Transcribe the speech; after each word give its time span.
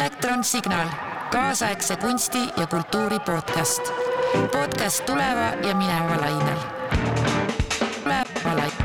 elektronsignaal, 0.00 0.88
kaasaegse 1.32 1.96
kunsti 1.96 2.38
ja 2.56 2.66
kultuuri 2.66 3.18
podcast. 3.18 3.82
podcast 4.52 5.04
tuleva 5.06 5.68
ja 5.68 5.74
mineva 5.74 6.20
lainel. 6.20 6.58
tuleva 8.02 8.56
lainel. 8.56 8.80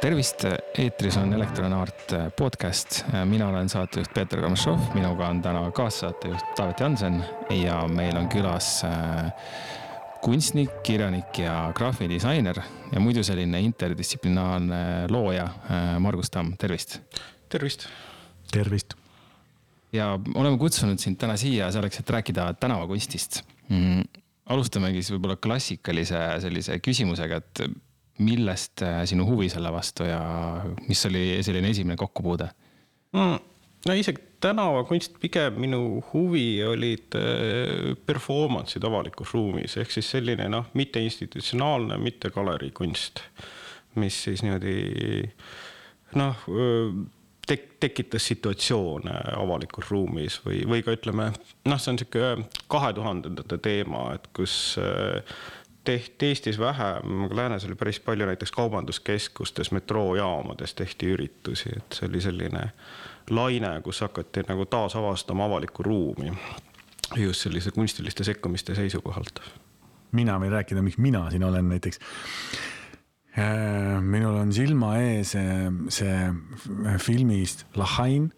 tervist, 0.00 0.44
eetris 0.78 1.16
on 1.16 1.32
Elektronaart 1.32 2.12
podcast, 2.36 3.04
mina 3.24 3.48
olen 3.48 3.68
saatejuht 3.68 4.14
Peeter 4.14 4.40
Kamšov, 4.40 4.78
minuga 4.94 5.26
on 5.26 5.42
täna 5.42 5.70
kaassaatejuht 5.70 6.54
Taavet 6.56 6.80
Jansen 6.80 7.24
ja 7.50 7.88
meil 7.88 8.16
on 8.16 8.28
külas 8.28 8.84
äh, 8.84 9.32
kunstnik, 10.22 10.70
kirjanik 10.82 11.38
ja 11.38 11.72
graafidisainer 11.76 12.60
ja 12.92 13.00
muidu 13.00 13.22
selline 13.26 13.60
interdistsiplinaarne 13.64 14.80
looja 15.10 15.44
äh, 15.44 15.90
Margus 16.02 16.30
Tamm, 16.30 16.56
tervist. 16.58 16.98
tervist. 17.48 17.86
tervist. 18.52 18.94
ja 19.92 20.18
oleme 20.34 20.58
kutsunud 20.58 20.98
sind 20.98 21.18
täna 21.20 21.36
siia 21.36 21.70
selleks, 21.72 22.00
et 22.00 22.10
rääkida 22.10 22.52
tänavakunstist 22.60 23.42
mm,. 23.68 24.02
alustamegi 24.46 25.02
siis 25.02 25.16
võib-olla 25.16 25.36
klassikalise 25.36 26.22
sellise 26.44 26.78
küsimusega, 26.84 27.42
et 27.42 27.64
millest 28.18 28.82
äh, 28.82 29.02
sinu 29.06 29.26
huvi 29.28 29.48
selle 29.52 29.72
vastu 29.72 30.08
ja 30.08 30.20
mis 30.88 31.06
oli 31.06 31.38
selline 31.46 31.70
esimene 31.70 31.96
kokkupuude 31.96 32.50
mm,? 33.14 33.38
no 33.86 33.94
isegi 33.94 34.27
tänavakunst, 34.40 35.18
pigem 35.20 35.60
minu 35.60 36.04
huvi 36.12 36.64
olid 36.64 37.18
äh, 37.18 37.92
performance'id 38.06 38.84
avalikus 38.86 39.34
ruumis, 39.34 39.76
ehk 39.80 39.92
siis 39.92 40.10
selline 40.16 40.48
noh, 40.52 40.70
mitte 40.78 41.02
institutsionaalne, 41.02 41.98
mitte 41.98 42.30
galeriikunst. 42.34 43.22
mis 43.98 44.14
siis 44.24 44.42
niimoodi 44.46 45.30
noh 46.14 46.44
tek-, 47.48 47.70
tekitas 47.80 48.26
situatsioone 48.26 49.14
avalikus 49.36 49.90
ruumis 49.90 50.40
või, 50.44 50.62
või 50.68 50.84
ka 50.84 50.94
ütleme, 50.96 51.30
noh, 51.68 51.80
see 51.80 51.92
on 51.92 52.00
sihuke 52.00 52.48
kahe 52.70 52.92
tuhandendate 52.96 53.58
teema, 53.64 54.04
et 54.16 54.28
kus 54.36 54.54
äh, 54.82 55.38
tehti 55.88 56.32
Eestis 56.32 56.58
vähem, 56.60 57.24
aga 57.26 57.38
läänes 57.42 57.64
oli 57.68 57.78
päris 57.80 58.00
palju 58.04 58.28
näiteks 58.28 58.52
kaubanduskeskustes, 58.52 59.72
metroojaamades 59.72 60.76
tehti 60.76 61.14
üritusi, 61.14 61.72
et 61.76 61.96
see 61.96 62.08
oli 62.10 62.20
selline 62.24 62.68
laine, 63.30 63.80
kus 63.84 64.00
hakati 64.04 64.44
nagu 64.48 64.66
taasavastama 64.66 65.44
avalikku 65.44 65.82
ruumi. 65.82 66.32
just 67.16 67.40
sellise 67.40 67.70
kunstiliste 67.70 68.24
sekkumiste 68.24 68.74
seisukohalt. 68.74 69.40
mina 70.12 70.38
võin 70.38 70.52
rääkida, 70.52 70.82
miks 70.82 70.98
mina 70.98 71.30
siin 71.30 71.44
olen 71.44 71.68
näiteks. 71.68 72.00
Äh, 73.38 74.02
minul 74.02 74.34
on 74.34 74.52
silma 74.52 74.96
ees 74.96 75.34
äh, 75.36 75.68
see 75.88 76.96
filmist 76.98 77.66
Lahain, 77.76 78.32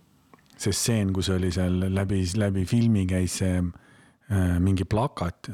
see 0.57 0.73
stseen, 0.73 1.13
kus 1.13 1.29
oli 1.29 1.53
seal 1.53 1.81
läbi, 1.95 2.25
läbi 2.37 2.65
filmi 2.65 3.07
käis 3.07 3.39
see 3.39 3.63
Äh, 4.31 4.61
mingi 4.63 4.85
plakat, 4.87 5.49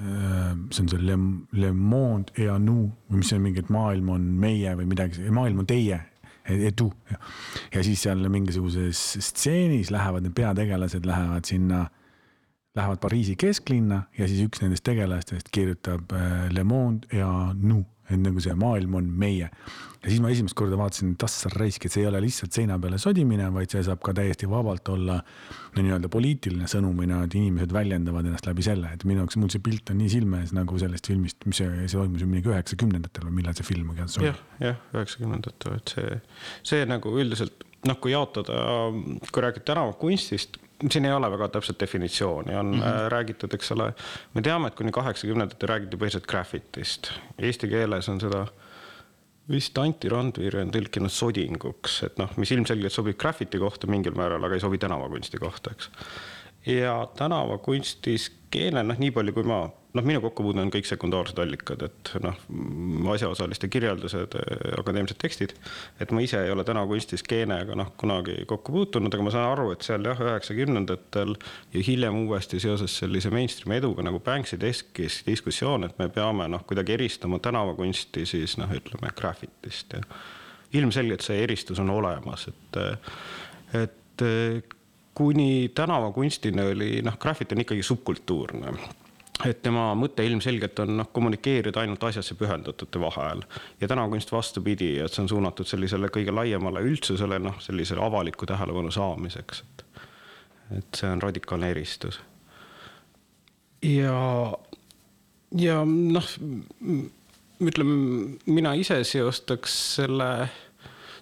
see 0.70 0.82
on 0.82 0.88
see 0.90 0.98
Le, 1.00 1.16
Le 1.52 1.72
Monde 1.72 2.28
et 2.36 2.46
à 2.46 2.58
nous 2.58 2.90
või 3.08 3.22
mis 3.22 3.30
see 3.30 3.38
on 3.38 3.46
mingi, 3.46 3.62
et 3.64 3.70
maailm 3.72 4.10
on 4.12 4.26
meie 4.36 4.74
või 4.76 4.84
midagi, 4.90 5.30
maailm 5.32 5.62
on 5.62 5.68
teie. 5.70 5.96
Edu 6.48 6.90
ja 7.74 7.82
siis 7.84 8.02
seal 8.06 8.28
mingisuguses 8.32 9.00
stseenis 9.30 9.90
lähevad 9.94 10.26
need 10.26 10.36
peategelased 10.36 11.06
lähevad 11.06 11.48
sinna, 11.48 11.86
lähevad 12.76 13.00
Pariisi 13.02 13.36
kesklinna 13.40 14.02
ja 14.18 14.28
siis 14.28 14.44
üks 14.46 14.62
nendest 14.62 14.84
tegelastest 14.86 15.50
kirjutab 15.52 16.12
äh, 16.12 16.46
Le 16.52 16.64
Monde 16.64 17.08
à 17.22 17.52
nous 17.54 17.84
et 18.10 18.20
nagu 18.20 18.42
see 18.42 18.54
maailm 18.58 18.96
on 19.00 19.10
meie. 19.18 19.50
ja 20.02 20.10
siis 20.12 20.20
ma 20.22 20.30
esimest 20.30 20.54
korda 20.58 20.78
vaatasin, 20.78 21.14
et 21.16 21.24
assar 21.26 21.54
raisk, 21.58 21.86
et 21.86 21.94
see 21.94 22.04
ei 22.04 22.08
ole 22.10 22.20
lihtsalt 22.22 22.54
seina 22.54 22.78
peale 22.78 22.98
sodimine, 23.02 23.48
vaid 23.54 23.72
see 23.72 23.82
saab 23.86 24.02
ka 24.06 24.14
täiesti 24.14 24.48
vabalt 24.50 24.88
olla 24.92 25.16
no 25.18 25.84
nii-öelda 25.84 26.10
poliitiline 26.12 26.68
sõnumina, 26.70 27.22
et 27.26 27.34
inimesed 27.34 27.74
väljendavad 27.74 28.28
ennast 28.28 28.46
läbi 28.46 28.66
selle, 28.66 28.92
et 28.94 29.06
minu 29.08 29.24
jaoks, 29.24 29.38
mul 29.42 29.50
see 29.52 29.64
pilt 29.64 29.90
on 29.94 29.98
nii 30.02 30.12
silme 30.12 30.42
ees 30.44 30.54
nagu 30.56 30.78
sellest 30.82 31.10
filmist, 31.10 31.42
mis 31.48 31.62
see, 31.62 31.70
see 31.86 31.98
toimus 31.98 32.22
ju 32.22 32.30
mingi 32.30 32.52
üheksakümnendatel 32.52 33.26
või 33.30 33.40
millal 33.40 33.56
see 33.58 33.66
film 33.66 33.90
on 33.92 34.02
käes. 34.02 34.18
jah, 34.22 34.38
jah, 34.62 34.78
üheksakümnendatel, 34.94 35.80
et 35.80 35.96
see, 35.96 36.20
see 36.74 36.86
nagu 36.86 37.16
üldiselt 37.18 37.66
noh, 37.86 37.98
kui 38.02 38.14
jaotada, 38.14 38.62
kui 39.32 39.44
rääkida 39.44 39.72
tänavakunstist 39.72 40.60
siin 40.90 41.04
ei 41.04 41.12
ole 41.12 41.30
väga 41.30 41.48
täpset 41.48 41.80
definitsiooni, 41.80 42.54
on 42.56 42.66
mm 42.66 42.82
-hmm. 42.82 43.08
räägitud, 43.08 43.54
eks 43.54 43.72
ole. 43.72 43.94
me 44.34 44.42
teame, 44.42 44.68
et 44.68 44.74
kuni 44.74 44.92
kaheksakümnendatel 44.92 45.68
räägiti 45.68 45.96
põhiliselt 45.96 46.26
graffitist, 46.26 47.12
eesti 47.38 47.68
keeles 47.68 48.08
on 48.08 48.20
seda 48.20 48.46
vist 49.50 49.78
Anti 49.78 50.08
Randvere 50.08 50.62
on 50.62 50.72
tõlkinud 50.74 51.12
sodinguks, 51.12 52.00
et 52.06 52.18
noh, 52.18 52.30
mis 52.36 52.50
ilmselgelt 52.50 52.92
sobib 52.92 53.18
graffiti 53.20 53.58
kohta 53.62 53.86
mingil 53.86 54.16
määral, 54.18 54.44
aga 54.44 54.54
ei 54.54 54.60
sobi 54.60 54.78
tänavakunsti 54.82 55.38
kohta, 55.38 55.70
eks. 55.70 55.90
ja 56.66 57.08
tänavakunstis 57.18 58.32
keele, 58.50 58.82
noh, 58.82 58.98
nii 58.98 59.10
palju, 59.10 59.32
kui 59.32 59.46
ma 59.46 59.66
noh, 59.96 60.04
minu 60.06 60.20
kokkupuude 60.24 60.60
on 60.62 60.70
kõik 60.72 60.86
sekundaarsed 60.88 61.38
allikad, 61.42 61.82
et 61.86 62.12
noh, 62.22 62.36
asjaosaliste 63.12 63.68
kirjeldused, 63.72 64.36
akadeemilised 64.78 65.18
tekstid. 65.22 65.54
et 66.00 66.12
ma 66.12 66.22
ise 66.24 66.40
ei 66.44 66.52
ole 66.52 66.64
täna 66.64 66.84
kunstis 66.86 67.24
geenega 67.26 67.76
noh, 67.78 67.92
kunagi 68.00 68.44
kokku 68.48 68.74
puutunud, 68.74 69.14
aga 69.14 69.26
ma 69.26 69.32
saan 69.34 69.48
aru, 69.52 69.70
et 69.74 69.86
seal 69.86 70.04
jah, 70.06 70.20
üheksakümnendatel 70.20 71.36
ja 71.74 71.84
hiljem 71.86 72.20
uuesti 72.26 72.60
seoses 72.62 72.98
sellise 73.02 73.32
mainstream 73.34 73.76
eduga 73.78 74.04
nagu 74.06 74.20
Banksy 74.20 74.58
tekkis 74.60 75.22
diskussioon, 75.26 75.88
et 75.88 75.98
me 76.02 76.08
peame 76.12 76.48
noh, 76.52 76.64
kuidagi 76.68 76.96
eristama 76.98 77.40
tänavakunsti 77.42 78.26
siis 78.28 78.56
noh, 78.60 78.72
ütleme 78.72 79.12
graffitist 79.16 79.96
ja. 79.96 80.04
ilmselgelt 80.76 81.24
see 81.24 81.42
eristus 81.44 81.80
on 81.82 81.90
olemas, 81.94 82.48
et, 82.52 82.80
et 83.82 84.26
kuni 85.16 85.70
tänavakunstini 85.74 86.62
oli 86.62 87.02
noh, 87.02 87.18
graffiti 87.18 87.54
on 87.54 87.64
ikkagi 87.64 87.82
subkultuurne 87.82 88.72
et 89.46 89.62
tema 89.62 89.88
mõte 89.98 90.24
ilmselgelt 90.26 90.78
on 90.84 90.96
noh, 91.00 91.08
kommunikeerida 91.12 91.82
ainult 91.82 92.04
asjasse 92.08 92.34
pühendatute 92.38 93.00
vahel. 93.00 93.42
ja 93.80 93.88
tänakunst 93.88 94.32
vastupidi, 94.32 94.98
et 94.98 95.12
see 95.12 95.22
on 95.22 95.28
suunatud 95.28 95.66
sellisele 95.66 96.10
kõige 96.12 96.34
laiemale 96.34 96.82
üldsusele, 96.86 97.38
noh, 97.42 97.60
sellisele 97.60 98.04
avaliku 98.04 98.46
tähelepanu 98.46 98.90
saamiseks, 98.90 99.62
et. 99.62 99.84
et 100.78 101.00
see 101.00 101.10
on 101.10 101.22
radikaalne 101.22 101.70
eristus. 101.70 102.20
ja, 103.82 104.52
ja 105.56 105.82
noh, 105.84 106.30
ütleme, 107.60 107.98
mina 108.46 108.74
ise 108.74 109.02
seostaks 109.04 109.76
selle 109.96 110.30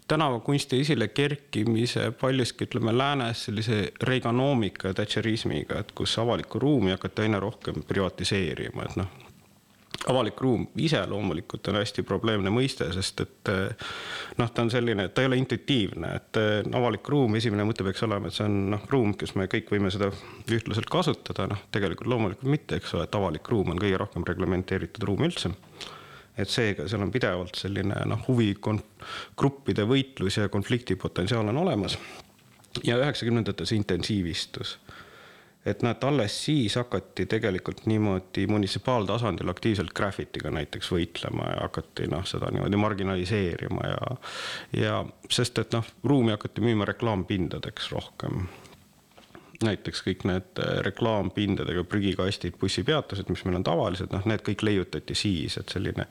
tänavakunsti 0.09 0.81
esile 0.81 1.09
kerkimise 1.09 2.10
paljuski 2.20 2.65
ütleme 2.65 2.98
läänes 2.98 3.44
sellise 3.44 3.92
Reaganomika 4.03 4.88
ja 4.88 4.94
Thatcherismiga, 4.94 5.78
et 5.81 5.92
kus 5.92 6.19
avalikku 6.19 6.59
ruumi 6.59 6.91
hakati 6.91 7.22
aina 7.22 7.41
rohkem 7.41 7.82
privatiseerima, 7.88 8.82
et 8.82 8.97
noh. 9.00 9.06
avalik 10.09 10.41
ruum 10.41 10.66
ise 10.76 11.00
loomulikult 11.06 11.69
on 11.69 11.78
hästi 11.81 12.03
probleemne 12.03 12.50
mõiste, 12.53 12.91
sest 12.93 13.20
et 13.25 13.50
noh, 14.37 14.50
ta 14.50 14.62
on 14.66 14.70
selline, 14.70 15.09
ta 15.09 15.25
ei 15.25 15.31
ole 15.31 15.41
intuitiivne, 15.41 16.12
et 16.19 16.41
avalik 16.76 17.09
ruum, 17.09 17.38
esimene 17.41 17.64
mõte 17.64 17.87
peaks 17.87 18.04
olema, 18.04 18.28
et 18.28 18.37
see 18.37 18.44
on 18.44 18.59
noh, 18.75 18.84
ruum, 18.91 19.14
kus 19.16 19.32
me 19.41 19.48
kõik 19.48 19.72
võime 19.72 19.93
seda 19.94 20.10
ühtlaselt 20.53 20.91
kasutada, 20.93 21.48
noh, 21.54 21.64
tegelikult 21.72 22.12
loomulikult 22.12 22.50
mitte, 22.53 22.76
eks 22.76 22.93
ole, 22.98 23.09
et 23.09 23.20
avalik 23.20 23.48
ruum 23.48 23.72
on 23.72 23.81
kõige 23.81 24.04
rohkem 24.04 24.28
reglementeeritud 24.28 25.09
ruum 25.09 25.25
üldse 25.31 25.54
et 26.38 26.50
seega 26.50 26.88
seal 26.88 27.02
on 27.04 27.12
pidevalt 27.14 27.58
selline 27.58 28.04
noh, 28.10 28.22
huvigruppide 28.28 29.86
võitlus 29.88 30.40
ja 30.40 30.48
konflikti 30.52 30.96
potentsiaal 30.96 31.48
on 31.52 31.62
olemas. 31.62 31.98
ja 32.84 32.98
üheksakümnendates 32.98 33.72
intensiivistus. 33.72 34.78
et 35.64 35.82
näed, 35.82 36.02
alles 36.02 36.44
siis 36.44 36.74
hakati 36.76 37.26
tegelikult 37.26 37.86
niimoodi 37.86 38.46
munitsipaaltasandil 38.46 39.48
aktiivselt 39.48 39.92
graffitiga 39.94 40.50
näiteks 40.50 40.90
võitlema 40.92 41.48
ja 41.54 41.60
hakati 41.62 42.10
noh, 42.10 42.26
seda 42.26 42.50
niimoodi 42.50 42.76
marginaliseerima 42.76 43.87
ja. 43.88 44.16
ja 44.82 45.04
sest, 45.30 45.58
et 45.58 45.72
noh, 45.72 45.87
ruumi 46.04 46.34
hakati 46.34 46.60
müüma 46.60 46.84
reklaampindadeks 46.84 47.92
rohkem 47.92 48.46
näiteks 49.64 50.02
kõik 50.06 50.25
need 50.28 50.61
äh, 50.62 50.78
reklaampindadega 50.87 51.84
prügikastid, 51.88 52.58
bussipeatused, 52.61 53.31
mis 53.32 53.44
meil 53.46 53.61
on 53.61 53.66
tavalised, 53.66 54.12
noh, 54.14 54.26
need 54.28 54.44
kõik 54.46 54.64
leiutati 54.66 55.16
siis, 55.19 55.58
et 55.61 55.72
selline 55.72 56.06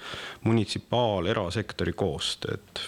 munitsipaal, 0.48 1.30
erasektori 1.34 1.96
koostöö, 1.98 2.60
et. 2.60 2.84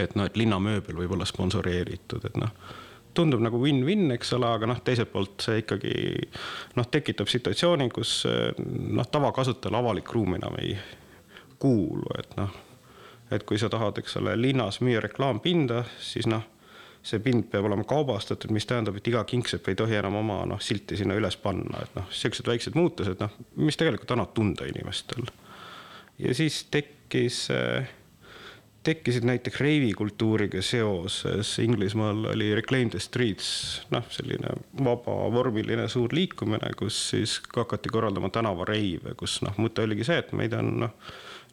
et 0.00 0.14
noh, 0.16 0.28
et 0.28 0.38
linnamööbel 0.40 0.96
võib 1.02 1.18
olla 1.18 1.28
sponsoreeritud, 1.28 2.30
et 2.30 2.40
noh 2.40 2.78
tundub 3.12 3.42
nagu 3.44 3.58
win-win, 3.60 4.06
eks 4.14 4.30
ole, 4.32 4.48
aga 4.48 4.64
noh, 4.70 4.78
teiselt 4.80 5.10
poolt 5.12 5.42
see 5.44 5.58
ikkagi 5.60 5.90
noh, 6.78 6.86
tekitab 6.88 7.28
situatsiooni, 7.28 7.90
kus 7.92 8.22
noh, 8.24 9.04
tavakasutajale 9.04 9.82
avalik 9.82 10.14
ruum 10.16 10.38
enam 10.38 10.56
ei 10.62 10.72
kuulu, 11.60 12.08
et 12.18 12.32
noh. 12.38 12.54
et 13.30 13.44
kui 13.44 13.60
sa 13.60 13.68
tahad, 13.68 14.00
eks 14.00 14.16
ole, 14.16 14.32
linnas 14.40 14.80
müüa 14.80 15.04
reklaampinda, 15.04 15.84
siis 16.00 16.24
noh 16.24 16.48
see 17.02 17.22
pind 17.22 17.48
peab 17.50 17.66
olema 17.66 17.84
kaubastatud, 17.88 18.52
mis 18.54 18.66
tähendab, 18.68 18.96
et 18.98 19.08
iga 19.10 19.24
kingsepp 19.28 19.68
ei 19.68 19.78
tohi 19.78 19.98
enam 19.98 20.20
oma 20.20 20.42
noh, 20.46 20.60
silti 20.62 20.98
sinna 21.00 21.16
üles 21.18 21.36
panna, 21.42 21.82
et 21.82 21.96
noh, 21.98 22.06
siuksed 22.14 22.46
väiksed 22.46 22.78
muutused, 22.78 23.18
noh, 23.22 23.34
mis 23.58 23.78
tegelikult 23.80 24.14
annavad 24.14 24.36
tunda 24.36 24.68
inimestel. 24.70 25.26
ja 26.22 26.34
siis 26.38 26.62
tekkis 26.70 27.48
äh, 27.50 27.90
tekkisid 28.82 29.24
näiteks 29.24 29.60
reivikultuuriga 29.60 30.62
seoses, 30.62 31.58
Inglismaal 31.58 32.24
oli 32.32 32.54
Reclaim 32.54 32.90
the 32.90 32.98
Streets, 32.98 33.82
noh, 33.90 34.04
selline 34.10 34.56
vabavormiline 34.84 35.86
suur 35.88 36.14
liikumine, 36.14 36.72
kus 36.78 36.98
siis 37.10 37.38
hakati 37.56 37.92
korraldama 37.92 38.30
tänavareive, 38.34 39.14
kus 39.18 39.38
noh, 39.46 39.54
mõte 39.62 39.86
oligi 39.86 40.06
see, 40.08 40.18
et 40.22 40.32
meid 40.36 40.56
on 40.58 40.72
noh, 40.86 41.12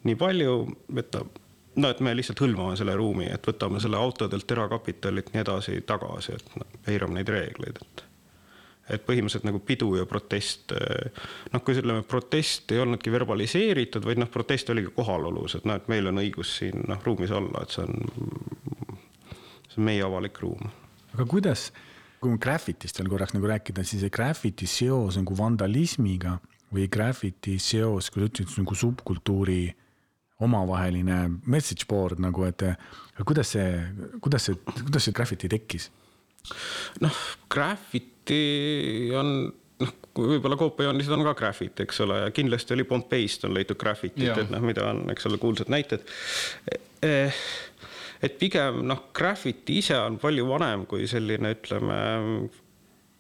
nii 0.10 0.18
palju, 0.20 0.56
et 0.98 1.22
no 1.80 1.90
et 1.94 2.04
me 2.04 2.14
lihtsalt 2.18 2.42
hõlmame 2.44 2.76
selle 2.80 2.96
ruumi, 3.00 3.30
et 3.32 3.48
võtame 3.48 3.82
selle 3.84 4.00
autodelt 4.00 4.52
erakapitalilt 4.52 5.34
nii 5.34 5.44
edasi 5.46 5.82
tagasi, 5.88 6.38
et 6.38 6.56
noh, 6.60 6.78
eirame 6.92 7.20
neid 7.20 7.34
reegleid, 7.34 7.82
et 7.82 8.06
et 8.90 9.04
põhimõtteliselt 9.06 9.46
nagu 9.46 9.60
pidu 9.62 9.92
ja 10.00 10.06
protest, 10.10 10.74
noh, 11.54 11.62
kui 11.62 11.78
ütleme, 11.78 12.02
protest 12.10 12.72
ei 12.74 12.82
olnudki 12.82 13.12
verbaliseeritud, 13.14 14.02
vaid 14.06 14.22
noh, 14.22 14.30
protest 14.34 14.72
oligi 14.74 14.90
kohalolus, 14.96 15.60
et 15.60 15.68
noh, 15.70 15.78
et 15.78 15.92
meil 15.92 16.10
on 16.10 16.22
õigus 16.24 16.56
siin 16.58 16.88
noh, 16.90 16.98
ruumis 17.06 17.34
olla, 17.36 17.62
et 17.62 17.76
see 17.76 17.86
on, 17.86 18.98
see 19.70 19.78
on 19.78 19.86
meie 19.92 20.02
avalik 20.06 20.42
ruum. 20.42 20.72
aga 21.14 21.28
kuidas, 21.30 21.68
kui 22.20 22.34
graffitist 22.42 22.98
veel 23.00 23.12
korraks 23.14 23.36
nagu 23.38 23.52
rääkida, 23.52 23.86
siis 23.86 24.02
see 24.04 24.14
graffiti 24.14 24.68
seos 24.70 25.20
nagu 25.22 25.38
vandalismiga 25.38 26.40
või 26.74 26.90
graffiti 26.92 27.60
seos, 27.62 28.10
kui 28.10 28.24
sa 28.24 28.32
ütlesid, 28.32 28.58
nagu 28.64 28.78
subkultuuri 28.78 29.62
omavaheline 30.40 31.22
message 31.46 31.88
board 31.90 32.22
nagu, 32.24 32.46
et 32.48 32.64
kuidas 33.28 33.56
see, 33.56 33.72
kuidas 34.24 34.48
see, 34.48 34.60
kuidas 34.86 35.08
see 35.08 35.16
graffiti 35.16 35.52
tekkis? 35.52 35.90
noh, 37.04 37.16
graffiti 37.52 38.44
on 39.20 39.34
noh, 39.84 39.96
võib-olla 40.16 40.58
koopajoonised 40.60 41.16
on 41.16 41.26
ka 41.28 41.36
graffiti, 41.40 41.86
eks 41.86 42.04
ole, 42.06 42.22
ja 42.26 42.36
kindlasti 42.36 42.76
oli 42.76 42.86
Pompeist 42.88 43.46
on 43.48 43.56
leitud 43.56 43.80
graffitit, 43.80 44.32
et 44.32 44.52
noh, 44.52 44.64
mida 44.64 44.88
on, 44.92 45.06
eks 45.14 45.28
ole, 45.30 45.40
kuulsad 45.42 45.72
näited. 45.72 46.06
Eh, 47.06 47.44
et 48.24 48.40
pigem 48.40 48.82
noh, 48.88 49.06
graffiti 49.16 49.80
ise 49.84 49.98
on 50.00 50.20
palju 50.22 50.48
vanem 50.50 50.86
kui 50.90 51.08
selline, 51.12 51.54
ütleme, 51.56 52.00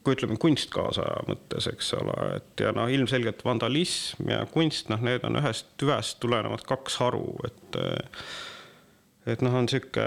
kui 0.03 0.15
ütleme 0.15 0.37
kunst 0.39 0.71
kaasaja 0.73 1.23
mõttes, 1.27 1.67
eks 1.71 1.93
ole, 1.97 2.15
et 2.37 2.63
ja 2.63 2.71
noh, 2.75 2.89
ilmselgelt 2.91 3.43
vandalism 3.45 4.29
ja 4.31 4.43
kunst, 4.51 4.87
noh, 4.91 5.01
need 5.03 5.25
on 5.27 5.39
ühest 5.41 5.73
tüvest 5.81 6.19
tulenevad 6.23 6.63
kaks 6.67 6.99
haru, 7.03 7.25
et 7.49 7.79
et 9.29 9.43
noh, 9.45 9.59
on 9.59 9.67
sihuke 9.69 10.05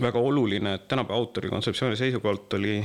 väga 0.00 0.18
oluline, 0.18 0.76
et 0.78 0.86
tänapäeva 0.88 1.18
autori 1.20 1.50
kontseptsiooni 1.52 1.98
seisukohalt 1.98 2.54
oli 2.56 2.78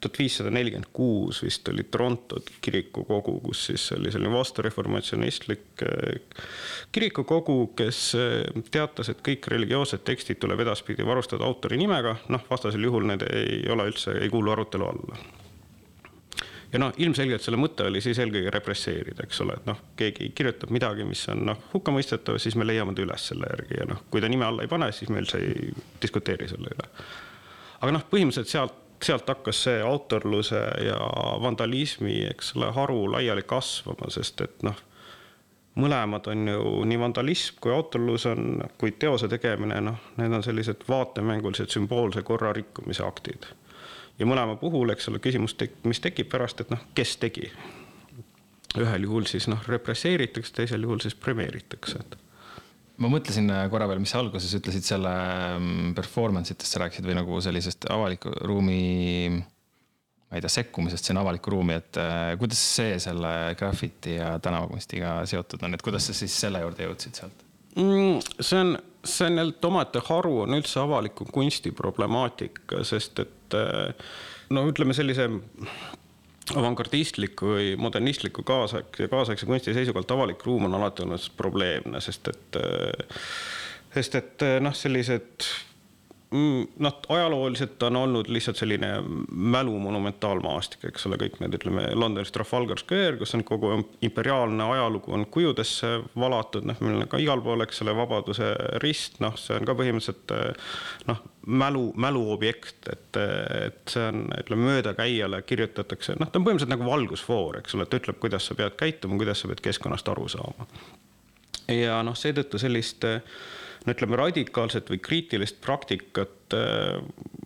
tuhat 0.00 0.18
viissada 0.18 0.50
nelikümmend 0.52 0.90
kuus 0.92 1.40
vist 1.42 1.68
oli 1.68 1.84
Toronto 1.90 2.40
kirikukogu, 2.60 3.38
kus 3.40 3.64
siis 3.70 3.86
oli 3.96 4.12
selline 4.12 4.32
vastureformatsionistlik 4.34 5.86
äh, 5.86 6.42
kirikukogu, 6.92 7.72
kes 7.78 8.02
äh, 8.18 8.62
teatas, 8.70 9.10
et 9.12 9.24
kõik 9.24 9.48
religioossed 9.52 10.04
tekstid 10.04 10.40
tuleb 10.42 10.60
edaspidi 10.66 11.06
varustada 11.06 11.48
autori 11.48 11.80
nimega, 11.80 12.16
noh, 12.28 12.44
vastasel 12.50 12.84
juhul 12.84 13.08
need 13.08 13.26
ei 13.30 13.64
ole 13.72 13.88
üldse, 13.92 14.18
ei 14.20 14.30
kuulu 14.32 14.54
arutelu 14.56 14.92
alla 14.92 15.24
ja 16.72 16.80
noh, 16.82 16.94
ilmselgelt 17.00 17.44
selle 17.44 17.58
mõte 17.60 17.86
oli 17.88 18.02
siis 18.04 18.18
eelkõige 18.20 18.50
represseerida, 18.54 19.24
eks 19.26 19.40
ole, 19.44 19.56
et 19.56 19.68
noh, 19.68 19.78
keegi 19.98 20.30
kirjutab 20.36 20.72
midagi, 20.74 21.06
mis 21.08 21.22
on 21.32 21.44
noh, 21.48 21.60
hukkamõistetav, 21.72 22.40
siis 22.42 22.56
me 22.58 22.66
leiame 22.66 22.94
ta 22.96 23.04
üles 23.04 23.28
selle 23.30 23.48
järgi 23.52 23.80
ja 23.80 23.86
noh, 23.88 24.02
kui 24.10 24.20
ta 24.20 24.30
nime 24.32 24.48
alla 24.48 24.66
ei 24.66 24.70
pane, 24.70 24.90
siis 24.92 25.12
me 25.12 25.22
üldse 25.22 25.40
ei 25.42 25.70
diskuteeri 26.02 26.48
selle 26.50 26.72
üle. 26.74 26.88
aga 27.80 27.94
noh, 27.96 28.04
põhimõtteliselt 28.10 28.52
sealt, 28.52 28.82
sealt 29.02 29.28
hakkas 29.28 29.62
see 29.66 29.80
autorluse 29.82 30.60
ja 30.86 30.98
vandalismi, 31.42 32.22
eks 32.30 32.54
ole, 32.56 32.70
haru 32.72 33.12
laiali 33.12 33.42
kasvama, 33.42 34.10
sest 34.10 34.40
et 34.40 34.64
noh, 34.66 34.78
mõlemad 35.76 36.30
on 36.32 36.48
ju 36.48 36.72
nii 36.88 36.98
vandalism 37.00 37.60
kui 37.60 37.74
autorlus 37.74 38.26
on, 38.30 38.62
kui 38.80 38.94
teose 38.96 39.28
tegemine, 39.28 39.80
noh, 39.84 40.00
need 40.16 40.32
on 40.32 40.44
sellised 40.44 40.88
vaatemängulised 40.88 41.72
sümboolse 41.72 42.24
korra 42.24 42.52
rikkumise 42.56 43.04
aktid 43.04 43.48
ja 44.18 44.28
mõlema 44.28 44.56
puhul, 44.60 44.90
eks 44.92 45.10
ole, 45.10 45.20
küsimus, 45.22 45.56
mis 45.84 46.00
tekib 46.00 46.30
pärast, 46.32 46.62
et 46.62 46.72
noh, 46.72 46.82
kes 46.96 47.16
tegi. 47.22 47.50
ühel 48.76 49.06
juhul 49.06 49.24
siis 49.24 49.46
noh, 49.48 49.62
represseeritakse, 49.68 50.52
teisel 50.52 50.82
juhul 50.84 51.00
siis 51.00 51.14
premeeritakse, 51.14 52.00
et 52.00 52.16
ma 53.02 53.10
mõtlesin 53.12 53.50
äh, 53.52 53.66
korra 53.72 53.88
veel, 53.90 54.00
mis 54.02 54.14
sa 54.14 54.22
alguses 54.22 54.54
ütlesid 54.58 54.86
selle 54.86 55.12
mm, 55.58 55.92
performance 55.98 56.54
itest, 56.54 56.72
sa 56.72 56.82
rääkisid 56.84 57.08
või 57.08 57.18
nagu 57.18 57.42
sellisest 57.44 57.88
avaliku 57.92 58.32
ruumi, 58.46 59.36
ma 59.36 60.38
ei 60.38 60.44
tea, 60.44 60.52
sekkumisest 60.58 61.10
sinna 61.10 61.22
avalikku 61.24 61.52
ruumi, 61.54 61.78
et 61.78 62.00
äh, 62.02 62.32
kuidas 62.40 62.62
see 62.76 62.98
selle 63.02 63.32
graffiti 63.58 64.16
ja 64.18 64.34
tänavakunstiga 64.42 65.18
seotud 65.28 65.66
on, 65.66 65.76
et 65.76 65.84
kuidas 65.84 66.08
sa 66.08 66.16
siis 66.16 66.34
selle 66.46 66.64
juurde 66.64 66.88
jõudsid 66.88 67.22
sealt 67.22 67.46
mm,? 67.76 68.20
see 68.40 68.60
on 68.64 68.76
see 69.06 69.26
on 69.26 69.38
jälle 69.38 69.54
omaette 69.62 70.00
haru, 70.04 70.40
on 70.40 70.54
üldse 70.58 70.80
avaliku 70.80 71.26
kunsti 71.32 71.72
problemaatika, 71.72 72.82
sest 72.84 73.22
et 73.22 73.56
eh, 73.56 74.10
no 74.50 74.66
ütleme 74.70 74.96
sellise 74.96 75.28
avangardistliku 76.54 77.54
või 77.56 77.70
modernistliku 77.80 78.44
kaasaeg, 78.46 79.00
kaasaegse 79.10 79.46
kunsti 79.48 79.74
seisukohalt 79.74 80.12
avalik 80.14 80.44
ruum 80.46 80.68
on 80.68 80.76
alati 80.78 81.02
olnud 81.02 81.30
probleemne, 81.36 82.00
sest 82.04 82.30
et, 82.30 82.58
sest 83.94 84.14
et 84.20 84.46
noh, 84.62 84.74
sellised 84.76 85.48
Mm, 86.30 86.66
noh, 86.78 86.94
ajalooliselt 87.08 87.82
on 87.82 87.96
olnud 87.96 88.28
lihtsalt 88.28 88.58
selline 88.58 88.88
mälu 89.30 89.78
monumentaalmaastik, 89.78 90.88
eks 90.88 91.06
ole, 91.06 91.20
kõik 91.20 91.36
need, 91.38 91.54
ütleme, 91.54 91.84
Londonis 91.94 92.32
Trafalgar 92.34 92.80
Square, 92.82 93.14
kus 93.20 93.36
on 93.38 93.44
kogu 93.46 93.70
imperiaalne 94.02 94.64
ajalugu 94.64 95.14
on 95.14 95.22
kujudesse 95.30 95.92
valatud, 96.18 96.66
noh, 96.66 96.80
meil 96.82 97.04
on 97.04 97.12
ka 97.12 97.20
igal 97.22 97.44
pool, 97.44 97.62
eks 97.62 97.78
ole, 97.84 97.94
Vabaduse 97.94 98.48
rist, 98.82 99.20
noh, 99.22 99.36
see 99.38 99.54
on 99.54 99.68
ka 99.68 99.76
põhimõtteliselt 99.78 100.34
noh, 101.06 101.20
mälu, 101.62 101.84
mäluobjekt, 101.94 102.80
et, 102.90 103.20
et 103.68 103.94
see 103.94 104.08
on, 104.10 104.24
ütleme, 104.40 104.66
möödakäijale 104.72 105.44
kirjutatakse, 105.46 106.16
noh, 106.18 106.26
ta 106.26 106.40
on 106.40 106.48
põhimõtteliselt 106.48 106.74
nagu 106.74 106.88
valgusfoor, 106.90 107.60
eks 107.60 107.78
ole, 107.78 107.86
ta 107.86 108.00
ütleb, 108.00 108.18
kuidas 108.24 108.50
sa 108.50 108.58
pead 108.58 108.74
käituma, 108.82 109.20
kuidas 109.22 109.44
sa 109.44 109.52
pead 109.52 109.62
keskkonnast 109.68 110.10
aru 110.10 110.26
saama. 110.34 110.66
ja 111.70 112.00
noh, 112.02 112.18
seetõttu 112.18 112.58
sellist 112.58 113.06
no 113.86 113.94
ütleme, 113.94 114.18
radikaalset 114.18 114.90
või 114.90 115.00
kriitilist 115.02 115.60
praktikat 115.64 116.56
eh, 116.56 116.98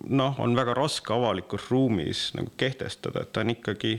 noh, 0.08 0.38
on 0.40 0.56
väga 0.56 0.74
raske 0.78 1.12
avalikus 1.14 1.68
ruumis 1.70 2.30
nagu 2.38 2.52
kehtestada, 2.60 3.24
et 3.24 3.34
ta 3.34 3.44
on 3.44 3.52
ikkagi 3.54 3.98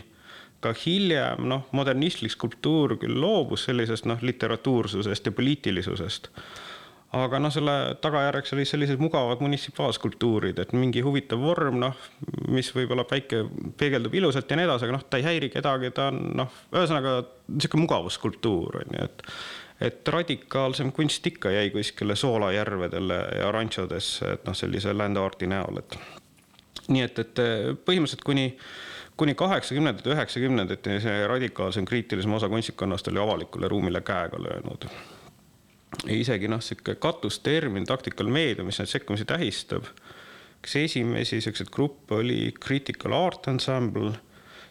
ka 0.62 0.74
hiljem 0.78 1.48
noh, 1.50 1.70
modernistlik 1.76 2.34
skulptuur 2.34 2.98
küll 3.02 3.22
loobus 3.22 3.66
sellisest 3.70 4.08
noh, 4.10 4.22
literatuursusest 4.22 5.30
ja 5.30 5.34
poliitilisusest. 5.38 6.30
aga 7.18 7.40
noh, 7.44 7.52
selle 7.52 7.74
tagajärjeks 8.00 8.54
olid 8.56 8.70
sellised 8.70 9.02
mugavad 9.04 9.42
munitsipaalskulptuurid, 9.44 10.62
et 10.64 10.70
mingi 10.72 11.02
huvitav 11.04 11.42
vorm, 11.44 11.82
noh, 11.82 11.98
mis 12.48 12.70
võib-olla 12.72 13.04
päike 13.10 13.42
peegeldub 13.78 14.16
ilusalt 14.16 14.48
ja 14.48 14.60
nii 14.60 14.70
edasi, 14.70 14.88
aga 14.88 14.96
noh, 14.96 15.04
ta 15.10 15.20
ei 15.20 15.26
häiri 15.28 15.50
kedagi, 15.52 15.92
ta 15.98 16.08
on 16.14 16.22
noh, 16.40 16.62
ühesõnaga 16.72 17.18
niisugune 17.52 17.84
mugavusskulptuur 17.84 18.80
on 18.84 18.96
ju, 18.96 19.10
et 19.10 19.26
et 19.82 20.08
radikaalsem 20.08 20.92
kunst 20.92 21.28
ikka 21.28 21.52
jäi 21.52 21.70
kuskile 21.74 22.16
soolajärvedele 22.16 23.20
ja 23.40 23.52
ranchodesse, 23.52 24.36
et 24.36 24.46
noh, 24.46 24.56
sellise 24.58 24.94
land 24.94 25.18
art'i 25.18 25.50
näol, 25.50 25.82
et 25.82 25.98
nii 26.92 27.04
et, 27.06 27.20
et 27.20 27.42
põhimõtteliselt 27.86 28.26
kuni 28.26 28.52
kuni 29.22 29.36
kaheksakümnendate, 29.38 30.10
üheksakümnendate 30.16 31.00
see 31.04 31.26
radikaalsem 31.30 31.86
kriitilisem 31.86 32.34
osa 32.34 32.50
kunstikonnast 32.50 33.10
oli 33.12 33.20
avalikule 33.22 33.68
ruumile 33.70 34.02
käega 34.02 34.40
löönud. 34.42 34.88
ja 36.06 36.16
isegi 36.16 36.48
noh, 36.48 36.62
sihuke 36.62 36.96
katustermin 36.96 37.86
tactical 37.86 38.32
media, 38.34 38.64
mis 38.64 38.80
neid 38.80 38.90
sekkumisi 38.90 39.26
tähistab. 39.30 39.86
üks 40.62 40.76
esimesi 40.76 41.42
siukseid 41.42 41.70
gruppe 41.70 42.16
oli 42.16 42.54
Critical 42.66 43.14
Art 43.14 43.48
Ensemble 43.48 44.14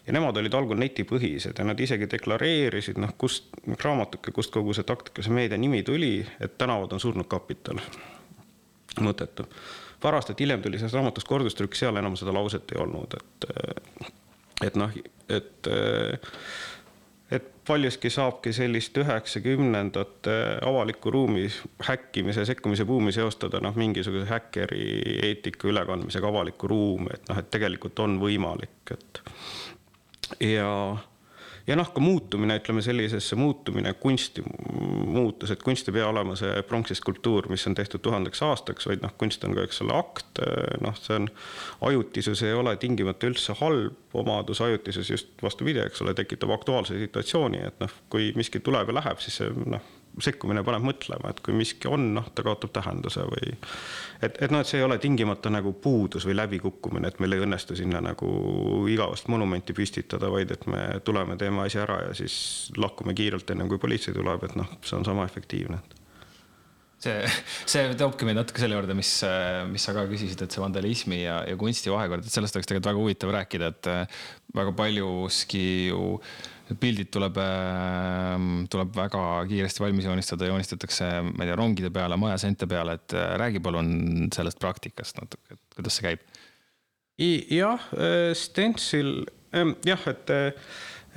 ja 0.07 0.13
nemad 0.15 0.37
olid 0.37 0.55
algul 0.57 0.79
netipõhised 0.81 1.59
ja 1.59 1.65
nad 1.67 1.79
isegi 1.79 2.09
deklareerisid, 2.09 2.97
noh, 3.01 3.13
kust 3.17 3.53
raamatuke, 3.83 4.33
kust 4.35 4.53
kogu 4.53 4.73
see 4.73 4.87
taktikalise 4.87 5.33
meedia 5.33 5.59
nimi 5.61 5.83
tuli, 5.87 6.19
et 6.39 6.57
tänavad 6.57 6.93
on 6.93 6.99
surnud 6.99 7.29
kapital. 7.29 7.81
mõttetu. 8.99 9.45
pärast, 10.01 10.29
et 10.29 10.39
hiljem 10.39 10.61
tuli 10.61 10.79
sellest 10.79 10.97
raamatust 10.97 11.27
kordustrükk, 11.27 11.75
seal 11.75 11.95
enam 11.95 12.15
seda 12.15 12.33
lauset 12.33 12.71
ei 12.73 12.81
olnud, 12.81 13.13
et, 13.13 13.49
et 14.65 14.75
noh, 14.75 14.91
et 15.29 15.69
et 17.31 17.47
paljuski 17.67 18.09
saabki 18.09 18.51
sellist 18.53 18.97
üheksakümnendate 18.97 20.33
avaliku 20.67 21.11
ruumi 21.11 21.45
häkkimise, 21.87 22.45
sekkumise 22.45 22.85
buumi 22.85 23.13
seostada 23.15 23.61
noh, 23.63 23.75
mingisuguse 23.75 24.27
häkkeri 24.27 24.83
eetika 25.29 25.69
ülekandmisega 25.71 26.27
avalikku 26.27 26.67
ruumi, 26.67 27.13
et 27.13 27.29
noh, 27.29 27.39
et 27.39 27.49
tegelikult 27.53 27.99
on 28.03 28.19
võimalik, 28.19 28.91
et 28.91 29.23
ja, 30.39 30.97
ja 31.67 31.77
noh, 31.77 31.89
ka 31.93 32.03
muutumine, 32.03 32.57
ütleme 32.61 32.83
sellisesse 32.85 33.37
muutumine, 33.39 33.93
kunsti 33.99 34.43
muutus, 35.11 35.51
et 35.53 35.63
kunst 35.63 35.89
ei 35.89 35.97
pea 35.97 36.07
olema 36.09 36.35
see 36.39 36.63
pronksiskulptuur, 36.67 37.49
mis 37.51 37.65
on 37.69 37.77
tehtud 37.77 38.03
tuhandeks 38.05 38.43
aastaks, 38.47 38.87
vaid 38.89 39.03
noh, 39.05 39.13
kunst 39.19 39.43
on 39.47 39.55
ka, 39.57 39.65
eks 39.67 39.81
ole, 39.85 39.95
akt, 39.97 40.43
noh, 40.83 40.97
see 41.01 41.19
on, 41.19 41.29
ajutisus 41.91 42.43
ei 42.47 42.57
ole 42.57 42.75
tingimata 42.81 43.29
üldse 43.29 43.55
halb 43.61 44.17
omadus, 44.17 44.61
ajutisus 44.63 45.13
just 45.13 45.33
vastupidi, 45.43 45.83
eks 45.85 46.03
ole, 46.05 46.15
tekitab 46.17 46.53
aktuaalse 46.57 46.99
situatsiooni, 47.01 47.65
et 47.71 47.81
noh, 47.83 47.97
kui 48.11 48.31
miski 48.37 48.63
tuleb 48.63 48.91
ja 48.91 49.01
läheb, 49.01 49.23
siis 49.23 49.41
see 49.41 49.51
noh, 49.65 49.89
sekkumine 50.19 50.63
paneb 50.67 50.83
mõtlema, 50.83 51.31
et 51.31 51.39
kui 51.43 51.55
miski 51.55 51.87
on, 51.91 52.09
noh, 52.17 52.27
ta 52.35 52.43
kaotab 52.45 52.73
tähenduse 52.75 53.23
või. 53.29 53.53
et, 54.21 54.35
et 54.41 54.51
noh, 54.51 54.59
et 54.59 54.67
see 54.67 54.81
ei 54.81 54.85
ole 54.85 54.97
tingimata 55.01 55.51
nagu 55.53 55.73
puudus 55.83 56.27
või 56.27 56.35
läbikukkumine, 56.39 57.07
et 57.07 57.21
meil 57.23 57.37
ei 57.37 57.45
õnnestu 57.45 57.77
sinna 57.79 58.01
nagu 58.03 58.31
igavest 58.91 59.31
monumenti 59.31 59.75
püstitada, 59.77 60.31
vaid 60.33 60.51
et 60.51 60.67
me 60.67 60.83
tuleme, 61.05 61.37
teeme 61.39 61.65
asja 61.65 61.85
ära 61.85 62.01
ja 62.07 62.13
siis 62.17 62.35
lahkume 62.77 63.15
kiirelt, 63.17 63.49
ennem 63.53 63.71
kui 63.71 63.81
politsei 63.81 64.15
tuleb, 64.17 64.43
et 64.49 64.59
noh, 64.59 64.77
see 64.83 64.99
on 64.99 65.07
sama 65.07 65.27
efektiivne 65.29 65.79
see, 67.01 67.17
see 67.69 67.89
toobki 67.99 68.27
meid 68.27 68.37
natuke 68.37 68.61
selle 68.61 68.77
juurde, 68.77 68.95
mis, 68.97 69.11
mis 69.71 69.85
sa 69.87 69.95
ka 69.95 70.05
küsisid, 70.09 70.43
et 70.45 70.53
see 70.53 70.63
vandalismi 70.63 71.23
ja, 71.23 71.41
ja 71.49 71.57
kunsti 71.59 71.93
vahekord, 71.93 72.25
et 72.25 72.33
sellest 72.33 72.57
oleks 72.57 72.69
tegelikult 72.69 72.91
väga 72.91 73.03
huvitav 73.05 73.35
rääkida, 73.37 73.71
et 73.73 73.91
väga 74.57 74.75
paljuski 74.77 75.65
ju 75.89 76.03
pildid 76.79 77.09
tuleb, 77.13 77.37
ähm, 77.41 78.49
tuleb 78.71 78.95
väga 78.95 79.23
kiiresti 79.49 79.83
valmis 79.83 80.07
joonistada, 80.07 80.47
joonistatakse, 80.49 81.09
ma 81.27 81.43
ei 81.43 81.49
tea, 81.49 81.57
rongide 81.59 81.91
peale, 81.93 82.17
majaseente 82.21 82.67
peale, 82.69 82.97
et 82.99 83.15
äh, 83.17 83.33
räägi 83.41 83.61
palun 83.63 83.93
sellest 84.35 84.59
praktikast 84.61 85.21
natuke, 85.21 85.57
et 85.57 85.77
kuidas 85.77 85.99
see 85.99 86.07
käib? 86.09 86.25
jah, 87.51 87.87
äh, 87.93 88.31
Stencil, 88.37 89.25
ähm, 89.53 89.75
jah, 89.85 90.03
et, 90.09 90.29
äh, 90.33 90.53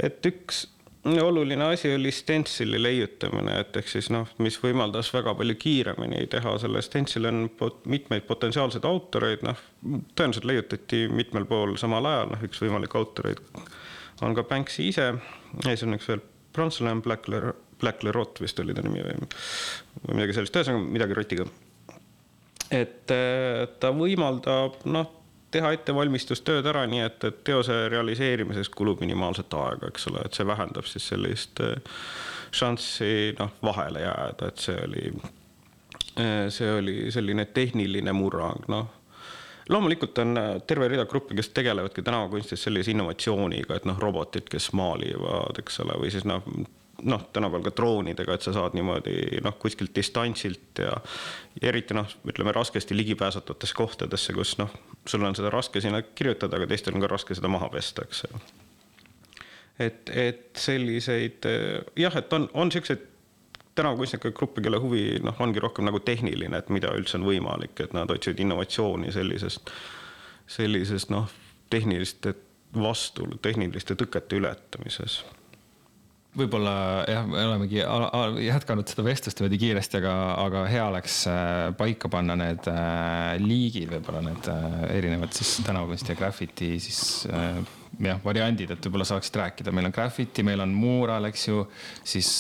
et 0.03 0.27
üks 0.29 0.67
oluline 1.05 1.65
asi 1.65 1.95
oli 1.95 2.11
Stencili 2.13 2.83
leiutamine, 2.83 3.59
et 3.61 3.77
ehk 3.77 3.89
siis 3.89 4.09
noh, 4.13 4.29
mis 4.41 4.57
võimaldas 4.61 5.11
väga 5.13 5.35
palju 5.37 5.57
kiiremini 5.61 6.25
teha 6.33 6.57
selle 6.61 6.83
Stencil 6.85 7.29
on 7.29 7.49
pot, 7.59 7.83
mitmeid 7.91 8.25
potentsiaalseid 8.29 8.87
autoreid, 8.89 9.45
noh, 9.45 9.61
tõenäoliselt 10.17 10.49
leiutati 10.49 11.05
mitmel 11.13 11.45
pool 11.49 11.77
samal 11.81 12.09
ajal, 12.09 12.33
noh, 12.33 12.47
üks 12.49 12.63
võimalik 12.65 12.97
autoreid 12.97 13.43
on 14.25 14.37
ka 14.37 14.45
Banksy 14.49 14.89
ise 14.91 15.11
ja 15.11 15.69
siis 15.69 15.85
on 15.87 15.97
üks 15.97 16.09
veel 16.11 16.23
prantslane 16.55 16.99
on 16.99 17.03
Black 17.03 17.29
Le, 17.29 17.55
Black 17.81 18.03
Le 18.03 18.13
Rot 18.13 18.41
vist 18.41 18.61
oli 18.63 18.75
ta 18.75 18.85
nimi 18.85 19.03
või, 19.05 19.29
või 20.07 20.21
midagi 20.21 20.39
sellist, 20.39 20.57
ühesõnaga 20.57 20.95
midagi 20.97 21.19
rotiga. 21.19 21.47
et 22.71 23.15
äh, 23.15 23.67
ta 23.81 23.93
võimaldab 23.95 24.81
noh, 24.85 25.11
teha 25.55 25.71
ettevalmistustööd 25.77 26.67
ära 26.67 26.87
nii, 26.91 27.05
et, 27.07 27.25
et 27.29 27.45
teose 27.47 27.77
realiseerimiseks 27.93 28.73
kulub 28.75 29.03
minimaalset 29.05 29.55
aega, 29.55 29.91
eks 29.93 30.09
ole, 30.11 30.25
et 30.27 30.35
see 30.35 30.47
vähendab 30.47 30.89
siis 30.91 31.09
sellist 31.13 31.63
äh, 31.63 32.03
šanssi 32.55 33.35
noh, 33.39 33.55
vahele 33.63 34.03
jääda, 34.07 34.51
et 34.51 34.67
see 34.67 34.77
oli, 34.89 35.09
äh, 36.19 36.45
see 36.55 36.71
oli 36.81 36.99
selline 37.15 37.47
tehniline 37.55 38.15
murrang, 38.17 38.69
noh 38.73 38.93
loomulikult 39.69 40.19
on 40.19 40.39
äh, 40.39 40.63
terve 40.67 40.89
rida 40.89 41.07
gruppe, 41.07 41.35
kes 41.35 41.49
tegelevadki 41.57 42.03
tänavakunstis 42.03 42.63
sellise 42.67 42.93
innovatsiooniga, 42.93 43.77
et 43.77 43.85
noh, 43.89 43.99
robotid, 44.01 44.49
kes 44.51 44.73
maalivad, 44.77 45.61
eks 45.63 45.81
ole, 45.85 45.97
või 46.03 46.11
siis 46.13 46.27
noh, 46.29 46.45
noh, 47.03 47.25
tänapäeval 47.33 47.65
ka 47.65 47.73
droonidega, 47.77 48.37
et 48.37 48.45
sa 48.47 48.53
saad 48.57 48.77
niimoodi 48.77 49.41
noh, 49.45 49.57
kuskilt 49.61 49.95
distantsilt 49.97 50.83
ja, 50.85 50.93
ja 51.61 51.71
eriti 51.71 51.97
noh, 51.97 52.11
ütleme 52.29 52.53
raskesti 52.55 52.97
ligipääsetavates 52.97 53.73
kohtadesse, 53.77 54.37
kus 54.37 54.57
noh, 54.61 54.75
sul 55.07 55.25
on 55.25 55.37
seda 55.37 55.53
raske 55.53 55.83
sinna 55.85 56.03
kirjutada, 56.03 56.61
aga 56.61 56.69
teistel 56.71 56.97
on 56.97 57.05
ka 57.05 57.11
raske 57.15 57.37
seda 57.37 57.51
maha 57.53 57.71
pesta, 57.73 58.05
eks 58.05 58.25
ju. 58.27 58.45
et, 59.89 60.13
et 60.13 60.47
selliseid 60.61 61.49
jah, 61.99 62.21
et 62.21 62.39
on, 62.39 62.49
on 62.55 62.73
siukseid 62.73 63.14
tänavakunstnike 63.75 64.33
gruppi, 64.37 64.63
kelle 64.63 64.79
huvi 64.83 65.05
noh, 65.25 65.39
ongi 65.43 65.63
rohkem 65.63 65.89
nagu 65.89 66.01
tehniline, 66.01 66.59
et 66.59 66.73
mida 66.75 66.93
üldse 66.95 67.19
on 67.19 67.29
võimalik, 67.29 67.77
et 67.83 67.95
nad 67.97 68.11
otsivad 68.11 68.43
innovatsiooni 68.45 69.13
sellisest, 69.15 69.73
sellisest 70.57 71.11
noh, 71.15 71.31
tehniliste 71.71 72.35
vastu, 72.75 73.27
tehniliste 73.43 73.97
tõkete 73.99 74.39
ületamises. 74.39 75.23
Võib-olla 76.35 77.05
jah, 77.07 77.27
me 77.31 77.45
olemegi 77.47 77.79
jätkanud 78.43 78.91
seda 78.91 79.05
vestlust 79.07 79.39
niimoodi 79.39 79.59
kiiresti, 79.63 80.01
aga, 80.01 80.15
aga 80.43 80.65
hea 80.67 80.87
oleks 80.91 81.21
äh, 81.31 81.69
paika 81.79 82.11
panna 82.11 82.35
need 82.39 82.67
äh, 82.71 83.37
liigid, 83.39 83.87
võib-olla 83.93 84.25
need 84.27 84.49
äh, 84.51 84.81
erinevad 84.97 85.31
siis 85.37 85.61
tänavakunsti 85.63 86.11
ja 86.11 86.19
graffiti 86.19 86.73
siis 86.83 87.05
jah, 88.03 88.21
variandid, 88.25 88.75
et 88.75 88.87
võib-olla 88.87 89.07
saaksid 89.09 89.39
rääkida, 89.41 89.75
meil 89.75 89.89
on 89.89 89.95
graffiti, 89.95 90.45
meil 90.47 90.63
on 90.65 90.75
muural, 90.75 91.29
eks 91.31 91.49
ju, 91.49 91.65
siis 92.07 92.31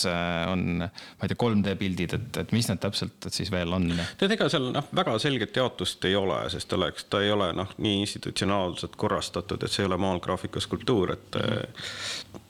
on, 0.50 0.84
ma 0.84 1.26
ei 1.26 1.32
tea, 1.32 1.40
3D 1.40 1.76
pildid, 1.80 2.16
et, 2.18 2.40
et 2.44 2.54
mis 2.56 2.68
need 2.70 2.82
täpselt 2.82 3.28
siis 3.34 3.52
veel 3.54 3.74
on? 3.76 3.90
tead, 4.20 4.36
ega 4.36 4.48
seal 4.52 4.70
noh, 4.74 4.88
väga 4.96 5.16
selget 5.22 5.56
jaotust 5.60 6.04
ei 6.08 6.16
ole, 6.18 6.40
sest 6.52 6.72
oleks, 6.76 7.08
ta 7.12 7.22
ei 7.24 7.32
ole 7.34 7.52
noh, 7.56 7.74
nii 7.84 8.00
institutsionaalselt 8.04 8.96
korrastatud, 9.00 9.62
et 9.62 9.72
see 9.72 9.84
ei 9.84 9.90
ole 9.90 10.00
maalgraafika 10.00 10.62
skulptuur, 10.64 11.16
et 11.18 11.40
mm 11.44 12.40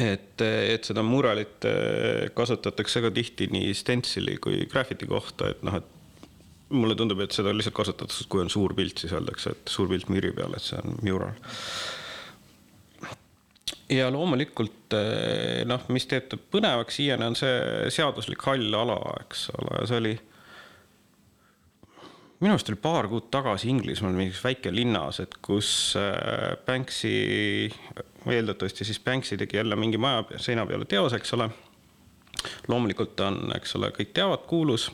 et, 0.00 0.42
et 0.42 0.86
seda 0.86 1.04
muralit 1.06 1.66
äh, 1.68 2.30
kasutatakse 2.34 3.02
ka 3.04 3.10
tihti 3.14 3.48
nii 3.54 3.74
stencil'i 3.78 4.38
kui 4.42 4.64
graffiti 4.70 5.06
kohta, 5.10 5.52
et 5.52 5.62
noh, 5.66 5.78
et 5.78 6.72
mulle 6.74 6.96
tundub, 6.98 7.20
et 7.22 7.34
seda 7.34 7.52
lihtsalt 7.54 7.76
kasutatakse, 7.76 8.26
kui 8.30 8.42
on 8.42 8.50
suur 8.50 8.74
pilt, 8.76 8.98
siis 9.02 9.14
öeldakse, 9.14 9.54
et 9.54 9.70
suur 9.70 9.90
pilt 9.90 10.10
müüri 10.10 10.32
peal, 10.34 10.56
et 10.56 10.64
see 10.64 10.80
on 10.80 10.98
mural. 11.04 11.36
Ja 13.92 14.10
loomulikult 14.12 14.94
äh, 14.96 15.64
noh, 15.68 15.82
mis 15.94 16.06
teeb 16.10 16.28
ta 16.30 16.38
põnevaks 16.38 17.00
siiani, 17.00 17.30
on 17.30 17.38
see 17.38 17.90
seaduslik 17.94 18.42
hall 18.48 18.80
ala, 18.80 18.98
eks 19.24 19.48
ole, 19.56 19.82
see 19.88 20.00
oli 20.02 20.14
minu 22.44 22.52
arust 22.52 22.68
oli 22.68 22.80
paar 22.80 23.08
kuud 23.08 23.30
tagasi 23.32 23.70
Inglismaal 23.72 24.16
mingis 24.16 24.42
väikelinnas, 24.44 25.22
et 25.24 25.38
kus 25.44 25.68
äh, 25.96 26.56
Banksy 26.66 27.14
eeldatavasti 28.28 28.84
siis 28.84 29.00
Banksy 29.00 29.38
tegi 29.40 29.56
jälle 29.56 29.76
mingi 29.80 30.00
maja 30.00 30.24
seina 30.36 30.66
peale 30.66 30.84
teose, 30.84 31.16
eks 31.16 31.34
ole. 31.38 31.48
loomulikult 32.68 33.20
on, 33.24 33.38
eks 33.56 33.76
ole, 33.78 33.88
kõik 33.96 34.12
teavad, 34.12 34.42
kuulus. 34.50 34.90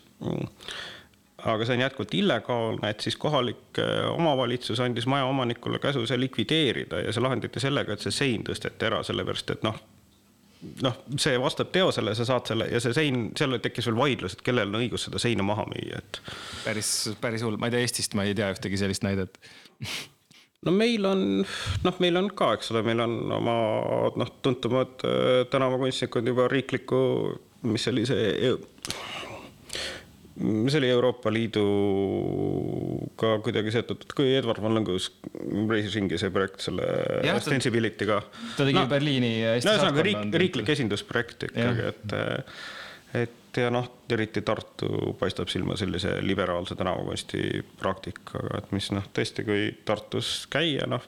Aga 1.44 1.66
see 1.66 1.78
on 1.78 1.84
jätkuvalt 1.84 2.16
illegaalne, 2.18 2.90
et 2.90 3.06
siis 3.06 3.16
kohalik 3.20 3.80
äh, 3.80 4.08
omavalitsus 4.10 4.80
andis 4.80 5.06
maja 5.10 5.28
omanikule 5.30 5.80
käsu 5.82 6.04
see 6.08 6.20
likvideerida 6.20 7.04
ja 7.04 7.14
see 7.14 7.24
lahendati 7.24 7.62
sellega, 7.62 7.94
et 7.94 8.04
see 8.04 8.14
sein 8.14 8.44
tõsteti 8.46 8.88
ära, 8.90 9.02
sellepärast 9.06 9.56
et 9.56 9.66
noh 9.66 9.80
noh, 10.84 10.96
see 11.20 11.38
vastab 11.40 11.70
teosele, 11.72 12.14
sa 12.16 12.26
saad 12.28 12.50
selle 12.50 12.68
ja 12.68 12.80
see 12.84 12.94
sein, 12.96 13.28
seal 13.38 13.56
tekkis 13.64 13.88
veel 13.88 13.98
vaidlus, 13.98 14.36
et 14.36 14.44
kellel 14.44 14.68
on 14.68 14.80
õigus 14.82 15.06
seda 15.08 15.20
seina 15.22 15.44
maha 15.46 15.64
müüa, 15.70 16.00
et. 16.02 16.20
päris, 16.66 16.90
päris 17.20 17.44
hull, 17.46 17.56
ma 17.60 17.70
ei 17.70 17.76
tea 17.76 17.84
Eestist, 17.86 18.16
ma 18.18 18.26
ei 18.28 18.36
tea 18.36 18.50
ühtegi 18.52 18.80
sellist 18.80 19.06
näidet 19.06 19.38
no 20.66 20.74
meil 20.76 21.06
on, 21.08 21.22
noh, 21.86 22.00
meil 22.04 22.20
on 22.20 22.28
ka, 22.36 22.52
eks 22.58 22.72
ole, 22.74 22.84
meil 22.86 23.00
on 23.04 23.16
oma 23.38 23.56
noh, 24.20 24.34
tuntumad 24.44 25.06
äh, 25.08 25.30
tänavakunstnikud 25.52 26.28
juba 26.32 26.48
riikliku, 26.52 27.00
mis 27.70 27.88
oli 27.88 28.04
see, 28.08 28.52
see 30.40 30.80
oli 30.80 30.90
Euroopa 30.90 31.32
Liiduga 31.32 33.30
kuidagi 33.44 33.72
seotud, 33.74 34.04
kui 34.16 34.32
Edward 34.38 34.62
Van 34.64 34.74
Lõngus 34.78 35.10
reisis 35.70 35.96
ringi 35.98 36.18
see 36.20 36.32
projekt 36.34 36.64
selle 36.64 36.86
Sensibility'ga. 37.44 38.20
ta 38.56 38.64
tegi 38.66 38.78
no, 38.78 38.86
Berliini. 38.90 39.32
no 39.44 39.74
ühesõnaga 39.74 40.06
riik, 40.06 40.22
riiklik 40.44 40.68
esindusprojekt 40.76 41.50
ikkagi, 41.50 41.90
et 41.92 42.08
et 43.20 43.58
ja 43.58 43.70
noh, 43.74 43.86
eriti 44.14 44.42
Tartu 44.46 45.14
paistab 45.18 45.50
silma 45.50 45.74
sellise 45.78 46.20
liberaalse 46.22 46.76
tänavakunsti 46.78 47.64
praktikaga, 47.80 48.60
et 48.60 48.70
mis 48.76 48.90
noh, 48.94 49.06
tõesti, 49.14 49.44
kui 49.46 49.70
Tartus 49.86 50.46
käia, 50.52 50.86
noh, 50.90 51.02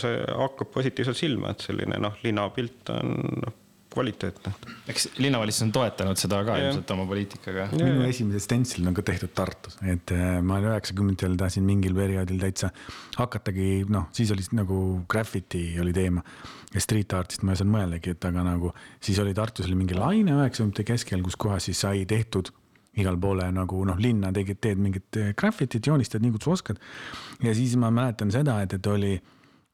see 0.00 0.14
hakkab 0.24 0.72
positiivselt 0.72 1.18
silma, 1.18 1.52
et 1.52 1.64
selline 1.66 1.98
noh, 2.00 2.16
linnapilt 2.24 2.94
on 2.94 3.16
noh, 3.44 3.56
kvaliteetne. 3.98 4.52
eks 4.88 5.08
linnavalitsus 5.18 5.66
on 5.66 5.72
toetanud 5.74 6.20
seda 6.20 6.40
ka 6.46 6.56
ja. 6.58 6.68
ilmselt 6.68 6.92
oma 6.94 7.06
poliitikaga. 7.10 7.68
minu 7.74 8.06
esimesed 8.06 8.44
stentslid 8.46 8.86
on 8.88 8.96
ka 8.96 9.04
tehtud 9.10 9.34
Tartus, 9.38 9.78
et 9.82 10.14
äh, 10.14 10.38
ma 10.44 10.60
üheksakümnendatel 10.62 11.34
tahtsin 11.40 11.66
mingil 11.66 11.96
perioodil 11.98 12.38
täitsa 12.42 12.70
hakatagi, 13.18 13.88
noh, 13.92 14.08
siis 14.14 14.30
oli 14.34 14.46
nagu 14.58 14.78
graffiti 15.10 15.64
oli 15.82 15.94
teema 15.96 16.22
ja 16.74 16.84
street 16.84 17.12
artist 17.16 17.42
ma 17.42 17.52
ei 17.52 17.58
osanud 17.58 17.74
mõeldagi, 17.74 18.14
et 18.14 18.28
aga 18.28 18.44
nagu 18.46 18.72
siis 19.00 19.18
oli 19.22 19.34
Tartus 19.36 19.68
oli 19.68 19.78
mingi 19.78 19.98
laine 19.98 20.36
üheksakümnendate 20.36 20.86
keskel, 20.92 21.24
kus 21.26 21.38
kohas 21.40 21.68
siis 21.68 21.80
sai 21.84 22.04
tehtud 22.08 22.52
igal 22.98 23.18
poole 23.20 23.46
nagu 23.54 23.80
noh, 23.86 23.98
linna 24.00 24.30
tegid, 24.34 24.60
teed 24.62 24.80
mingit 24.82 25.18
äh, 25.20 25.32
graffitit, 25.38 25.86
joonistad 25.86 26.24
nii, 26.24 26.34
kui 26.34 26.44
sa 26.44 26.54
oskad. 26.54 26.80
ja 27.44 27.54
siis 27.54 27.76
ma 27.80 27.92
mäletan 27.94 28.32
seda, 28.34 28.60
et, 28.64 28.78
et 28.78 28.86
oli 28.90 29.16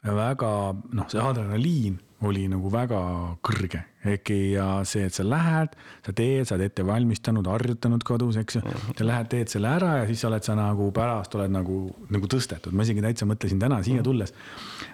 väga 0.04 0.50
noh, 0.92 1.08
see 1.08 1.22
adrenaliin 1.22 1.96
oli 2.28 2.44
nagu 2.50 2.70
väga 2.72 3.00
kõrge. 3.44 3.82
äkki 4.04 4.52
ja 4.52 4.82
see, 4.84 5.06
et 5.08 5.16
sa 5.16 5.24
lähed, 5.24 5.72
sa 6.04 6.12
teed, 6.12 6.44
sa 6.44 6.58
oled 6.58 6.66
ette 6.68 6.84
valmistanud, 6.84 7.46
harjutanud 7.48 8.02
kodus, 8.04 8.36
eks 8.36 8.58
ju. 8.58 8.60
Mhm. 8.60 8.96
sa 8.98 9.06
lähed, 9.08 9.28
teed 9.32 9.48
selle 9.48 9.70
ära 9.72 9.92
ja 10.02 10.06
siis 10.10 10.24
oled 10.28 10.44
sa 10.44 10.56
nagu 10.58 10.90
pärast 10.92 11.34
oled 11.38 11.54
nagu, 11.54 11.78
nagu 12.12 12.28
tõstetud. 12.28 12.72
ma 12.72 12.84
isegi 12.84 13.00
täitsa 13.00 13.24
mõtlesin 13.28 13.60
täna 13.60 13.82
siia 13.82 14.02
mhm. 14.02 14.04
tulles. 14.04 14.34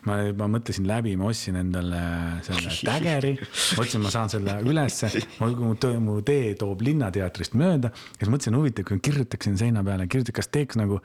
ma, 0.06 0.20
ma 0.36 0.46
mõtlesin 0.56 0.86
läbi, 0.86 1.16
ma 1.16 1.30
ostsin 1.30 1.56
endale 1.56 2.02
selle 2.46 2.76
tägeri, 2.90 3.34
mõtlesin, 3.78 4.04
ma 4.04 4.14
saan 4.14 4.30
selle 4.30 4.60
ülesse. 4.62 5.10
mu 5.40 5.74
töö, 5.74 5.98
mu 5.98 6.20
tee 6.22 6.54
toob 6.54 6.86
Linnateatrist 6.86 7.58
mööda 7.58 7.90
ja 7.90 8.22
siis 8.22 8.30
mõtlesin, 8.30 8.58
huvitav, 8.58 8.86
kui 8.86 9.02
kirjutaksin 9.02 9.58
seina 9.58 9.82
peale, 9.82 10.06
kirjutan, 10.06 10.38
kas 10.38 10.48
teeks 10.54 10.78
nagu 10.78 11.00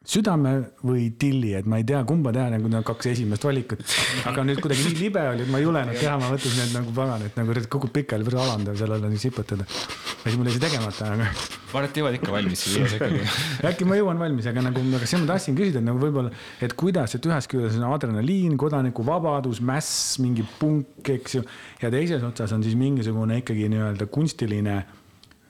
südame 0.00 0.52
või 0.80 1.10
tilli, 1.20 1.50
et 1.58 1.66
ma 1.68 1.76
ei 1.76 1.84
tea, 1.84 1.98
kumba 2.08 2.30
teha, 2.32 2.46
nagu 2.54 2.70
need 2.72 2.84
kaks 2.88 3.10
esimest 3.10 3.42
valikut. 3.44 3.82
aga 4.30 4.44
nüüd 4.48 4.60
kuidagi 4.64 4.86
nii 4.86 4.96
libe 4.96 5.24
oli, 5.28 5.44
et 5.44 5.50
ma 5.52 5.58
ei 5.60 5.66
julenud 5.66 5.98
teha, 6.00 6.14
ma 6.16 6.30
mõtlesin, 6.32 6.62
et 6.64 6.72
nagu 6.72 6.94
pagan, 6.96 7.24
et 7.28 7.36
nagu 7.36 7.56
kukub 7.74 7.92
pikali, 7.92 8.24
päris 8.24 8.40
alandav 8.40 8.78
sellele 8.80 9.10
siputada. 9.20 9.66
ja 9.68 10.22
siis 10.24 10.38
mul 10.40 10.48
jäi 10.48 10.54
see 10.56 10.62
tegemata, 10.64 11.10
aga. 11.12 11.26
varsti 11.74 12.00
jõuad 12.00 12.16
ikka 12.16 12.32
valmis 12.32 12.62
viie 12.70 12.88
sekundiga 12.94 13.34
äkki 13.70 13.88
ma 13.90 13.98
jõuan 14.00 14.22
valmis, 14.24 14.48
aga 14.48 14.64
nagu, 14.70 14.86
aga 14.96 15.10
seda 15.10 15.20
ma 15.20 15.30
tahtsin 15.34 15.58
küsida, 15.58 15.82
et 15.82 15.88
nagu 15.90 16.00
võib-olla, 16.00 16.32
et 16.64 16.76
kuidas, 16.80 17.18
et 17.18 17.28
ühest 17.28 17.52
küljest 17.52 17.76
on 17.82 17.92
adrenaliin, 17.92 18.56
kodanikuvabadus, 18.60 19.60
mäss, 19.60 20.16
mingi 20.24 20.46
punk, 20.56 21.04
eks 21.12 21.36
ju. 21.36 21.44
ja 21.84 21.92
teises 21.92 22.24
otsas 22.24 22.56
on 22.56 22.64
siis 22.64 22.78
mingisugune 22.80 23.42
ikkagi 23.44 23.68
nii-öelda 23.68 24.08
kunstiline 24.08 24.78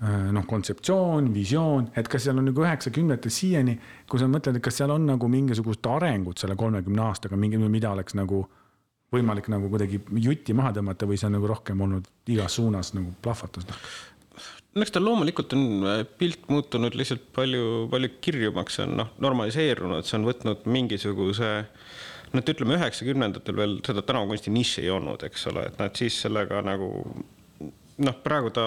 noh, 0.01 0.45
kontseptsioon, 0.49 1.27
visioon, 1.35 1.91
et 1.99 2.09
kas 2.09 2.25
seal 2.25 2.39
on 2.41 2.47
nagu 2.49 2.63
üheksakümnendates 2.65 3.41
siiani, 3.43 3.75
kui 4.09 4.21
sa 4.23 4.29
mõtled, 4.33 4.57
et 4.57 4.65
kas 4.65 4.81
seal 4.81 4.95
on 4.95 5.05
nagu 5.11 5.29
mingisugust 5.29 5.85
arengut 5.93 6.41
selle 6.41 6.57
kolmekümne 6.57 7.03
aastaga, 7.05 7.37
mingi, 7.37 7.61
mida 7.61 7.93
oleks 7.93 8.17
nagu 8.17 8.47
võimalik 9.15 9.51
nagu 9.51 9.71
kuidagi 9.71 10.01
jutti 10.23 10.55
maha 10.57 10.73
tõmmata 10.77 11.09
või 11.09 11.19
see 11.19 11.29
on 11.29 11.37
nagu 11.39 11.51
rohkem 11.51 11.83
olnud 11.85 12.07
igas 12.31 12.57
suunas 12.59 12.95
nagu 12.97 13.13
plahvatus? 13.23 13.67
no 14.71 14.85
eks 14.85 14.95
ta 14.95 15.03
loomulikult 15.03 15.53
on 15.57 15.65
äh, 15.91 16.05
pilt 16.19 16.47
muutunud 16.51 16.95
lihtsalt 16.97 17.27
palju, 17.35 17.89
palju 17.91 18.13
kirjumaks, 18.23 18.79
see 18.79 18.87
on 18.87 18.95
noh, 19.03 19.11
normaliseerunud, 19.23 20.07
see 20.07 20.17
on 20.21 20.29
võtnud 20.29 20.69
mingisuguse 20.71 21.51
noh, 21.67 22.39
et 22.39 22.55
ütleme 22.55 22.79
üheksakümnendatel 22.79 23.59
veel 23.59 23.77
seda 23.87 24.05
tänavakunsti 24.07 24.55
nišši 24.55 24.87
ei 24.87 24.95
olnud, 24.95 25.27
eks 25.27 25.49
ole, 25.51 25.67
et 25.73 25.83
nad 25.83 25.99
siis 25.99 26.21
sellega 26.23 26.63
nagu 26.67 26.91
noh, 28.01 28.17
praegu 28.25 28.51
ta 28.55 28.65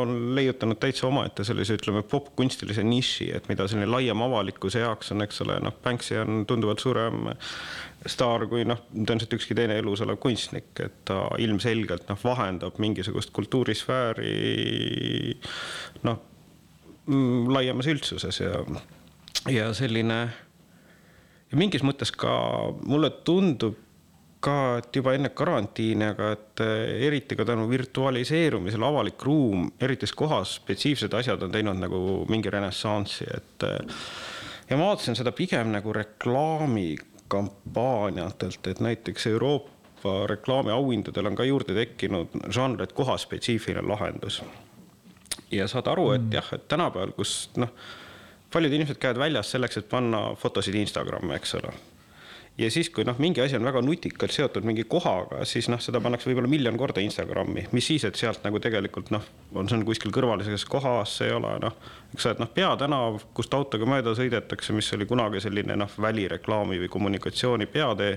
on 0.00 0.14
leiutanud 0.36 0.78
täitsa 0.80 1.06
omaette 1.08 1.44
sellise, 1.46 1.76
ütleme, 1.78 2.02
popkunstilise 2.06 2.84
niši, 2.86 3.30
et 3.36 3.48
mida 3.50 3.66
selline 3.68 3.88
laiem 3.90 4.22
avalikkuse 4.26 4.82
jaoks 4.84 5.12
on, 5.14 5.24
eks 5.26 5.42
ole, 5.44 5.58
noh, 5.64 5.74
Banksy 5.82 6.18
on 6.22 6.44
tunduvalt 6.48 6.82
suurem 6.82 7.26
staar 8.06 8.46
kui 8.50 8.66
noh, 8.68 8.80
tõenäoliselt 8.92 9.36
ükski 9.38 9.56
teine 9.58 9.78
elus 9.80 10.02
olev 10.04 10.20
kunstnik, 10.22 10.70
et 10.84 11.00
ta 11.08 11.24
ilmselgelt 11.42 12.06
noh, 12.10 12.20
vahendab 12.22 12.78
mingisugust 12.82 13.32
kultuurisfääri 13.36 14.34
noh, 16.06 16.20
mm, 17.06 17.48
laiemas 17.56 17.90
üldsuses 17.90 18.42
ja, 18.44 18.60
ja 19.50 19.72
selline 19.76 20.20
ja 21.50 21.58
mingis 21.58 21.84
mõttes 21.86 22.12
ka 22.14 22.36
mulle 22.84 23.10
tundub 23.26 23.82
ka, 24.46 24.78
et 24.80 24.96
juba 24.96 25.12
enne 25.16 25.30
karantiini, 25.34 26.04
aga 26.12 26.24
et 26.36 26.60
eh, 26.64 27.06
eriti 27.08 27.34
ka 27.38 27.44
tänu 27.48 27.64
virtualiseerumisele 27.70 28.84
avalik 28.86 29.20
ruum, 29.26 29.60
erites 29.82 30.12
kohas 30.16 30.48
spetsiifsed 30.60 31.12
asjad 31.18 31.40
on 31.42 31.52
teinud 31.54 31.78
nagu 31.80 31.98
mingi 32.30 32.50
renessansi, 32.52 33.24
et. 33.34 33.56
Eh, 33.66 33.78
ja 34.70 34.74
ma 34.78 34.84
vaatasin 34.90 35.16
seda 35.18 35.32
pigem 35.36 35.68
nagu 35.74 35.90
reklaamikampaaniatelt, 35.94 38.62
et 38.66 38.80
näiteks 38.82 39.26
Euroopa 39.32 40.26
reklaamiauhindadel 40.30 41.26
on 41.30 41.36
ka 41.38 41.44
juurde 41.46 41.72
tekkinud 41.74 42.28
žanr, 42.54 42.78
et 42.82 42.92
kohaspetsiifiline 42.92 43.88
lahendus. 43.88 44.42
ja 45.50 45.68
saad 45.70 45.86
aru, 45.86 46.10
et 46.12 46.22
mm. 46.22 46.32
jah, 46.32 46.48
et 46.54 46.68
tänapäeval, 46.68 47.10
kus 47.18 47.50
noh, 47.56 47.68
paljud 48.52 48.72
inimesed 48.72 48.98
käivad 48.98 49.18
väljas 49.26 49.50
selleks, 49.54 49.76
et 49.78 49.88
panna 49.88 50.34
fotosid 50.38 50.74
Instagrami, 50.74 51.34
eks 51.36 51.54
ole 51.60 51.72
ja 52.58 52.70
siis, 52.70 52.88
kui 52.90 53.04
noh, 53.04 53.18
mingi 53.20 53.40
asi 53.44 53.56
on 53.58 53.64
väga 53.66 53.82
nutikalt 53.84 54.32
seotud 54.32 54.64
mingi 54.66 54.86
kohaga, 54.88 55.42
siis 55.48 55.68
noh, 55.68 55.80
seda 55.82 56.00
pannakse 56.00 56.30
võib-olla 56.30 56.48
miljon 56.48 56.78
korda 56.80 57.02
Instagrami, 57.04 57.66
mis 57.76 57.88
siis, 57.90 58.06
et 58.08 58.16
sealt 58.16 58.44
nagu 58.46 58.60
tegelikult 58.62 59.10
noh, 59.12 59.24
on 59.54 59.68
see 59.68 59.76
on 59.76 59.84
kuskil 59.88 60.14
kõrvalises 60.14 60.64
kohas, 60.70 61.18
see 61.18 61.28
ei 61.28 61.34
ole 61.36 61.52
noh. 61.62 61.76
eks 62.14 62.24
sa, 62.24 62.32
et 62.32 62.40
noh, 62.40 62.48
peatänav, 62.52 63.20
kust 63.36 63.54
autoga 63.56 63.88
mööda 63.88 64.14
sõidetakse, 64.16 64.72
mis 64.76 64.88
oli 64.96 65.08
kunagi 65.08 65.42
selline 65.44 65.76
noh, 65.76 65.98
välireklaami 66.06 66.80
või 66.84 66.90
kommunikatsiooni 66.92 67.68
peatee. 67.72 68.16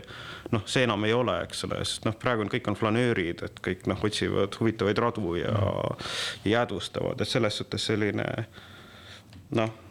noh, 0.55 0.63
see 0.65 0.87
enam 0.87 1.03
ei 1.05 1.13
ole, 1.13 1.35
eks 1.43 1.67
ole, 1.67 1.83
sest 1.83 2.07
noh, 2.07 2.15
praegu 2.19 2.45
on 2.45 2.53
kõik 2.53 2.71
on 2.71 2.79
flanöörid, 2.79 3.43
et 3.43 3.61
kõik 3.65 3.85
noh, 3.91 4.07
otsivad 4.07 4.55
huvitavaid 4.61 5.03
radu 5.03 5.35
ja, 5.41 5.53
ja 6.45 6.55
jäädvustavad, 6.59 7.19
et 7.19 7.27
selles 7.27 7.59
suhtes 7.59 7.91
selline 7.91 8.25
noh 9.59 9.88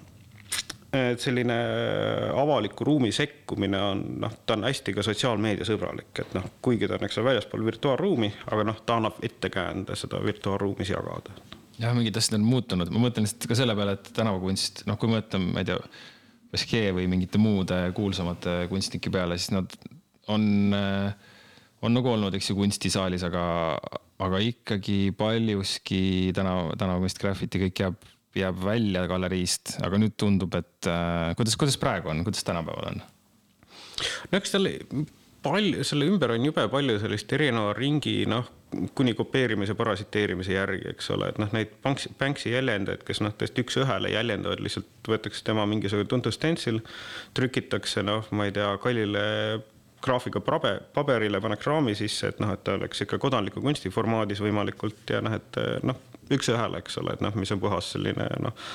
et 0.92 1.20
selline 1.20 1.56
avaliku 2.32 2.86
ruumi 2.88 3.10
sekkumine 3.12 3.80
on 3.90 4.02
noh, 4.22 4.32
ta 4.46 4.56
on 4.56 4.64
hästi 4.68 4.94
ka 4.96 5.04
sotsiaalmeediasõbralik, 5.04 6.12
et 6.22 6.36
noh, 6.36 6.46
kuigi 6.64 6.88
ta 6.88 6.96
on, 6.96 7.04
eks 7.04 7.18
ole, 7.20 7.28
väljaspool 7.32 7.64
virtuaalruumi, 7.66 8.30
aga 8.48 8.64
noh, 8.70 8.80
ta 8.86 8.96
annab 8.96 9.20
ettekäände 9.24 9.96
seda 10.00 10.22
virtuaalruumis 10.24 10.94
jagada. 10.94 11.36
jah, 11.78 11.92
mingid 11.94 12.16
asjad 12.16 12.38
on 12.40 12.48
muutunud, 12.48 12.92
ma 12.94 13.04
mõtlen 13.04 13.28
lihtsalt 13.28 13.50
ka 13.50 13.58
selle 13.58 13.76
peale, 13.76 13.98
et 13.98 14.12
tänavakunst, 14.16 14.86
noh, 14.88 14.96
kui 14.98 15.12
me 15.12 15.20
mõtleme, 15.20 15.52
ma 15.52 15.64
ei 15.64 15.68
tea, 15.68 15.82
Basquiat 16.48 16.94
või 16.96 17.04
mingite 17.12 17.36
muude 17.36 17.76
kuulsamate 17.92 18.62
kunstnike 18.70 19.10
peale, 19.12 19.36
siis 19.36 19.52
nad 19.52 19.74
on, 20.32 20.46
on 21.84 21.92
nagu 21.92 22.08
olnud, 22.14 22.32
eks 22.38 22.48
ju, 22.48 22.56
kunstisaalis, 22.56 23.26
aga, 23.28 23.42
aga 24.24 24.40
ikkagi 24.40 25.10
paljuski 25.18 26.32
tänav, 26.36 26.72
tänavakunst, 26.80 27.20
graffiti, 27.20 27.60
kõik 27.66 27.84
jääb 27.84 28.08
jääb 28.40 28.64
välja 28.64 29.04
galeriist, 29.10 29.76
aga 29.84 30.00
nüüd 30.00 30.16
tundub, 30.20 30.54
et 30.58 30.88
äh, 30.90 31.34
kuidas, 31.38 31.56
kuidas 31.60 31.78
praegu 31.80 32.12
on, 32.12 32.24
kuidas 32.26 32.46
tänapäeval 32.46 32.92
on? 32.92 33.06
no 34.30 34.38
eks 34.38 34.54
tal 34.54 34.68
palju, 35.42 35.84
selle 35.86 36.08
ümber 36.10 36.32
on 36.34 36.46
jube 36.48 36.64
palju 36.70 36.98
sellist 37.02 37.32
erineva 37.34 37.72
ringi, 37.76 38.22
noh, 38.30 38.46
kuni 38.98 39.14
kopeerimise, 39.16 39.74
parasiteerimise 39.78 40.52
järgi, 40.52 40.82
eks 40.92 41.08
ole, 41.14 41.30
et 41.32 41.38
noh, 41.40 41.50
neid 41.54 41.72
Banksy, 41.84 42.10
Banksy 42.18 42.52
jäljendajaid, 42.52 43.04
kes 43.06 43.22
noh, 43.24 43.32
tõesti 43.38 43.64
üks-ühele 43.64 44.12
jäljendavad, 44.12 44.60
lihtsalt 44.64 45.08
võetakse 45.08 45.46
tema 45.46 45.64
mingisugune 45.70 46.10
tuntud 46.10 46.34
stentsil, 46.34 46.82
trükitakse, 47.38 48.04
noh, 48.06 48.28
ma 48.34 48.48
ei 48.48 48.54
tea, 48.56 48.70
kallile 48.82 49.24
graafika 50.04 50.42
paber, 50.44 50.82
paberile, 50.94 51.40
pannakse 51.42 51.70
raami 51.70 51.94
sisse, 51.98 52.32
et 52.32 52.42
noh, 52.42 52.52
et 52.54 52.62
ta 52.66 52.76
oleks 52.78 53.02
ikka 53.06 53.18
kodanliku 53.22 53.62
kunsti 53.64 53.90
formaadis 53.94 54.42
võimalikult 54.44 55.14
ja 55.14 55.22
noh, 55.24 55.34
et 55.38 55.58
noh, 55.86 55.98
üks-ühele, 56.34 56.82
eks 56.82 56.98
ole, 57.02 57.16
et 57.16 57.24
noh, 57.24 57.34
mis 57.38 57.52
on 57.54 57.60
puhas 57.62 57.92
selline 57.94 58.28
noh, 58.44 58.68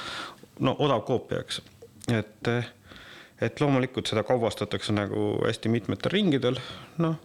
no 0.66 0.76
odav 0.84 1.04
koopia, 1.08 1.44
eks, 1.44 1.62
et, 2.13 2.52
et 3.44 3.63
loomulikult 3.63 4.10
seda 4.10 4.26
kaubastatakse 4.28 4.96
nagu 4.96 5.34
hästi 5.44 5.72
mitmetel 5.74 6.18
ringidel, 6.18 6.62
noh. 7.04 7.20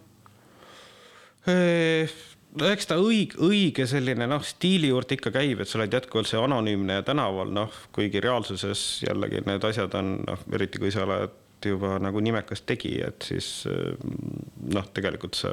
No 2.59 2.65
eks 2.65 2.87
ta 2.89 2.95
õige, 2.97 3.37
õige 3.45 3.85
selline 3.89 4.25
noh, 4.29 4.41
stiili 4.45 4.89
juurde 4.89 5.13
ikka 5.15 5.31
käib, 5.33 5.61
et 5.61 5.69
sa 5.69 5.77
oled 5.77 5.93
jätkuvalt 5.93 6.29
see 6.29 6.39
anonüümne 6.41 6.97
ja 6.97 7.03
tänaval 7.05 7.51
noh, 7.53 7.75
kuigi 7.93 8.21
reaalsuses 8.25 9.03
jällegi 9.05 9.43
need 9.45 9.67
asjad 9.69 9.93
on 9.99 10.15
noh, 10.25 10.41
eriti 10.57 10.81
kui 10.81 10.89
sa 10.93 11.05
oled 11.05 11.37
juba 11.65 11.97
nagu 12.01 12.23
nimekas 12.23 12.63
tegija, 12.65 13.11
et 13.11 13.27
siis 13.27 13.49
noh, 13.69 14.89
tegelikult 14.95 15.37
sa, 15.37 15.51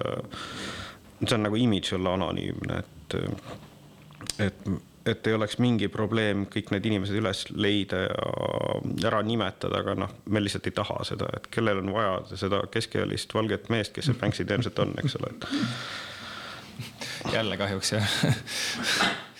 see 1.21 1.37
on 1.37 1.45
nagu 1.49 1.61
imidž 1.61 1.93
olla 1.99 2.15
anonüümne, 2.17 2.81
et 2.81 3.19
et, 4.43 4.69
et 5.07 5.27
ei 5.27 5.37
oleks 5.37 5.59
mingi 5.62 5.89
probleem 5.93 6.47
kõik 6.53 6.73
need 6.75 6.89
inimesed 6.91 7.19
üles 7.21 7.45
leida 7.55 8.07
ja 8.07 8.15
ära 9.11 9.21
nimetada, 9.27 9.83
aga 9.85 9.95
noh, 9.99 10.17
me 10.31 10.43
lihtsalt 10.43 10.67
ei 10.71 10.77
taha 10.77 10.99
seda, 11.09 11.31
et 11.37 11.47
kellel 11.53 11.83
on 11.85 11.93
vaja 11.95 12.39
seda 12.39 12.62
keskealist 12.73 13.35
valget 13.37 13.71
meest, 13.73 13.95
kes 13.97 14.11
see 14.11 14.19
Banksy 14.19 14.45
tõenäoliselt 14.45 14.83
on, 14.85 14.97
eks 15.03 15.21
ole, 15.21 15.33
et. 15.37 15.43
jälle 17.37 17.57
kahjuks 17.59 17.95
jah 17.97 18.19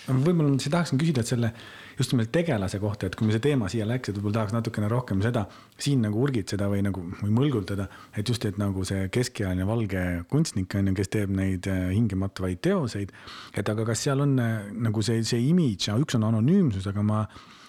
võib-olla 0.07 0.53
ma 0.53 0.57
tahaksin 0.61 0.99
küsida, 1.01 1.23
et 1.23 1.29
selle 1.29 1.51
just 1.97 2.13
nimelt 2.13 2.31
tegelase 2.31 2.79
kohta, 2.79 3.07
et 3.07 3.15
kui 3.17 3.27
me 3.27 3.33
see 3.33 3.43
teema 3.43 3.69
siia 3.71 3.87
läks, 3.89 4.11
et 4.11 4.17
võib-olla 4.17 4.39
tahaks 4.39 4.55
natukene 4.55 4.89
rohkem 4.91 5.21
seda 5.25 5.45
siin 5.81 6.03
nagu 6.05 6.21
urgitseda 6.21 6.69
või 6.71 6.83
nagu 6.85 7.03
või 7.21 7.33
mõlgutada, 7.33 7.87
et 8.17 8.29
just, 8.29 8.45
et 8.45 8.59
nagu 8.61 8.85
see 8.87 9.07
keskealine 9.13 9.65
valge 9.67 10.05
kunstnik 10.31 10.75
on 10.77 10.91
ju, 10.91 10.95
kes 11.01 11.13
teeb 11.17 11.33
neid 11.33 11.67
äh, 11.71 11.89
hingematvaid 11.95 12.61
teoseid. 12.65 13.13
et 13.57 13.69
aga 13.69 13.85
kas 13.91 14.05
seal 14.05 14.21
on 14.25 14.37
äh, 14.39 14.71
nagu 14.87 15.01
see, 15.05 15.23
see 15.27 15.41
imidž, 15.49 15.89
üks 15.97 16.17
on 16.19 16.27
anonüümsus, 16.29 16.87
aga 16.87 17.05
ma 17.05 17.25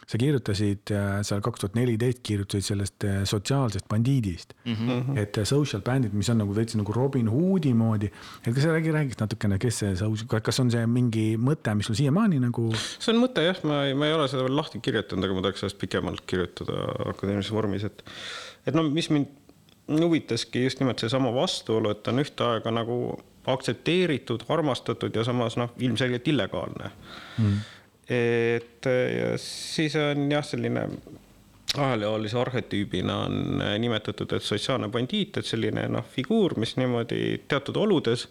sa 0.09 0.19
kirjutasid 0.19 0.91
äh, 0.95 1.19
seal 1.27 1.43
kaks 1.45 1.63
tuhat 1.63 1.75
neliteist 1.77 2.23
kirjutasid 2.25 2.65
sellest 2.71 3.05
äh, 3.05 3.19
sotsiaalsest 3.29 3.89
bandiidist 3.91 4.55
mm. 4.65 4.75
-hmm. 4.75 5.19
et 5.21 5.39
äh, 5.39 5.45
social 5.45 5.83
bandit, 5.83 6.13
mis 6.13 6.31
on 6.33 6.41
nagu 6.41 6.57
veits 6.57 6.77
nagu 6.81 6.93
Robin 6.93 7.29
Hoodi 7.29 7.75
moodi. 7.75 8.11
et 8.47 8.55
kas 8.55 8.63
sa 8.63 8.73
räägi, 8.73 8.93
räägiks 8.93 9.21
natukene, 9.21 9.59
kes 9.59 9.79
see, 9.79 9.95
kas 10.43 10.61
on 10.61 10.71
see 10.71 10.87
mingi 10.87 11.27
mõte, 11.37 11.75
mis 11.75 11.87
sul 11.87 11.95
siiamaani 11.95 12.41
nagu? 12.41 12.73
see 12.77 13.13
on 13.15 13.23
mõte 13.27 13.45
jah, 13.45 13.61
ma 13.65 13.85
ei, 13.85 13.95
ma 13.95 14.09
ei 14.09 14.17
ole 14.17 14.29
seda 14.29 14.49
veel 14.49 14.57
lahti 14.57 14.81
kirjutanud, 14.81 15.25
aga 15.25 15.35
ma 15.35 15.45
tahaks 15.45 15.65
sellest 15.65 15.79
pikemalt 15.79 16.25
kirjutada 16.27 16.81
akadeemilises 17.13 17.53
vormis, 17.53 17.85
et. 17.85 18.05
et 18.67 18.75
no 18.75 18.83
mis 18.83 19.11
mind 19.11 19.27
huvitaski 19.89 20.65
just 20.65 20.81
nimelt 20.81 20.99
seesama 20.99 21.35
vastuolu, 21.35 21.91
et 21.91 22.03
ta 22.03 22.13
on 22.13 22.25
ühtaega 22.25 22.73
nagu 22.73 23.19
aktsepteeritud, 23.49 24.45
armastatud 24.49 25.15
ja 25.17 25.25
samas 25.25 25.57
noh, 25.57 25.73
ilmselgelt 25.81 26.29
illegaalne 26.29 26.91
mm 27.39 27.59
et 28.09 28.87
siis 29.43 29.97
on 30.01 30.31
jah, 30.33 30.45
selline 30.45 30.87
ajaloolise 31.77 32.39
arhetüübina 32.41 33.17
on 33.27 33.63
nimetatud, 33.79 34.33
et 34.33 34.43
sotsiaalne 34.43 34.89
bandiit, 34.89 35.37
et 35.37 35.47
selline 35.47 35.85
noh, 35.93 36.07
figuur, 36.15 36.57
mis 36.61 36.77
niimoodi 36.81 37.43
teatud 37.49 37.77
oludes 37.77 38.29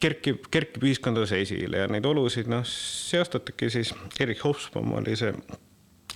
kerkib, 0.00 0.46
kerkib 0.50 0.84
ühiskondades 0.84 1.32
esile 1.36 1.84
ja 1.84 1.88
neid 1.90 2.06
olusid 2.06 2.50
noh, 2.50 2.64
seostatagi 2.68 3.70
siis, 3.72 3.94
Erik 4.20 4.44
Hobsbawm 4.44 4.94
oli 5.00 5.16
see 5.18 5.34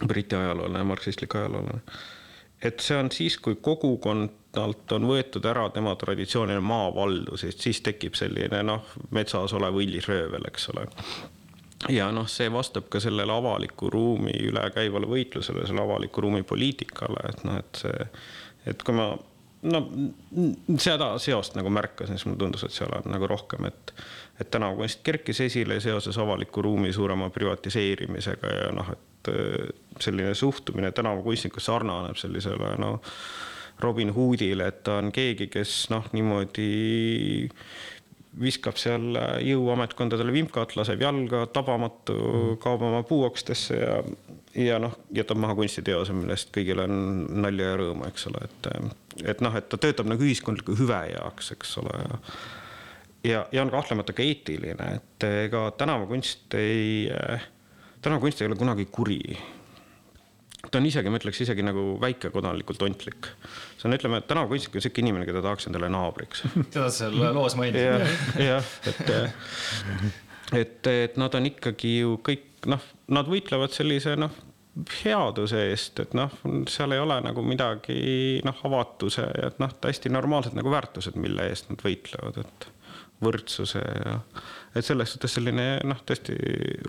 Briti 0.07 0.37
ajaloolane, 0.39 0.85
marksistlik 0.87 1.35
ajaloolane. 1.35 1.81
et 2.63 2.81
see 2.81 2.97
on 2.99 3.11
siis, 3.15 3.39
kui 3.39 3.57
kogukonnalt 3.63 4.93
on 4.93 5.09
võetud 5.11 5.47
ära 5.47 5.69
tema 5.75 5.95
traditsiooniline 5.99 6.63
maavaldus, 6.63 7.45
et 7.45 7.67
siis 7.67 7.81
tekib 7.83 8.15
selline 8.19 8.63
noh, 8.67 8.95
metsas 9.11 9.55
olev 9.59 9.79
õilisröövel, 9.83 10.47
eks 10.51 10.71
ole 10.75 10.87
ja 11.89 12.11
noh, 12.13 12.27
see 12.31 12.51
vastab 12.53 12.89
ka 12.91 13.01
sellele 13.01 13.33
avaliku 13.33 13.91
ruumi 13.93 14.35
üle 14.49 14.65
käivale 14.75 15.09
võitlusele, 15.11 15.67
selle 15.67 15.85
avaliku 15.85 16.25
ruumi 16.25 16.43
poliitikale, 16.47 17.25
et 17.31 17.45
noh, 17.47 17.59
et 17.61 17.83
see, 17.85 18.07
et 18.73 18.83
kui 18.83 18.97
ma 18.97 19.13
no 19.69 19.83
seda 20.79 21.11
seost 21.23 21.57
nagu 21.59 21.71
märkasin, 21.75 22.19
siis 22.19 22.27
mulle 22.29 22.39
tundus, 22.43 22.65
et 22.67 22.75
seal 22.75 22.93
on 22.95 23.11
nagu 23.13 23.27
rohkem, 23.31 23.67
et, 23.71 23.93
et 24.41 24.51
tänavukunst 24.51 25.03
kerkis 25.07 25.43
esile 25.47 25.81
seoses 25.83 26.19
avaliku 26.19 26.63
ruumi 26.63 26.93
suurema 26.95 27.31
privatiseerimisega 27.35 28.55
ja 28.55 28.73
noh, 28.75 28.91
et 28.95 29.33
äh, 29.35 29.69
selline 30.01 30.35
suhtumine 30.39 30.93
tänavakunstnikusse 30.95 31.73
sarnaneb 31.73 32.19
sellisele 32.19 32.75
noh, 32.83 32.99
Robin 33.79 34.11
Hoodile, 34.15 34.67
et 34.67 34.83
ta 34.83 34.99
on 34.99 35.13
keegi, 35.15 35.47
kes 35.53 35.85
noh, 35.95 36.07
niimoodi 36.13 37.47
viskab 38.41 38.79
seal 38.81 39.17
jõuametkondadele 39.45 40.35
vimkat, 40.35 40.77
laseb 40.79 41.03
jalga, 41.03 41.45
tabamatu, 41.55 42.19
kaob 42.63 42.85
oma 42.89 43.03
puuokstesse 43.07 43.79
ja, 43.79 43.99
ja 44.59 44.79
noh, 44.83 44.95
jätab 45.15 45.41
maha 45.43 45.57
kunstiteose, 45.59 46.15
millest 46.17 46.53
kõigil 46.55 46.85
on 46.85 46.95
nalja 47.43 47.73
ja 47.73 47.81
rõõmu, 47.83 48.07
eks 48.09 48.29
ole, 48.31 48.47
et, 48.47 48.71
et 49.35 49.45
noh, 49.45 49.59
et 49.59 49.69
ta 49.71 49.81
töötab 49.81 50.11
nagu 50.11 50.25
ühiskondliku 50.25 50.79
hüve 50.79 51.03
jaoks, 51.13 51.53
eks 51.57 51.77
ole. 51.83 52.01
ja, 53.27 53.45
ja, 53.53 53.63
on 53.63 53.75
kahtlemata 53.75 54.17
ka 54.17 54.27
eetiline, 54.27 54.91
et 55.01 55.29
ega 55.47 55.69
tänavakunst 55.79 56.59
ei, 56.59 57.07
tänavakunst 58.03 58.43
ei 58.43 58.51
ole 58.51 58.61
kunagi 58.61 58.89
kuri 58.93 59.23
ta 60.71 60.81
on 60.81 60.89
isegi, 60.89 61.11
ma 61.11 61.21
ütleks 61.21 61.43
isegi 61.45 61.65
nagu 61.65 61.95
väikekodanlikult 62.03 62.83
ontlik. 62.87 63.31
See 63.79 63.89
on, 63.89 63.95
ütleme, 63.95 64.21
tänavakunstnik 64.27 64.79
on 64.79 64.85
sihuke 64.85 65.03
inimene, 65.05 65.27
keda 65.29 65.43
tahaks 65.45 65.69
endale 65.71 65.91
naabriks. 65.93 66.45
seda 66.75 66.89
seal 66.95 67.17
loos 67.37 67.57
mainiti. 67.59 67.85
jah, 68.43 68.75
et, 68.91 69.13
et, 70.59 70.93
et 70.93 71.19
nad 71.21 71.39
on 71.39 71.49
ikkagi 71.53 71.99
ju 72.01 72.19
kõik 72.27 72.69
noh, 72.71 72.83
nad 73.15 73.31
võitlevad 73.31 73.75
sellise 73.75 74.17
noh, 74.19 74.35
headuse 75.03 75.63
eest, 75.73 75.99
et 76.03 76.15
noh, 76.15 76.33
seal 76.71 76.95
ei 76.95 77.03
ole 77.03 77.19
nagu 77.25 77.43
midagi 77.43 78.41
noh, 78.47 78.59
avatuse 78.67 79.27
ja 79.27 79.51
et 79.51 79.63
noh, 79.63 79.73
täiesti 79.83 80.11
normaalsed 80.13 80.59
nagu 80.59 80.71
väärtused, 80.75 81.19
mille 81.19 81.49
eest 81.51 81.71
nad 81.73 81.83
võitlevad, 81.83 82.43
et 82.45 82.69
võrdsuse 83.25 83.83
ja 83.83 84.19
et 84.77 84.87
selles 84.87 85.11
suhtes 85.11 85.35
selline 85.35 85.81
noh, 85.87 86.03
tõesti 86.07 86.37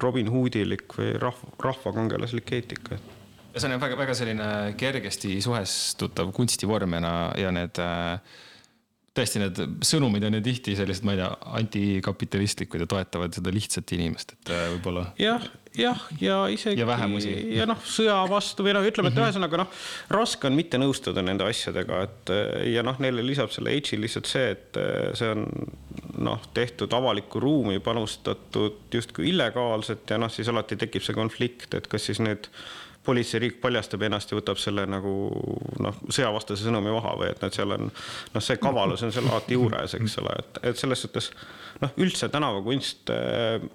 Robin 0.01 0.29
Hoodilik 0.29 0.97
või 0.97 1.15
rahva, 1.21 1.53
rahvakangelaslik 1.63 2.53
eetika 2.59 2.97
ja 2.97 3.17
see 3.59 3.71
on 3.71 3.81
väga, 3.81 3.97
väga 3.99 4.17
selline 4.17 4.51
kergesti 4.79 5.39
suhestutav 5.43 6.33
kunstivorm 6.35 6.97
ja, 6.99 7.15
ja 7.37 7.51
need 7.55 7.81
äh, 7.83 8.37
tõesti 9.19 9.41
need 9.41 9.59
sõnumid 9.85 10.25
on 10.27 10.37
ju 10.37 10.43
tihti 10.45 10.75
sellised, 10.77 11.05
ma 11.07 11.15
ei 11.15 11.21
tea, 11.21 11.29
antikapitalistlikud 11.59 12.83
ja 12.83 12.89
toetavad 12.89 13.35
seda 13.35 13.53
lihtsat 13.53 13.91
inimest, 13.97 14.35
et 14.37 14.51
äh, 14.53 14.67
võib-olla. 14.75 15.05
jah, 15.19 15.45
jah, 15.77 16.03
ja 16.21 16.39
isegi. 16.51 16.79
ja 16.81 16.87
vähemusi. 16.87 17.33
ja 17.57 17.67
noh, 17.69 17.81
sõja 17.85 18.17
vastu 18.29 18.65
või 18.65 18.75
noh, 18.77 18.85
ütleme, 18.85 19.11
et 19.11 19.17
mm 19.17 19.21
-hmm. 19.21 19.33
ühesõnaga 19.33 19.61
noh, 19.63 19.79
raske 20.13 20.49
on 20.49 20.57
mitte 20.57 20.81
nõustuda 20.81 21.23
nende 21.25 21.47
asjadega, 21.49 22.03
et 22.07 22.33
ja 22.73 22.85
noh, 22.85 22.99
neile 23.03 23.25
lisab 23.25 23.53
selle 23.55 23.75
H-i 23.75 23.99
lihtsalt 23.99 24.29
see, 24.29 24.51
et 24.55 24.81
see 25.17 25.31
on 25.33 25.47
noh, 26.19 26.43
tehtud 26.53 26.93
avalikku 26.93 27.41
ruumi, 27.43 27.79
panustatud 27.83 28.93
justkui 28.93 29.29
illegaalselt 29.33 30.09
ja 30.09 30.19
noh, 30.21 30.31
siis 30.31 30.49
alati 30.51 30.77
tekib 30.79 31.05
see 31.05 31.17
konflikt, 31.17 31.73
et 31.73 31.89
kas 31.89 32.09
siis 32.09 32.21
nüüd 32.23 32.51
politseiriik 33.09 33.57
paljastab 33.61 34.03
ennast 34.05 34.31
ja 34.31 34.37
võtab 34.37 34.59
selle 34.61 34.85
nagu 34.89 35.11
noh, 35.81 36.01
sõjavastase 36.05 36.67
sõnumi 36.67 36.93
maha 36.93 37.15
või 37.17 37.31
et, 37.33 37.43
et 37.45 37.57
seal 37.57 37.73
on 37.73 37.87
noh, 37.89 38.43
see 38.43 38.59
kavalus 38.61 39.03
on 39.07 39.13
seal 39.15 39.29
alati 39.31 39.57
juures, 39.57 39.95
eks 39.97 40.17
ole, 40.21 40.35
et, 40.43 40.59
et 40.71 40.81
selles 40.81 41.05
suhtes 41.05 41.31
noh, 41.81 41.95
üldse 42.05 42.29
tänavakunst 42.29 43.13
eh, 43.15 43.69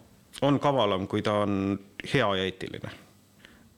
on 0.46 0.60
kavalam, 0.62 1.08
kui 1.10 1.24
ta 1.26 1.40
on 1.44 1.78
hea 2.12 2.28
ja 2.38 2.44
eetiline. 2.46 2.92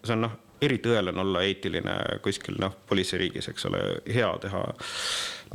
see 0.04 0.16
on 0.16 0.26
noh, 0.26 0.36
eriti 0.62 0.92
õel 0.92 1.12
on 1.12 1.22
olla 1.24 1.42
eetiline 1.46 1.96
kuskil 2.24 2.60
noh, 2.60 2.76
politseiriigis, 2.88 3.50
eks 3.52 3.66
ole, 3.70 3.82
hea 4.12 4.28
teha. 4.44 4.62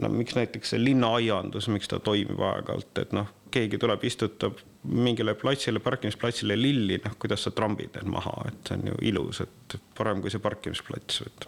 no 0.01 0.09
miks 0.13 0.37
näiteks 0.37 0.73
see 0.73 0.81
linnaaiandus, 0.81 1.69
miks 1.73 1.89
ta 1.91 1.99
toimib 1.99 2.41
aeg-ajalt, 2.41 3.05
et 3.05 3.15
noh, 3.17 3.29
keegi 3.53 3.77
tuleb, 3.81 4.03
istutab 4.07 4.59
mingile 4.83 5.35
platsile, 5.35 5.79
parkimisplatsile 5.79 6.57
lilli, 6.57 6.97
noh, 7.03 7.15
kuidas 7.21 7.45
sa 7.45 7.53
trambid 7.53 7.93
need 7.97 8.09
maha, 8.09 8.33
et 8.49 8.67
see 8.67 8.79
on 8.79 8.89
ju 8.89 8.97
ilus, 9.11 9.41
et 9.45 9.77
parem 9.97 10.23
kui 10.23 10.33
see 10.33 10.41
parkimisplats, 10.41 11.21
et. 11.27 11.47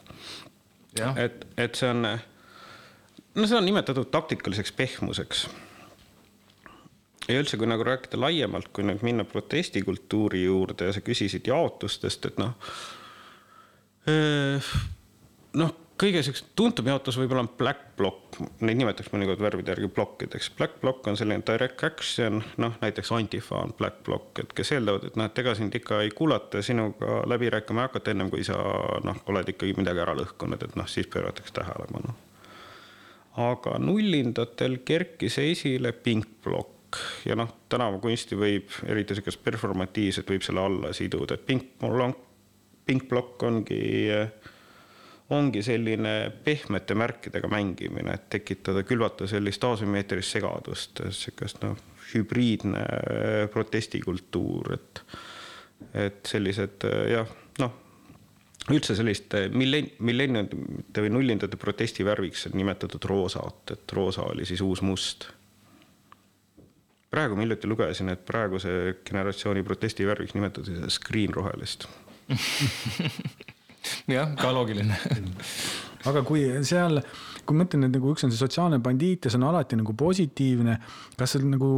et, 1.18 1.46
et 1.58 1.80
see 1.80 1.90
on, 1.90 2.06
no 2.06 3.48
seda 3.48 3.62
on 3.62 3.70
nimetatud 3.70 4.12
taktikaliseks 4.14 4.76
pehmuseks. 4.78 5.48
ja 7.28 7.40
üldse, 7.40 7.58
kui 7.58 7.70
nagu 7.70 7.86
rääkida 7.88 8.20
laiemalt, 8.22 8.70
kui 8.74 8.86
nüüd 8.86 9.02
minna 9.06 9.26
protestikultuuri 9.26 10.44
juurde 10.44 10.92
ja 10.92 10.94
sa 10.94 11.02
küsisid 11.02 11.50
jaotustest, 11.50 12.30
et 12.30 12.42
noh. 12.42 12.76
noh 15.58 15.80
kõige 16.00 16.24
siukene 16.26 16.54
tuntum 16.58 16.88
jaotus 16.90 17.18
võib-olla 17.20 17.44
on 17.46 17.50
black 17.58 17.94
block, 17.98 18.38
neid 18.66 18.80
nimetatakse 18.80 19.14
mõnikord 19.14 19.42
värvide 19.44 19.74
järgi 19.74 19.90
plokkideks. 19.94 20.50
Black 20.58 20.80
block 20.82 21.08
on 21.08 21.18
selline 21.20 21.46
direct 21.46 21.84
action, 21.86 22.42
noh 22.62 22.78
näiteks 22.82 23.12
Antifa 23.16 23.62
on 23.62 23.74
black 23.78 24.04
block, 24.08 24.42
et 24.42 24.54
kes 24.58 24.74
eeldavad, 24.76 25.08
et 25.10 25.18
noh, 25.20 25.30
et 25.30 25.42
ega 25.44 25.56
sind 25.58 25.76
ikka 25.78 26.02
ei 26.04 26.12
kuulata 26.16 26.64
sinuga 26.66 27.22
läbi 27.30 27.52
rääkima 27.54 27.84
ei 27.84 27.90
hakata 27.90 28.14
ennem 28.14 28.32
kui 28.34 28.46
sa 28.48 28.58
noh, 29.06 29.24
oled 29.32 29.54
ikkagi 29.54 29.78
midagi 29.78 30.04
ära 30.04 30.16
lõhkunud, 30.18 30.66
et 30.66 30.78
noh, 30.80 30.90
siis 30.90 31.10
pööratakse 31.14 31.54
tähelepanu. 31.60 32.16
aga 33.44 33.78
nullindatel 33.82 34.80
kerkis 34.86 35.40
esile 35.42 35.92
pink 35.92 36.28
block 36.44 37.00
ja 37.26 37.38
noh, 37.38 37.50
tänavakunsti 37.70 38.38
võib, 38.38 38.74
eriti 38.86 39.16
sihukest 39.18 39.42
performatiivset 39.46 40.30
võib 40.30 40.46
selle 40.46 40.62
alla 40.62 40.94
siduda, 40.94 41.38
et 41.38 41.46
pink 41.46 41.78
block, 41.82 42.20
pink 42.86 43.08
block 43.10 43.44
ongi 43.48 43.80
äh, 44.14 44.52
ongi 45.34 45.64
selline 45.66 46.32
pehmete 46.46 46.96
märkidega 46.98 47.50
mängimine, 47.52 48.16
et 48.18 48.30
tekitada, 48.38 48.84
külvata 48.88 49.28
sellist 49.30 49.64
asümmeetrilist 49.68 50.38
segadust, 50.38 51.04
sihukest 51.10 51.62
noh, 51.64 51.78
hübriidne 52.14 52.82
äh, 52.82 53.38
protestikultuur, 53.54 54.74
et, 54.78 55.04
et 56.06 56.30
sellised 56.30 56.86
äh, 56.90 57.06
jah, 57.16 57.32
noh, 57.64 57.80
üldse 58.72 58.96
sellist 58.96 59.34
millen-, 59.52 59.92
millenniumite 60.00 61.04
või 61.04 61.14
nullindate 61.18 61.60
protestivärviks 61.60 62.48
on 62.50 62.60
nimetatud 62.60 63.10
roosat, 63.10 63.76
et 63.76 63.96
roosa 63.98 64.28
oli 64.30 64.46
siis 64.48 64.62
uus 64.64 64.82
must. 64.86 65.28
praegu 67.12 67.36
ma 67.36 67.44
hiljuti 67.44 67.68
lugesin, 67.68 68.10
et 68.10 68.24
praeguse 68.26 68.96
generatsiooni 69.06 69.64
protestivärviks 69.64 70.34
nimetatakse 70.38 70.90
screen 70.90 71.34
rohelist 71.34 71.88
jah, 74.12 74.36
ka 74.40 74.54
loogiline 74.56 74.98
aga 76.10 76.24
kui 76.28 76.48
seal, 76.68 77.02
kui 77.44 77.58
ma 77.58 77.64
mõtlen, 77.64 77.88
et 77.88 77.98
nagu 77.98 78.14
üks 78.14 78.26
on 78.26 78.34
see 78.34 78.42
sotsiaalne 78.42 78.82
bandiit 78.84 79.26
ja 79.28 79.34
see 79.34 79.40
on 79.42 79.52
alati 79.52 79.80
nagu 79.80 79.96
positiivne, 79.98 80.80
kas 81.20 81.36
see 81.36 81.48
nagu 81.48 81.70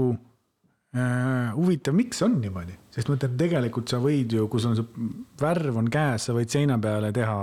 äh, 0.97 1.51
huvitav, 1.55 1.95
miks 1.97 2.23
on 2.25 2.39
niimoodi, 2.41 2.73
sest 2.95 3.11
ma 3.11 3.19
ütlen, 3.19 3.35
tegelikult 3.39 3.91
sa 3.91 3.99
võid 4.01 4.33
ju, 4.37 4.47
kui 4.51 4.63
sul 4.63 4.73
on 4.73 4.79
see 4.79 5.11
värv 5.41 5.79
on 5.81 5.89
käes, 5.93 6.27
sa 6.27 6.35
võid 6.37 6.53
seina 6.53 6.79
peale 6.81 7.11
teha 7.15 7.37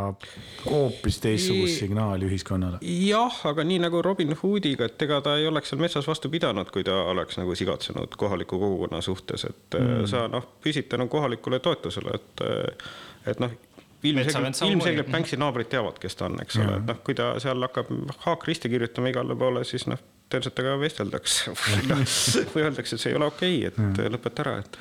hoopis 0.67 1.21
teistsugust 1.23 1.85
signaali 1.85 2.27
ühiskonnale. 2.31 2.83
jah, 2.83 3.41
aga 3.53 3.67
nii 3.69 3.83
nagu 3.87 4.03
Robin 4.05 4.35
Hoodiga, 4.43 4.91
et 4.91 5.07
ega 5.07 5.23
ta 5.25 5.39
ei 5.39 5.47
oleks 5.51 5.73
seal 5.73 5.83
metsas 5.83 6.09
vastu 6.11 6.33
pidanud, 6.33 6.73
kui 6.75 6.87
ta 6.87 6.99
oleks 7.15 7.39
nagu 7.41 7.55
sigatsenud 7.59 8.19
kohaliku 8.19 8.59
kogukonna 8.59 9.03
suhtes, 9.05 9.47
et 9.51 9.79
äh, 9.79 9.87
mm. 9.87 10.09
sa 10.11 10.27
noh, 10.33 10.55
püsid 10.65 10.91
tänu 10.91 11.07
kohalikule 11.13 11.63
toetusele, 11.63 12.19
et, 12.19 12.49
äh, 12.49 12.97
et 13.31 13.43
noh 13.43 13.61
ilmselgelt, 14.03 14.63
ilmselgelt 14.67 15.11
Banksi 15.13 15.39
naabrid 15.41 15.71
teavad, 15.73 15.99
kes 16.03 16.19
ta 16.19 16.27
on, 16.27 16.41
eks 16.43 16.59
ole, 16.59 16.81
et 16.81 16.89
noh, 16.91 16.99
kui 17.07 17.15
ta 17.19 17.33
seal 17.43 17.63
hakkab 17.69 17.93
haakristi 18.27 18.71
kirjutama 18.73 19.13
igale 19.13 19.37
poole, 19.39 19.63
siis 19.69 19.87
noh, 19.91 20.01
tõenäoliselt 20.33 20.57
temaga 20.57 20.81
vesteldakse. 20.81 21.55
Või 21.63 21.87
noh, 21.91 22.03
või 22.55 22.67
öeldakse, 22.67 22.97
et 22.97 23.05
see 23.05 23.13
ei 23.13 23.21
ole 23.21 23.31
okei 23.31 23.63
okay,, 23.69 23.89
et 23.93 24.13
lõpeta 24.17 24.45
ära, 24.47 24.59
et 24.63 24.79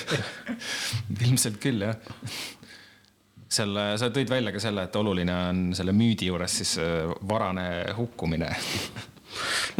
ilmselt 1.28 1.60
küll, 1.62 1.86
jah. 1.88 1.96
Selle, 3.52 3.90
sa 4.00 4.08
tõid 4.08 4.30
välja 4.32 4.48
ka 4.54 4.60
selle, 4.64 4.86
et 4.88 4.94
oluline 4.96 5.32
on 5.50 5.58
selle 5.76 5.92
müüdi 5.92 6.30
juures 6.30 6.54
siis 6.62 6.78
äh, 6.80 7.10
varane 7.28 7.66
hukkumine. 7.98 8.48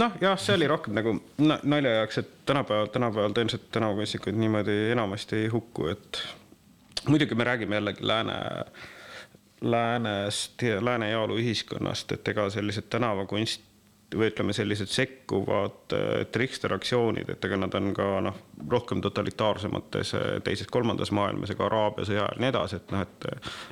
Noh, 0.01 0.19
jah, 0.21 0.37
see 0.41 0.59
oli 0.59 0.69
rohkem 0.69 0.97
nagu 0.97 1.15
nalja 1.41 1.95
jaoks, 2.03 2.21
et 2.21 2.35
tänapäeval, 2.49 2.91
tänapäeval 2.93 3.33
tõenäoliselt 3.37 3.71
tänavakunstnikud 3.73 4.37
niimoodi 4.37 4.77
enamasti 4.93 5.45
ei 5.45 5.49
hukku, 5.53 5.89
et 5.93 6.21
muidugi 7.09 7.35
me 7.35 7.45
räägime 7.45 7.75
jällegi 7.75 8.07
lääne, 8.07 8.35
läänest 9.61 10.63
lääne 10.81 11.09
heaolu 11.09 11.37
ühiskonnast, 11.39 12.13
et 12.13 12.29
ega 12.29 12.51
sellised 12.51 12.91
tänavakunst 12.91 13.69
või 14.13 14.29
ütleme, 14.29 14.53
sellised 14.53 14.91
sekkuvad 14.93 15.95
triksteraktsioonid, 16.33 17.31
et 17.33 17.45
ega 17.45 17.57
nad 17.57 17.75
on 17.79 17.93
ka 17.97 18.09
noh, 18.25 18.39
rohkem 18.71 19.01
totalitaarsemates 19.05 20.13
teises-kolmandas 20.45 21.13
maailmas 21.17 21.53
ega 21.55 21.65
Araabia 21.67 22.05
sõja 22.09 22.27
ajal 22.27 22.37
ja 22.37 22.45
nii 22.45 22.51
edasi, 22.53 22.81
et 22.81 22.93
noh, 22.93 23.05
et 23.07 23.29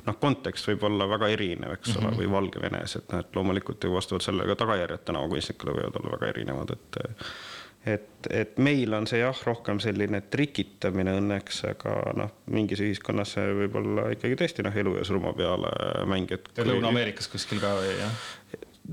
noh, 0.07 0.17
kontekst 0.23 0.69
võib 0.71 0.87
olla 0.89 1.07
väga 1.11 1.29
erinev, 1.35 1.75
eks 1.77 1.95
ole 1.95 2.07
mm 2.07 2.09
-hmm., 2.09 2.19
või 2.23 2.31
Valgevenes, 2.31 2.95
et 2.95 3.13
noh, 3.13 3.21
et 3.21 3.35
loomulikult 3.35 3.83
ju 3.83 3.93
vastavalt 3.93 4.25
sellele 4.25 4.49
ka 4.49 4.59
tagajärjed 4.65 5.05
tänavakunstnikele 5.09 5.77
võivad 5.77 6.01
olla 6.01 6.15
väga 6.17 6.33
erinevad, 6.33 6.73
et 6.77 7.01
et, 7.85 8.27
et 8.29 8.57
meil 8.61 8.93
on 8.93 9.07
see 9.09 9.21
jah, 9.21 9.37
rohkem 9.45 9.79
selline 9.81 10.21
trikitamine 10.33 11.15
õnneks, 11.17 11.63
aga 11.71 11.95
noh, 12.17 12.33
mingis 12.53 12.81
ühiskonnas 12.85 13.35
see 13.37 13.53
võib 13.63 13.77
olla 13.81 14.09
ikkagi 14.13 14.37
tõesti 14.39 14.65
noh, 14.65 14.75
elu 14.83 14.97
ja 14.99 15.05
surma 15.07 15.33
peale 15.37 15.71
mäng, 16.09 16.33
et. 16.35 16.51
Lõuna-Ameerikas 16.61 17.31
kuskil 17.31 17.61
ka 17.63 17.73
või 17.79 17.95
jah? 17.97 18.27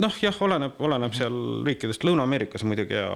noh, 0.05 0.21
jah, 0.23 0.37
oleneb, 0.45 0.79
oleneb 0.85 1.17
seal 1.17 1.39
riikidest, 1.67 2.05
Lõuna-Ameerikas 2.09 2.65
muidugi 2.69 2.97
ja 2.97 3.11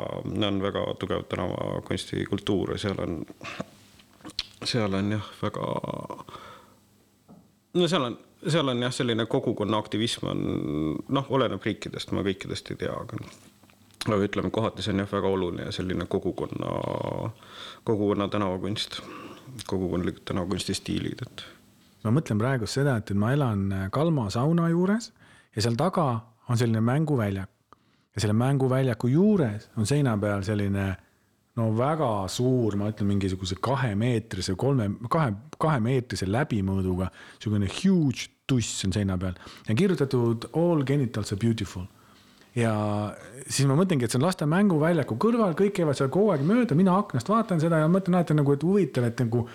on 0.49 0.61
väga 0.63 0.85
tugev 1.01 1.25
tänavakunstikultuur 1.31 2.75
ja 2.75 2.83
seal 2.83 3.01
on, 3.01 3.23
seal 4.65 4.99
on 4.99 5.17
jah, 5.17 5.31
väga. 5.41 5.71
no 7.81 7.89
seal 7.89 8.11
on, 8.11 8.19
seal 8.45 8.69
on 8.69 8.85
jah, 8.85 8.93
selline 8.93 9.27
kogukonna 9.31 9.81
aktivism 9.81 10.29
on 10.35 10.45
noh, 11.09 11.33
oleneb 11.33 11.65
riikidest, 11.65 12.13
ma 12.13 12.27
kõikidest 12.27 12.75
ei 12.75 12.85
tea, 12.85 12.93
aga 12.93 13.21
aga 14.09 14.27
ütleme, 14.27 14.51
kohati 14.51 14.83
see 14.83 14.95
on 14.95 15.03
jah, 15.05 15.11
väga 15.13 15.31
oluline 15.31 15.73
selline 15.75 16.07
kogukonna, 16.11 16.73
kogukonna 17.87 18.29
tänavakunst, 18.33 19.01
kogukondlikud 19.71 20.25
tänavakunsti 20.29 20.75
stiilid, 20.75 21.23
et. 21.27 21.45
ma 22.05 22.15
mõtlen 22.15 22.41
praegu 22.41 22.67
seda, 22.67 22.97
et 22.99 23.13
ma 23.15 23.33
elan 23.37 23.69
Kalma 23.95 24.29
sauna 24.35 24.69
juures 24.73 25.13
ja 25.55 25.63
seal 25.63 25.79
taga 25.79 26.09
on 26.49 26.59
selline 26.59 26.81
mänguväljak. 26.81 27.51
ja 28.15 28.21
selle 28.21 28.35
mänguväljaku 28.37 29.09
juures 29.09 29.71
on 29.77 29.87
seina 29.87 30.19
peal 30.21 30.43
selline 30.45 30.97
no 31.57 31.71
väga 31.77 32.29
suur, 32.29 32.77
ma 32.77 32.91
ütlen 32.91 33.09
mingisuguse 33.09 33.57
kahemeetrise, 33.61 34.55
kolme, 34.57 34.91
kahe, 35.09 35.33
kahemeetrise 35.61 36.27
läbimõõduga, 36.29 37.09
niisugune 37.39 37.71
huge 37.71 38.29
tuss 38.47 38.85
on 38.85 38.93
seina 38.93 39.17
peal 39.19 39.37
ja 39.69 39.75
kirjutatud 39.75 40.51
all 40.53 40.85
genitals 40.89 41.33
are 41.33 41.41
beautiful 41.41 41.87
ja 42.59 42.73
siis 43.47 43.69
ma 43.69 43.77
mõtlengi, 43.79 44.07
et 44.07 44.13
see 44.13 44.21
on 44.21 44.27
laste 44.27 44.49
mänguväljaku 44.49 45.19
kõrval, 45.21 45.55
kõik 45.59 45.77
käivad 45.79 45.99
seal 45.99 46.11
kogu 46.13 46.35
aeg 46.35 46.43
mööda, 46.47 46.77
mina 46.79 46.97
aknast 47.01 47.31
vaatan 47.33 47.63
seda 47.63 47.81
ja 47.83 47.93
mõtlen 47.93 48.19
alati 48.19 48.37
nagu, 48.37 48.57
et 48.57 48.67
huvitav, 48.67 49.09
et 49.09 49.23
nagu 49.25 49.47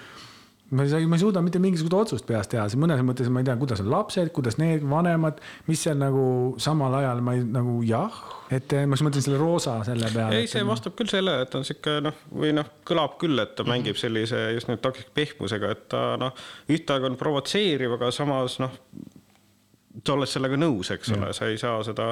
ma 0.76 0.84
ei 0.84 0.90
saa, 0.92 1.04
ma 1.08 1.16
ei 1.16 1.22
suuda 1.22 1.42
mitte 1.44 1.62
mingisugust 1.64 1.96
otsust 1.96 2.26
peas 2.28 2.50
teha, 2.52 2.66
siis 2.68 2.80
mõnes 2.82 3.00
mõttes 3.08 3.30
ma 3.32 3.40
ei 3.40 3.48
tea, 3.48 3.56
kuidas 3.60 3.80
on 3.84 3.92
lapsed, 3.92 4.32
kuidas 4.36 4.58
need 4.60 4.84
vanemad, 4.90 5.40
mis 5.70 5.84
seal 5.86 6.00
nagu 6.02 6.24
samal 6.62 6.98
ajal 7.00 7.22
ma 7.24 7.38
ei 7.38 7.46
nagu 7.48 7.78
jah, 7.88 8.18
et 8.52 8.76
ma 8.84 8.98
just 8.98 9.08
mõtlen 9.08 9.24
selle 9.24 9.40
roosa 9.40 9.78
selle 9.88 10.12
peale. 10.12 10.42
ei, 10.42 10.50
see 10.52 10.64
et, 10.66 10.68
vastab 10.68 10.98
küll 11.00 11.12
sellele, 11.12 11.46
et 11.48 11.56
on 11.56 11.64
sihuke 11.68 12.00
noh, 12.04 12.18
või 12.34 12.52
noh, 12.58 12.74
kõlab 12.88 13.16
küll, 13.22 13.40
et 13.44 13.56
ta 13.56 13.68
mängib 13.68 14.00
sellise 14.00 14.50
just 14.58 14.72
nüüd 14.72 14.84
toksik 14.84 15.14
pehmusega, 15.16 15.72
et 15.72 15.88
ta 15.94 16.04
noh, 16.20 16.36
ühtaegu 16.74 17.12
on 17.12 17.16
provotseeriv, 17.22 17.96
aga 18.00 18.12
samas 18.16 18.60
noh 18.64 18.76
oled 20.14 20.30
sellega 20.30 20.60
nõus, 20.60 20.92
eks 20.94 21.14
ole, 21.16 21.34
sa 21.34 21.50
ei 21.50 21.60
saa 21.62 21.82
seda 21.86 22.12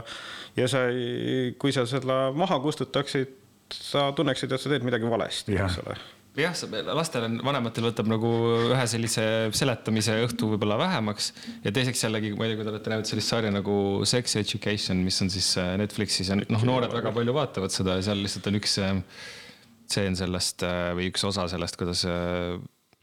ja 0.58 0.68
sa 0.72 0.86
ei, 0.90 1.54
kui 1.60 1.74
sa 1.76 1.86
seda 1.90 2.30
maha 2.36 2.60
kustutaksid, 2.64 3.34
sa 3.74 4.10
tunneksid, 4.16 4.52
et 4.52 4.62
sa 4.62 4.72
teed 4.72 4.86
midagi 4.86 5.10
valesti, 5.10 5.58
eks 5.58 5.82
ole. 5.86 5.98
Jah, 6.36 6.52
lastel 6.92 7.24
on, 7.30 7.38
vanematel 7.48 7.86
võtab 7.88 8.10
nagu 8.12 8.30
ühe 8.74 8.86
sellise 8.92 9.24
seletamise 9.56 10.18
õhtu 10.26 10.50
võib-olla 10.52 10.76
vähemaks 10.82 11.30
ja 11.64 11.72
teiseks 11.72 12.04
jällegi, 12.04 12.34
ma 12.36 12.44
ei 12.44 12.52
tea, 12.52 12.60
kui 12.60 12.68
te 12.68 12.74
olete 12.74 12.92
näinud 12.92 13.08
sellist 13.08 13.32
sarja 13.32 13.54
nagu 13.56 13.78
Sex 14.10 14.36
Education, 14.42 15.00
mis 15.06 15.22
on 15.24 15.32
siis 15.32 15.54
äh, 15.62 15.72
Netflixis 15.80 16.34
ja 16.34 16.36
noh, 16.42 16.68
noored 16.68 16.92
väga 16.92 17.16
palju 17.16 17.38
vaatavad 17.38 17.72
seda 17.72 17.96
ja 17.96 18.08
seal 18.10 18.20
lihtsalt 18.20 18.52
on 18.52 18.60
üks 18.60 18.76
äh, 18.84 19.00
tseen 19.88 20.20
sellest 20.20 20.68
äh, 20.68 20.90
või 20.98 21.08
üks 21.14 21.24
osa 21.30 21.48
sellest, 21.56 21.80
kuidas 21.80 22.04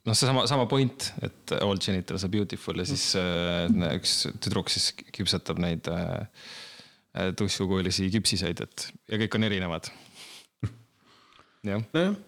noh, 0.08 0.16
seesama, 0.16 0.46
sama 0.50 0.66
point, 0.70 1.12
et 1.22 1.54
all 1.60 1.78
genitals 1.82 2.26
are 2.26 2.32
beautiful 2.32 2.82
ja 2.82 2.86
siis 2.88 3.12
üks 3.16 4.16
tüdruk 4.42 4.72
siis 4.72 4.90
küpsetab 5.14 5.62
neid 5.62 5.88
tussukuulisi 7.38 8.08
küpsiseid, 8.14 8.64
et 8.64 8.88
ja 9.12 9.20
kõik 9.20 9.38
on 9.38 9.48
erinevad. 9.50 9.90
jah. 11.70 11.82
nojah 11.92 12.20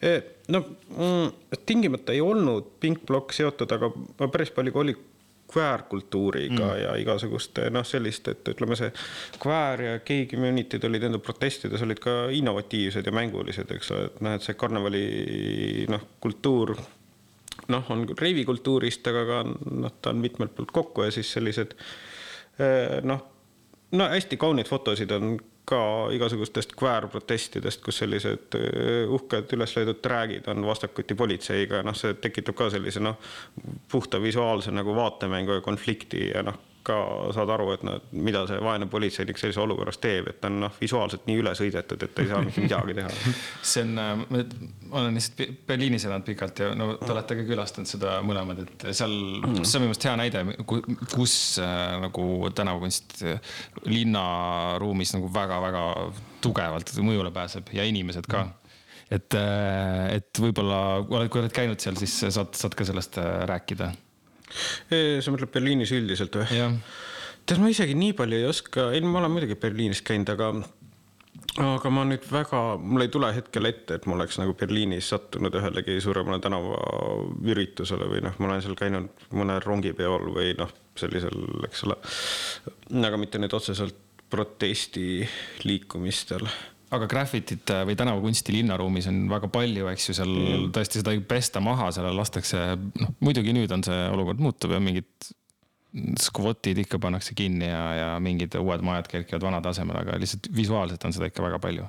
Eh, 0.00 0.22
no 0.48 0.64
mm, 0.98 1.56
tingimata 1.66 2.12
ei 2.12 2.20
olnud 2.20 2.76
Pink 2.80 3.06
Block 3.06 3.32
seotud, 3.32 3.72
aga 3.72 3.90
päris 4.28 4.50
palju 4.54 4.72
oli 4.78 4.94
kväärkultuuriga 5.52 6.64
mm. 6.64 6.78
ja 6.80 6.94
igasuguste 6.96 7.68
noh, 7.70 7.84
sellist, 7.84 8.28
et 8.32 8.48
ütleme, 8.54 8.76
see 8.78 8.88
kväär 9.42 9.84
ja 9.84 9.98
gei 10.06 10.24
community'd 10.30 10.86
olid 10.88 11.08
enda 11.08 11.20
protestides 11.20 11.84
olid 11.84 12.00
ka 12.00 12.14
innovatiivsed 12.32 13.06
ja 13.06 13.14
mängulised, 13.14 13.74
eks 13.76 13.92
ole, 13.92 14.08
et 14.08 14.22
noh, 14.24 14.36
et 14.38 14.46
see 14.46 14.56
karnevali 14.58 15.04
noh, 15.92 16.06
kultuur 16.24 16.74
noh, 17.72 17.86
on 17.94 18.06
reivikultuurist, 18.18 19.06
aga 19.10 19.24
ka 19.28 19.42
noh, 19.46 19.94
ta 20.02 20.12
on 20.12 20.20
mitmelt 20.22 20.54
poolt 20.56 20.74
kokku 20.74 21.06
ja 21.06 21.14
siis 21.14 21.32
sellised 21.32 21.76
eh, 22.58 23.00
noh, 23.08 23.24
no 23.92 24.10
hästi 24.12 24.38
kaunid 24.40 24.70
fotosid 24.70 25.12
on 25.16 25.36
ka 25.68 25.80
igasugustest 26.10 26.72
kväärprotestidest, 26.74 27.84
kus 27.86 28.00
sellised 28.02 28.56
uhked 29.14 29.52
üles 29.54 29.76
löödud 29.76 30.00
träägid 30.02 30.48
on 30.50 30.66
vastakuti 30.66 31.14
politseiga, 31.14 31.84
noh, 31.86 31.94
see 31.94 32.16
tekitab 32.18 32.58
ka 32.58 32.66
sellise 32.74 33.00
noh, 33.00 33.20
puhta 33.92 34.18
visuaalse 34.22 34.74
nagu 34.74 34.96
vaatemängu 34.96 35.60
ja 35.60 35.64
konflikti 35.64 36.28
ja 36.32 36.42
noh 36.46 36.58
ka 36.86 36.96
saad 37.34 37.50
aru, 37.54 37.68
et 37.76 37.84
noh, 37.86 37.98
mida 38.12 38.44
see 38.50 38.58
vaene 38.62 38.88
politseinik 38.90 39.40
sellises 39.40 39.60
olukorras 39.62 40.00
teeb, 40.02 40.30
et 40.32 40.40
ta 40.42 40.50
on 40.50 40.60
noh, 40.64 40.78
visuaalselt 40.80 41.26
nii 41.28 41.40
üle 41.42 41.54
sõidetud, 41.58 42.02
et 42.06 42.14
ta 42.14 42.24
ei 42.24 42.30
saa 42.30 42.42
mitte 42.44 42.62
midagi 42.66 42.96
teha. 42.98 43.34
see 43.72 43.84
on, 43.86 43.92
äh, 44.02 44.24
ma 44.24 45.02
olen 45.02 45.18
lihtsalt 45.18 45.58
Berliinis 45.68 46.06
elanud 46.08 46.26
pikalt 46.28 46.64
ja 46.64 46.72
no 46.78 46.92
te 47.00 47.12
olete 47.14 47.38
ka 47.40 47.46
külastanud 47.48 47.90
seda 47.90 48.16
mõlemad, 48.26 48.64
et 48.66 48.88
seal 48.90 49.12
see 49.12 49.78
on 49.78 49.84
minu 49.84 49.90
meelest 49.90 50.08
hea 50.08 50.16
näide, 50.20 50.44
kus 51.14 51.36
äh, 51.62 51.76
nagu 52.02 52.26
tänavakunst 52.54 53.22
linnaruumis 53.88 55.14
nagu 55.16 55.30
väga-väga 55.32 55.86
tugevalt 56.42 56.90
mõjule 57.02 57.30
pääseb 57.34 57.70
ja 57.76 57.86
inimesed 57.88 58.26
ka 58.30 58.44
mm 58.46 58.58
et, 59.12 59.36
äh, 59.36 60.16
et 60.18 60.40
võib-olla, 60.40 61.02
kui 61.04 61.42
oled 61.42 61.52
käinud 61.54 61.82
seal, 61.82 61.98
siis 62.00 62.14
saad, 62.32 62.54
saad 62.58 62.76
ka 62.76 62.86
sellest 62.88 63.18
äh, 63.20 63.42
rääkida 63.50 63.90
sa 64.90 65.34
mõtled 65.34 65.52
Berliinis 65.54 65.94
üldiselt 65.96 66.38
või? 66.38 66.62
tead, 67.46 67.58
ma 67.62 67.68
isegi 67.72 67.94
nii 67.98 68.12
palju 68.18 68.38
ei 68.38 68.46
oska, 68.46 68.90
ei, 68.94 69.02
ma 69.04 69.18
olen 69.22 69.34
muidugi 69.34 69.56
Berliinis 69.58 70.02
käinud, 70.06 70.30
aga 70.34 70.46
aga 71.60 71.90
ma 71.92 72.04
nüüd 72.08 72.24
väga, 72.32 72.60
mul 72.80 73.04
ei 73.04 73.10
tule 73.12 73.28
hetkel 73.36 73.68
ette, 73.68 73.98
et 73.98 74.06
ma 74.08 74.14
oleks 74.16 74.38
nagu 74.40 74.54
Berliinis 74.58 75.10
sattunud 75.12 75.52
ühelegi 75.58 75.98
suuremale 76.00 76.38
tänavaüritusele 76.44 78.06
või 78.08 78.20
noh, 78.24 78.34
ma 78.38 78.44
olen 78.48 78.62
seal 78.64 78.76
käinud 78.78 79.06
mõnel 79.36 79.60
rongipeol 79.64 80.24
või 80.36 80.48
noh, 80.58 80.70
sellisel, 80.98 81.36
eks 81.68 81.80
ole. 81.88 81.96
aga 83.08 83.16
mitte 83.20 83.36
nüüd 83.42 83.54
otseselt 83.58 83.98
protestiliikumistel 84.32 86.44
aga 86.92 87.08
graffitit 87.10 87.70
äh, 87.72 87.84
või 87.88 87.96
tänavakunsti 87.98 88.54
linnaruumis 88.56 89.08
on 89.10 89.22
väga 89.30 89.48
palju, 89.52 89.88
eks 89.92 90.08
ju, 90.10 90.16
seal 90.18 90.32
mm. 90.32 90.72
tõesti 90.76 91.00
seda 91.00 91.14
ei 91.16 91.22
pesta 91.26 91.62
maha, 91.64 91.90
seal 91.94 92.10
lastakse, 92.16 92.64
noh 93.00 93.14
muidugi 93.24 93.54
nüüd 93.56 93.72
on 93.74 93.84
see 93.86 94.02
olukord 94.12 94.42
muutub 94.42 94.74
ja 94.74 94.82
mingid 94.82 95.32
skvotid 96.20 96.78
ikka 96.80 96.96
pannakse 97.02 97.34
kinni 97.36 97.66
ja, 97.68 97.82
ja 97.96 98.12
mingid 98.22 98.54
uued 98.56 98.84
majad 98.84 99.10
kerkivad 99.12 99.44
vanade 99.44 99.68
asemele, 99.68 100.04
aga 100.04 100.16
lihtsalt 100.20 100.48
visuaalselt 100.56 101.04
on 101.04 101.12
seda 101.12 101.28
ikka 101.28 101.44
väga 101.44 101.58
palju. 101.62 101.88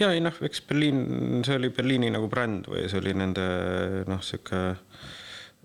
ja 0.00 0.10
ei 0.12 0.20
noh, 0.24 0.36
eks 0.44 0.60
Berliin, 0.68 1.00
see 1.46 1.56
oli 1.56 1.72
Berliini 1.72 2.12
nagu 2.12 2.28
bränd 2.32 2.68
või 2.68 2.84
see 2.92 3.00
oli 3.00 3.16
nende 3.16 3.46
noh, 4.08 4.20
sihuke, 4.24 4.62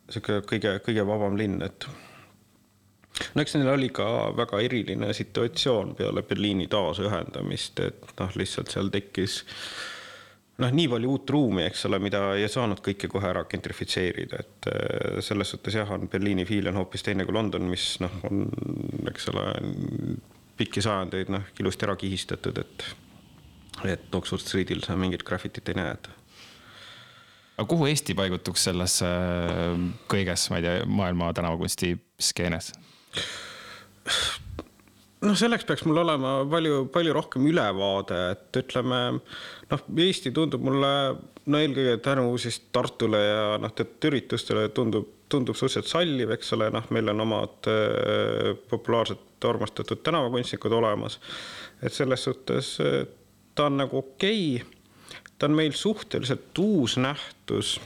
sihuke 0.07 0.39
kõige, 0.47 0.77
kõige 0.85 1.05
vabam 1.07 1.35
linn, 1.39 1.59
et 1.67 1.87
no 3.33 3.41
eks 3.41 3.57
neil 3.57 3.71
oli 3.73 3.89
ka 3.93 4.05
väga 4.37 4.61
eriline 4.63 5.13
situatsioon 5.13 5.95
peale 5.97 6.23
Berliini 6.27 6.67
taasühendamist, 6.71 7.81
et 7.83 8.15
noh, 8.19 8.37
lihtsalt 8.39 8.71
seal 8.73 8.91
tekkis 8.93 9.41
noh, 10.61 10.73
nii 10.73 10.87
palju 10.91 11.13
uut 11.15 11.33
ruumi, 11.33 11.65
eks 11.67 11.87
ole, 11.89 11.99
mida 12.03 12.23
ei 12.37 12.47
saanud 12.51 12.81
kõike 12.85 13.09
kohe 13.11 13.29
ära 13.29 13.45
gentrifitseerida, 13.49 14.41
et 14.43 14.69
äh, 14.71 15.21
selles 15.25 15.53
suhtes 15.55 15.79
jah, 15.79 15.89
on 15.95 16.07
Berliini 16.11 16.45
fiil 16.49 16.69
on 16.71 16.81
hoopis 16.81 17.05
teine 17.05 17.25
kui 17.27 17.35
London, 17.35 17.65
mis 17.71 17.95
noh, 18.03 18.19
on, 18.29 18.45
eks 19.11 19.31
ole, 19.33 19.47
pikki 20.59 20.83
sajandeid 20.85 21.31
noh, 21.33 21.47
ilusti 21.59 21.89
ära 21.89 21.97
kihistatud, 21.99 22.61
et 22.61 22.91
et 23.89 24.15
Oxford 24.15 24.43
Streetil 24.43 24.83
sa 24.85 24.93
mingit 24.95 25.23
graffitit 25.25 25.71
ei 25.71 25.79
näe, 25.79 25.95
et 25.97 26.09
aga 27.57 27.65
kuhu 27.69 27.87
Eesti 27.89 28.13
paigutuks 28.17 28.69
selles 28.69 28.99
äh, 29.05 29.73
kõiges, 30.11 30.45
ma 30.53 30.61
ei 30.61 30.67
tea, 30.67 30.81
maailma 30.85 31.33
tänavakunsti 31.33 31.95
skeenes? 32.21 32.71
Noh, 35.23 35.35
selleks 35.39 35.67
peaks 35.67 35.85
mul 35.87 36.01
olema 36.03 36.35
palju, 36.49 36.87
palju 36.93 37.15
rohkem 37.15 37.47
ülevaade, 37.51 38.19
et 38.35 38.61
ütleme 38.63 39.01
noh, 39.17 39.85
Eesti 40.05 40.33
tundub 40.35 40.63
mulle 40.65 40.93
no 41.45 41.59
eelkõige 41.59 41.97
tänu 42.03 42.29
siis 42.41 42.59
Tartule 42.75 43.19
ja 43.19 43.43
noh, 43.61 43.73
teatud 43.75 44.09
üritustele 44.11 44.67
tundub, 44.75 45.09
tundub 45.31 45.57
suhteliselt 45.57 45.89
salliv, 45.91 46.31
eks 46.35 46.53
ole, 46.57 46.69
noh, 46.73 46.87
meil 46.93 47.11
on 47.13 47.25
omad 47.25 47.71
äh, 47.71 48.53
populaarsed 48.69 49.29
armastatud 49.43 49.99
tänavakunstnikud 50.05 50.71
olemas. 50.71 51.19
et 51.81 51.93
selles 51.93 52.23
suhtes 52.23 52.77
äh, 52.79 53.03
ta 53.55 53.67
on 53.67 53.77
nagu 53.77 53.97
okei 53.97 54.61
okay. 54.61 55.19
ta 55.37 55.49
on 55.49 55.57
meil 55.57 55.75
suhteliselt 55.75 56.57
uus 56.59 56.97
nähtus 56.97 57.79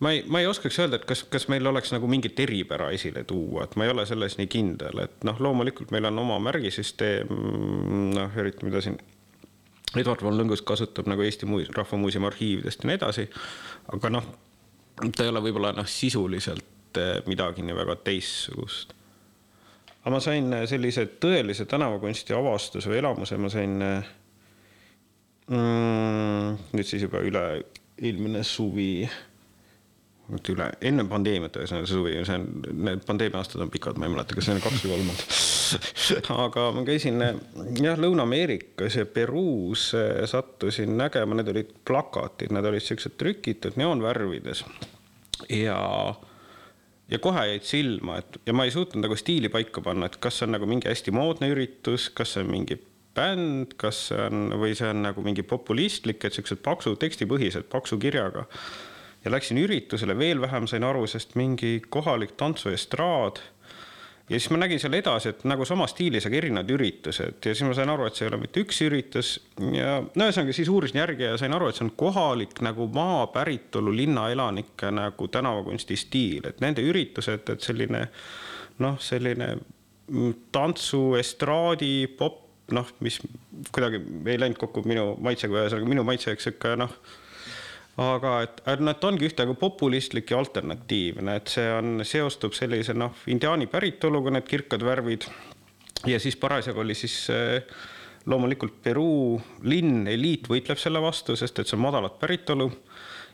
ma 0.00 0.12
ei, 0.12 0.22
ma 0.28 0.40
ei 0.40 0.46
oskaks 0.46 0.78
öelda, 0.82 1.00
et 1.00 1.04
kas, 1.08 1.24
kas 1.32 1.48
meil 1.52 1.66
oleks 1.66 1.92
nagu 1.94 2.08
mingit 2.10 2.40
eripära 2.40 2.90
esile 2.94 3.24
tuua, 3.24 3.64
et 3.64 3.76
ma 3.76 3.86
ei 3.86 3.92
ole 3.94 4.06
selles 4.06 4.36
nii 4.40 4.48
kindel, 4.52 5.04
et 5.06 5.24
noh, 5.24 5.38
loomulikult 5.40 5.92
meil 5.94 6.08
on 6.10 6.24
oma 6.24 6.38
märgisüsteem, 6.50 7.30
noh, 8.16 8.40
eriti 8.40 8.66
mida 8.68 8.82
siin 8.84 8.98
Edward 9.96 10.20
von 10.24 10.36
Lõngus 10.36 10.64
kasutab 10.66 11.08
nagu 11.08 11.24
Eesti 11.24 11.46
Muus-, 11.48 11.70
Rahva 11.72 11.98
Muuseumi 12.00 12.28
arhiividest 12.28 12.82
ja 12.82 12.90
nii 12.90 12.98
edasi. 12.98 13.26
aga 13.94 14.10
noh, 14.12 14.26
ta 15.14 15.24
ei 15.24 15.32
ole 15.32 15.42
võib-olla 15.44 15.72
noh, 15.76 15.88
sisuliselt 15.88 17.00
eh, 17.00 17.22
midagi 17.30 17.64
nii 17.64 17.76
väga 17.76 17.96
teistsugust. 18.04 18.92
aga 20.02 20.12
ma 20.12 20.20
sain 20.20 20.52
eh, 20.52 20.66
sellise 20.68 21.06
tõelise 21.22 21.68
tänavakunsti 21.70 22.36
avastuse 22.36 22.92
või 22.92 23.00
elamuse, 23.00 23.38
ma 23.40 23.52
sain 23.52 23.80
eh, 23.86 24.12
mm, 25.48 26.68
nüüd 26.76 26.90
siis 26.90 27.06
juba 27.06 27.24
üle 27.24 27.46
eelmine 27.96 28.44
suvi 28.44 29.06
nüüd 30.26 30.48
üle, 30.50 30.66
enne 30.88 31.04
pandeemiat, 31.06 31.56
ühesõnaga 31.60 31.86
see 31.86 31.94
suvi, 31.94 32.14
see 32.26 32.36
on, 32.40 32.46
need 32.88 33.02
pandeemia 33.06 33.38
aastad 33.38 33.62
on 33.62 33.70
pikad, 33.70 33.98
ma 34.00 34.08
ei 34.08 34.14
mäleta, 34.14 34.34
kas 34.34 34.48
see 34.48 34.56
on 34.56 34.62
kaks 34.64 34.82
või 34.82 34.92
kolm 34.92 35.10
olnud. 35.12 36.38
aga 36.46 36.64
ma 36.74 36.82
käisin 36.86 37.22
jah, 37.22 38.00
Lõuna-Ameerikas 38.02 38.98
ja 38.98 39.06
Peruus 39.06 39.88
sattusin 40.32 40.96
nägema, 40.98 41.38
need 41.38 41.50
olid 41.52 41.70
plakatid, 41.86 42.54
need 42.54 42.66
olid 42.72 42.82
siuksed 42.82 43.14
trükitud 43.20 43.78
neoonvärvides. 43.78 44.64
ja, 45.52 45.78
ja 47.12 47.22
kohe 47.22 47.46
jäid 47.52 47.68
silma, 47.68 48.18
et 48.24 48.40
ja 48.48 48.56
ma 48.56 48.66
ei 48.66 48.74
suutnud 48.74 49.06
nagu 49.06 49.18
stiili 49.18 49.52
paika 49.52 49.84
panna, 49.84 50.10
et 50.10 50.18
kas 50.18 50.40
see 50.40 50.48
on 50.48 50.56
nagu 50.58 50.66
mingi 50.66 50.90
hästi 50.90 51.14
moodne 51.14 51.52
üritus, 51.54 52.10
kas 52.10 52.34
see 52.34 52.42
on 52.42 52.50
mingi 52.50 52.80
bänd, 53.16 53.78
kas 53.78 54.08
see 54.10 54.26
on, 54.26 54.50
või 54.58 54.74
see 54.74 54.90
on 54.90 55.06
nagu 55.06 55.22
mingi 55.22 55.46
populistlik, 55.46 56.26
et 56.26 56.34
siuksed 56.34 56.66
paksu 56.66 56.98
tekstipõhised, 56.98 57.70
paksu 57.70 58.02
kirjaga 58.02 58.48
ja 59.26 59.32
läksin 59.34 59.58
üritusele, 59.58 60.14
veel 60.18 60.40
vähem 60.40 60.68
sain 60.70 60.84
aru, 60.86 61.06
sest 61.10 61.34
mingi 61.34 61.80
kohalik 61.90 62.36
tantsuestraad. 62.38 63.40
ja 64.28 64.38
siis 64.38 64.50
ma 64.50 64.58
nägin 64.58 64.80
seal 64.82 64.94
edasi, 64.98 65.30
et 65.30 65.44
nagu 65.46 65.64
sama 65.66 65.86
stiilis, 65.90 66.26
aga 66.26 66.38
erinevad 66.38 66.70
üritused. 66.74 67.38
Ja 67.42 67.54
siis 67.54 67.66
ma 67.66 67.74
sain 67.74 67.90
aru, 67.90 68.06
et 68.06 68.18
see 68.18 68.26
ei 68.26 68.30
ole 68.32 68.40
mitte 68.42 68.62
üks 68.62 68.80
üritus. 68.86 69.32
Ja 69.74 70.00
no 70.02 70.26
ühesõnaga 70.26 70.54
siis 70.54 70.70
uurisin 70.70 70.98
järgi 71.02 71.26
ja 71.26 71.36
sain 71.38 71.54
aru, 71.54 71.70
et 71.70 71.78
see 71.78 71.86
on 71.86 71.92
kohalik 71.98 72.62
nagu 72.66 72.88
maa 72.94 73.26
päritolu 73.34 73.94
linnaelanike 73.94 74.90
nagu 74.94 75.28
tänavakunsti 75.30 75.98
stiil, 75.98 76.46
et 76.46 76.62
nende 76.62 76.86
üritused, 76.86 77.50
et 77.54 77.66
selline 77.66 78.06
noh, 78.82 78.98
selline 79.02 79.52
tantsu, 80.54 81.04
estraadi, 81.18 81.94
popp, 82.18 82.42
noh, 82.74 82.90
mis 83.02 83.18
kuidagi 83.74 84.02
ei 84.26 84.38
läinud 84.38 84.58
kokku 84.58 84.86
minu 84.86 85.12
maitsega, 85.22 85.64
ühesõnaga 85.64 85.94
minu 85.94 86.06
maitse, 86.06 86.34
eks 86.34 86.54
ikka 86.54 86.78
noh 86.78 86.94
aga 88.02 88.32
et, 88.44 88.60
et 88.68 88.82
nad 88.84 89.04
ongi 89.08 89.28
ühtaegu 89.30 89.56
populistlik 89.58 90.30
ja 90.32 90.40
alternatiivne, 90.40 91.36
et 91.40 91.52
see 91.52 91.66
on, 91.72 92.00
seostub 92.04 92.56
sellise 92.56 92.94
noh, 92.96 93.14
indiaani 93.32 93.68
päritoluga, 93.72 94.34
need 94.36 94.48
kirkad 94.48 94.84
värvid. 94.84 95.28
ja 96.06 96.20
siis 96.20 96.36
parasjagu 96.36 96.80
oli 96.80 96.94
siis 96.94 97.30
eh, 97.32 97.62
loomulikult 98.26 98.82
Peruu 98.82 99.40
linn, 99.64 100.06
eliit 100.08 100.48
võitleb 100.50 100.78
selle 100.78 101.00
vastu, 101.00 101.36
sest 101.36 101.58
et 101.58 101.68
see 101.68 101.78
on 101.78 101.86
madalat 101.86 102.18
päritolu. 102.20 102.70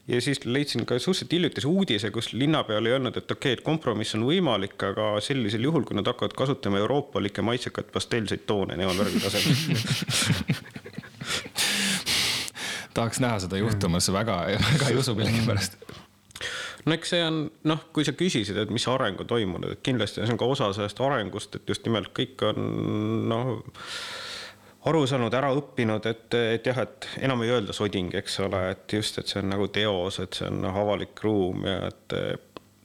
ja 0.07 0.21
siis 0.21 0.45
leidsin 0.45 0.87
ka 0.87 0.99
suhteliselt 0.99 1.33
hiljutise 1.33 1.69
uudise, 1.69 2.11
kus 2.11 2.33
linnapea 2.33 2.79
oli 2.79 2.91
öelnud, 2.91 3.17
et 3.17 3.31
okei 3.31 3.53
okay,, 3.53 3.59
et 3.59 3.67
kompromiss 3.67 4.15
on 4.15 4.27
võimalik, 4.27 4.79
aga 4.83 5.17
sellisel 5.21 5.67
juhul, 5.67 5.83
kui 5.87 5.99
nad 5.99 6.07
hakkavad 6.07 6.39
kasutama 6.39 6.79
euroopalikke 6.79 7.43
maitsekaid 7.43 7.91
pastellseid 7.95 8.47
toone 8.47 8.79
neoonvärvi 8.79 9.27
tasemel 9.27 10.83
tahaks 12.95 13.21
näha 13.23 13.41
seda 13.45 13.61
juhtumas 13.61 14.09
väga, 14.13 14.39
väga 14.71 14.91
ei 14.91 14.99
usu 15.01 15.15
millegipärast. 15.19 15.79
No 16.87 16.97
eks 16.97 17.13
see 17.15 17.23
on 17.23 17.45
noh, 17.71 17.85
kui 17.95 18.07
sa 18.07 18.15
küsisid, 18.19 18.57
et 18.59 18.73
mis 18.75 18.87
areng 18.91 19.21
on 19.23 19.29
toimunud, 19.31 19.77
et 19.77 19.85
kindlasti 19.87 20.25
see 20.25 20.35
on 20.35 20.41
ka 20.41 20.49
osa 20.51 20.73
sellest 20.75 20.99
arengust, 21.05 21.55
et 21.59 21.69
just 21.71 21.87
nimelt 21.87 22.11
kõik 22.17 22.43
on 22.49 22.59
noh, 23.31 23.53
aru 24.91 25.05
saanud, 25.07 25.35
ära 25.39 25.53
õppinud, 25.55 26.09
et, 26.11 26.27
et 26.57 26.67
jah, 26.67 26.81
et 26.83 27.07
enam 27.23 27.45
ei 27.45 27.53
öelda 27.55 27.77
soding, 27.77 28.11
eks 28.19 28.41
ole, 28.43 28.65
et 28.75 28.97
just, 28.99 29.21
et 29.23 29.31
see 29.31 29.39
on 29.39 29.53
nagu 29.55 29.69
teos, 29.71 30.19
et 30.25 30.35
see 30.35 30.49
on 30.51 30.59
noh, 30.65 30.81
avalik 30.83 31.23
ruum 31.23 31.63
ja 31.69 31.93
et 31.93 32.19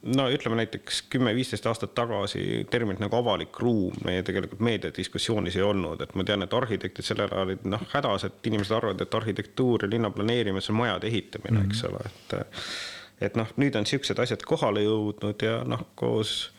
no 0.02 0.28
ütleme 0.30 0.56
näiteks 0.56 1.02
kümme-viisteist 1.10 1.66
aastat 1.66 1.94
tagasi 1.94 2.66
terminit 2.70 3.00
nagu 3.02 3.16
avalik 3.18 3.58
ruum 3.60 3.96
meie 4.04 4.22
tegelikult 4.22 4.60
meediadiskussioonis 4.62 5.56
ei 5.58 5.64
olnud, 5.66 6.00
et 6.04 6.14
ma 6.14 6.24
tean, 6.24 6.44
et 6.46 6.54
arhitektid 6.54 7.06
sellel 7.06 7.32
ajal 7.32 7.48
olid 7.48 7.66
noh 7.66 7.82
hädas, 7.94 8.28
et 8.28 8.46
inimesed 8.50 8.76
arvavad, 8.76 9.02
et 9.02 9.18
arhitektuur 9.18 9.84
ja 9.84 9.90
linna 9.90 10.10
planeerimine, 10.14 10.62
see 10.62 10.74
on 10.74 10.82
majade 10.82 11.10
ehitamine 11.10 11.58
mm, 11.58 11.64
-hmm. 11.64 11.70
eks 11.70 11.84
ole, 11.84 12.04
et 12.06 13.26
et 13.28 13.36
noh, 13.36 13.48
nüüd 13.56 13.74
on 13.74 13.86
siuksed 13.86 14.18
asjad 14.22 14.44
kohale 14.46 14.84
jõudnud 14.84 15.42
ja 15.42 15.64
noh, 15.66 15.82
koos 15.98 16.52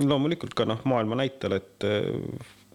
loomulikult 0.00 0.54
ka 0.54 0.64
noh, 0.64 0.80
maailma 0.84 1.20
näitel, 1.20 1.58
et 1.60 1.84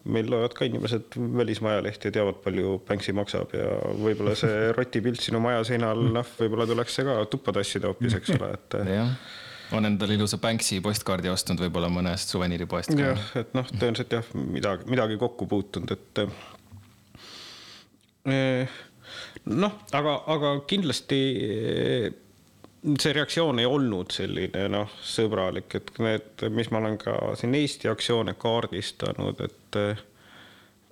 meil 0.06 0.30
loevad 0.30 0.54
ka 0.58 0.68
inimesed 0.68 1.16
välismaa 1.18 1.76
ajalehti 1.76 2.10
ja 2.10 2.16
teavad, 2.20 2.38
palju 2.44 2.78
Banksy 2.88 3.14
maksab 3.18 3.56
ja 3.58 3.72
võib-olla 3.98 4.36
see 4.38 4.68
rotipilt 4.78 5.24
sinu 5.24 5.42
maja 5.44 5.64
seinal, 5.68 6.04
noh, 6.14 6.28
võib-olla 6.40 6.68
tuleks 6.70 7.00
see 7.00 7.08
ka 7.08 7.18
tuppa 7.32 7.56
tassida 7.56 7.90
hoopis, 7.92 8.18
eks 8.20 8.36
ole, 8.38 8.52
et. 8.58 8.78
jah, 9.00 9.14
on 9.76 9.90
endale 9.90 10.18
ilusa 10.18 10.38
Banksy 10.42 10.82
postkaardi 10.86 11.32
ostnud 11.34 11.62
võib-olla 11.66 11.90
mõnest 11.94 12.34
suveniiripoest 12.36 12.94
jah, 13.00 13.24
et 13.42 13.56
noh, 13.58 13.70
tõenäoliselt 13.72 14.18
jah, 14.20 14.34
midagi, 14.36 14.90
midagi 14.92 15.18
kokku 15.22 15.50
puutunud, 15.50 15.96
et 15.96 16.26
eh, 18.30 18.78
noh, 19.50 19.82
aga, 19.96 20.20
aga 20.38 20.54
kindlasti 20.70 21.24
see 23.00 23.14
reaktsioon 23.16 23.60
ei 23.62 23.70
olnud 23.70 24.14
selline 24.14 24.68
noh, 24.72 24.92
sõbralik, 25.06 25.78
et 25.78 25.94
need, 26.04 26.44
mis 26.54 26.70
ma 26.72 26.82
olen 26.84 27.00
ka 27.02 27.16
siin 27.40 27.56
Eesti 27.58 27.90
aktsioone 27.92 28.36
kaardistanud, 28.40 29.42
et 29.46 29.80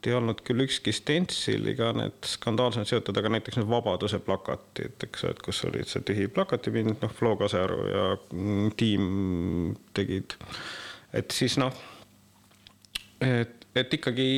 ei 0.07 0.15
olnud 0.17 0.41
küll 0.43 0.65
ükski 0.65 0.91
stentsiliga 0.95 1.91
need 1.95 2.27
skandaalselt 2.27 2.89
seotud, 2.89 3.17
aga 3.19 3.31
näiteks 3.35 3.59
need 3.59 3.69
Vabaduse 3.71 4.19
plakatid, 4.23 4.97
eks, 5.05 5.23
et 5.29 5.43
kus 5.45 5.63
olid 5.69 5.87
see 5.89 6.03
tühi 6.07 6.27
plakatipind, 6.33 6.97
noh, 7.01 7.13
Flo 7.13 7.35
Kasearu 7.39 7.79
ja 7.87 8.05
tiim 8.79 9.75
tegid. 9.95 10.35
et 11.13 11.31
siis 11.31 11.55
noh, 11.61 11.73
et, 13.23 13.67
et 13.79 13.95
ikkagi 13.99 14.29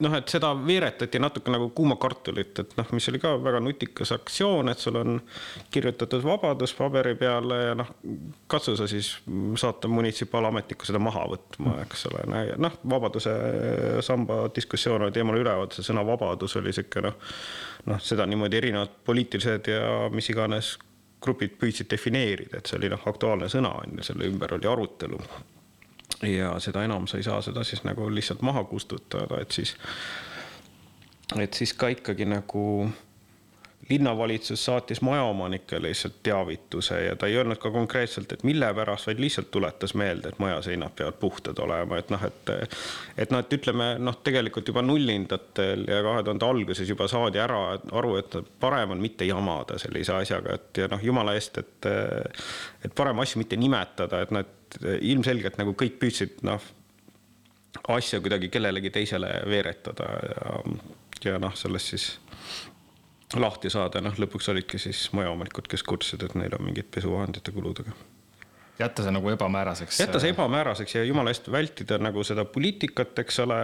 noh, 0.00 0.14
et 0.16 0.32
seda 0.32 0.50
veeretati 0.56 1.20
natuke 1.22 1.52
nagu 1.52 1.68
kuuma 1.76 1.96
kartulit, 2.00 2.58
et 2.62 2.74
noh, 2.78 2.88
mis 2.96 3.08
oli 3.12 3.20
ka 3.22 3.34
väga 3.42 3.60
nutikas 3.62 4.12
aktsioon, 4.16 4.70
et 4.72 4.82
sul 4.82 4.96
on 5.00 5.20
kirjutatud 5.72 6.24
vabadus 6.24 6.74
paberi 6.78 7.14
peale 7.20 7.60
ja 7.68 7.76
noh, 7.78 7.92
katsu 8.50 8.76
sa 8.78 8.88
siis 8.90 9.12
saata 9.60 9.90
munitsipalametnikku 9.92 10.88
seda 10.88 11.02
maha 11.02 11.26
võtma, 11.34 11.76
eks 11.84 12.06
ole, 12.10 12.24
noh, 12.60 12.80
vabaduse 12.94 13.34
samba 14.06 14.42
diskussioon 14.56 15.06
oli 15.06 15.16
teemal 15.16 15.40
üleval, 15.40 15.70
see 15.74 15.86
sõna 15.86 16.04
vabadus 16.06 16.56
oli 16.60 16.74
sihuke 16.76 17.04
noh, 17.04 17.16
noh, 17.90 18.02
seda 18.04 18.26
niimoodi 18.28 18.60
erinevad 18.62 19.00
poliitilised 19.04 19.72
ja 19.72 19.86
mis 20.14 20.32
iganes 20.32 20.76
grupid 21.20 21.58
püüdsid 21.60 21.90
defineerida, 21.92 22.60
et 22.60 22.68
see 22.68 22.80
oli 22.80 22.88
noh, 22.92 23.08
aktuaalne 23.12 23.50
sõna 23.52 23.74
on 23.82 23.98
ju, 23.98 24.10
selle 24.10 24.28
ümber 24.30 24.56
oli 24.56 24.68
arutelu 24.70 25.20
ja 26.22 26.54
seda 26.60 26.84
enam 26.84 27.06
sa 27.06 27.16
ei 27.16 27.22
saa 27.22 27.40
seda 27.42 27.64
siis 27.64 27.84
nagu 27.84 28.08
lihtsalt 28.14 28.42
maha 28.42 28.64
kustutada, 28.64 29.40
et 29.40 29.50
siis, 29.50 29.76
et 31.38 31.54
siis 31.54 31.72
ka 31.74 31.88
ikkagi 31.88 32.24
nagu 32.24 32.90
linnavalitsus 33.90 34.64
saatis 34.64 35.00
majaomanikele 35.02 35.88
lihtsalt 35.88 36.22
teavituse 36.22 37.00
ja 37.04 37.16
ta 37.16 37.26
ei 37.26 37.36
öelnud 37.36 37.58
ka 37.58 37.70
konkreetselt, 37.70 38.32
et 38.32 38.42
mille 38.46 38.68
pärast, 38.74 39.06
vaid 39.06 39.18
lihtsalt 39.22 39.50
tuletas 39.50 39.94
meelde, 39.94 40.28
et 40.28 40.38
majaseinad 40.38 40.94
peavad 40.96 41.18
puhtad 41.20 41.58
olema, 41.58 41.98
et 41.98 42.10
noh, 42.10 42.24
et. 42.24 42.54
et 43.18 43.30
noh, 43.30 43.42
et 43.42 43.52
ütleme 43.58 43.90
noh, 43.98 44.20
tegelikult 44.24 44.68
juba 44.68 44.82
nullindatel 44.82 45.84
ja 45.88 46.00
kahe 46.06 46.22
tuhande 46.22 46.46
alguses 46.46 46.88
juba 46.88 47.08
saadi 47.10 47.42
ära 47.42 47.60
aru, 47.74 48.16
et 48.22 48.38
parem 48.60 48.94
on 48.94 49.02
mitte 49.02 49.26
jamada 49.26 49.78
sellise 49.78 50.14
asjaga, 50.14 50.54
et 50.54 50.84
ja 50.84 50.90
noh, 50.90 51.02
jumala 51.02 51.34
eest, 51.38 51.58
et. 51.58 51.90
et 52.84 52.94
parem 52.94 53.18
asju 53.18 53.42
mitte 53.42 53.58
nimetada, 53.58 54.22
et 54.22 54.30
noh, 54.34 54.46
et 54.46 54.82
ilmselgelt 55.02 55.58
nagu 55.58 55.74
kõik 55.74 55.98
püüdsid 55.98 56.44
noh, 56.46 56.62
asja 57.88 58.20
kuidagi 58.22 58.48
kellelegi 58.52 58.90
teisele 58.94 59.30
veeretada 59.50 60.10
ja, 60.30 60.58
ja 61.24 61.38
noh, 61.42 61.54
sellest 61.58 61.94
siis 61.94 62.06
lahti 63.36 63.70
saada, 63.70 64.00
noh 64.02 64.16
lõpuks 64.18 64.50
olidki 64.50 64.78
siis 64.78 65.10
majaomanikud, 65.16 65.68
kes 65.70 65.84
kurtsid, 65.86 66.24
et 66.26 66.34
neil 66.34 66.56
on 66.58 66.66
mingid 66.66 66.90
pesuvahendite 66.94 67.54
kuludega 67.54 67.94
jätta 68.80 69.02
see 69.02 69.12
nagu 69.12 69.30
ebamääraseks. 69.30 70.00
jätta 70.00 70.20
see 70.20 70.32
ebamääraseks 70.34 70.94
ja 70.94 71.04
jumala 71.04 71.30
eest 71.30 71.50
vältida 71.52 71.98
nagu 71.98 72.24
seda 72.24 72.44
poliitikat, 72.44 73.18
eks 73.18 73.40
ole. 73.44 73.58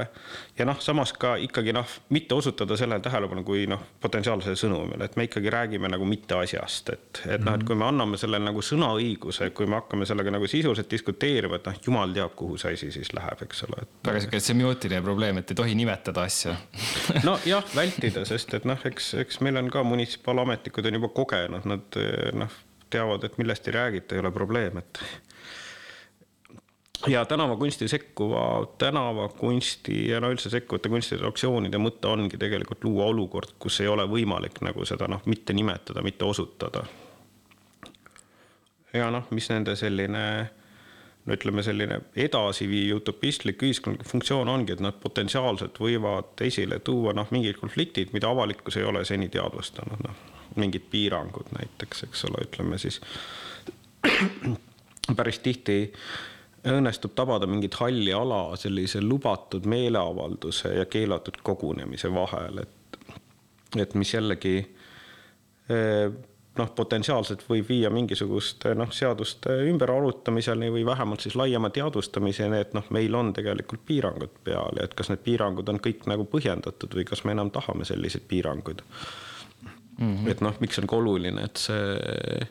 ja 0.59 0.65
noh, 0.69 0.81
samas 0.81 1.13
ka 1.13 1.37
ikkagi 1.41 1.73
noh, 1.73 1.87
mitte 2.09 2.35
osutada 2.35 2.77
sellele 2.77 3.01
tähelepanu 3.01 3.45
kui 3.45 3.67
noh, 3.71 3.83
potentsiaalsele 4.01 4.57
sõnumile, 4.59 5.09
et 5.09 5.17
me 5.17 5.27
ikkagi 5.29 5.51
räägime 5.53 5.91
nagu 5.93 6.05
mitte 6.09 6.37
asjast, 6.39 6.93
et, 6.93 7.23
et 7.27 7.45
noh, 7.45 7.57
et 7.57 7.65
kui 7.67 7.79
me 7.79 7.89
anname 7.89 8.21
sellele 8.21 8.45
nagu 8.45 8.65
sõnaõiguse, 8.65 9.51
kui 9.57 9.69
me 9.71 9.81
hakkame 9.81 10.09
sellega 10.09 10.35
nagu 10.37 10.49
sisuliselt 10.51 10.91
diskuteerima, 10.93 11.61
et 11.61 11.71
noh, 11.71 11.81
jumal 11.89 12.15
teab, 12.17 12.37
kuhu 12.37 12.61
see 12.61 12.77
asi 12.77 12.93
siis 12.95 13.13
läheb, 13.17 13.43
eks 13.49 13.65
ole. 13.69 13.87
väga 14.07 14.25
sihuke 14.25 14.43
semiootiline 14.43 15.03
probleem, 15.05 15.41
et 15.41 15.53
ei 15.53 15.61
tohi 15.63 15.75
nimetada 15.79 16.27
asja 16.29 16.57
nojah, 17.25 17.65
vältida, 17.81 18.25
sest 18.29 18.55
et 18.59 18.69
noh, 18.69 18.81
eks, 18.91 19.15
eks 19.25 19.43
meil 19.47 19.61
on 19.63 19.73
ka 19.73 19.85
munitsipaalametnikud 19.87 20.91
on 20.91 21.01
juba 21.01 21.13
kogenud, 21.17 21.69
nad 21.69 22.01
noh 22.37 22.63
teavad, 22.91 23.25
et 23.25 23.39
millest 23.39 23.69
ei 23.69 23.75
räägita, 23.77 24.15
ei 24.15 24.23
ole 24.23 24.31
probleem, 24.35 24.79
et 24.79 25.01
ja 27.07 27.25
tänavakunsti 27.25 27.89
sekkuva, 27.89 28.67
tänavakunsti 28.79 30.09
ja 30.09 30.21
no 30.21 30.31
üldse 30.33 30.51
sekkuvate 30.51 30.91
kunstide 30.91 31.27
aktsioonide 31.29 31.79
mõte 31.79 32.09
ongi 32.11 32.39
tegelikult 32.41 32.85
luua 32.85 33.11
olukord, 33.13 33.57
kus 33.59 33.81
ei 33.81 33.89
ole 33.89 34.07
võimalik 34.11 34.61
nagu 34.65 34.85
seda 34.89 35.09
noh, 35.11 35.23
mitte 35.27 35.55
nimetada, 35.57 36.03
mitte 36.03 36.25
osutada. 36.25 36.85
ja 38.93 39.11
noh, 39.11 39.27
mis 39.31 39.51
nende 39.51 39.77
selline 39.77 40.23
no 41.27 41.35
ütleme, 41.35 41.63
selline 41.63 42.01
edasiviiv 42.17 42.97
utopistlik 43.01 43.63
ühiskondlik 43.63 44.09
funktsioon 44.09 44.49
ongi, 44.49 44.73
et 44.73 44.81
nad 44.81 44.97
potentsiaalselt 45.03 45.79
võivad 45.83 46.41
esile 46.47 46.79
tuua 46.79 47.13
noh, 47.13 47.29
mingid 47.31 47.61
konfliktid, 47.61 48.15
mida 48.17 48.31
avalikkus 48.31 48.81
ei 48.81 48.89
ole 48.89 49.05
seni 49.05 49.29
teadvustanud, 49.29 50.03
noh 50.07 50.36
mingid 50.61 50.89
piirangud 50.91 51.53
näiteks, 51.57 52.05
eks 52.09 52.25
ole, 52.29 52.45
ütleme 52.47 52.79
siis 52.79 53.01
päris 55.19 55.39
tihti 55.45 55.79
õnnestub 56.67 57.15
tabada 57.15 57.47
mingit 57.47 57.75
halli 57.79 58.13
ala 58.15 58.57
sellise 58.59 59.03
lubatud 59.03 59.67
meeleavalduse 59.71 60.75
ja 60.75 60.87
keelatud 60.91 61.39
kogunemise 61.47 62.11
vahel, 62.15 62.65
et, 62.65 63.13
et 63.79 63.95
mis 63.95 64.15
jällegi 64.15 64.57
eh, 65.71 66.17
noh, 66.59 66.73
potentsiaalselt 66.77 67.45
võib 67.49 67.69
viia 67.69 67.91
mingisuguste 67.93 68.75
noh, 68.79 68.91
seaduste 68.95 69.55
ümberarutamiseni 69.71 70.71
või 70.73 70.87
vähemalt 70.87 71.27
siis 71.27 71.37
laiema 71.39 71.71
teadvustamiseni, 71.75 72.61
et 72.65 72.75
noh, 72.77 72.87
meil 72.95 73.15
on 73.15 73.33
tegelikult 73.37 73.85
piirangud 73.87 74.43
peal 74.45 74.81
ja 74.81 74.89
et 74.89 74.97
kas 74.99 75.13
need 75.13 75.23
piirangud 75.27 75.69
on 75.73 75.81
kõik 75.83 76.09
nagu 76.11 76.27
põhjendatud 76.33 76.99
või 76.99 77.07
kas 77.09 77.25
me 77.25 77.37
enam 77.37 77.53
tahame 77.55 77.87
selliseid 77.89 78.27
piiranguid 78.29 78.83
mm. 79.99 80.15
-hmm. 80.17 80.31
et 80.31 80.41
noh, 80.41 80.57
miks 80.61 80.79
on 80.79 80.87
ka 80.87 80.97
oluline, 80.97 81.45
et 81.45 81.57
see 81.57 82.47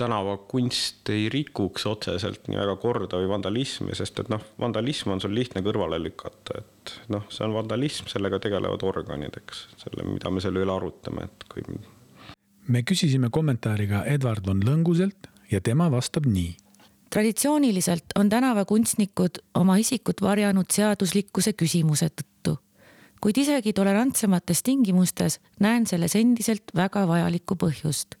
tänavakunst 0.00 1.08
ei 1.12 1.28
rikuks 1.28 1.84
otseselt 1.86 2.48
nii 2.48 2.56
väga 2.56 2.76
korda 2.80 3.18
või 3.20 3.28
vandalismi, 3.28 3.94
sest 3.96 4.22
et 4.22 4.30
noh, 4.32 4.40
vandalism 4.60 5.12
on 5.12 5.20
sul 5.20 5.34
lihtne 5.36 5.60
kõrvale 5.66 5.98
lükata, 6.00 6.62
et 6.62 6.94
noh, 7.12 7.26
see 7.28 7.44
on 7.44 7.52
vandalism, 7.58 8.08
sellega 8.08 8.40
tegelevad 8.40 8.84
organid, 8.86 9.36
eks, 9.42 9.66
selle, 9.82 10.06
mida 10.08 10.32
me 10.32 10.40
selle 10.40 10.62
üle 10.64 10.72
arutame, 10.72 11.28
et 11.28 11.44
kui. 11.52 11.66
me 12.68 12.82
küsisime 12.86 13.28
kommentaari 13.30 13.90
ka 13.90 14.02
Edward 14.08 14.46
von 14.46 14.64
Lõnguselt 14.64 15.28
ja 15.52 15.60
tema 15.60 15.90
vastab 15.92 16.26
nii 16.26 16.56
traditsiooniliselt 17.10 18.14
on 18.18 18.28
tänavakunstnikud 18.28 19.42
oma 19.58 19.76
isikut 19.82 20.22
varjanud 20.22 20.70
seaduslikkuse 20.70 21.52
küsimuse 21.58 22.06
tõttu 22.06 22.54
kuid 23.20 23.38
isegi 23.38 23.72
tolerantsemates 23.72 24.62
tingimustes 24.62 25.40
näen 25.60 25.86
selles 25.86 26.16
endiselt 26.16 26.72
väga 26.76 27.06
vajalikku 27.08 27.56
põhjust. 27.56 28.16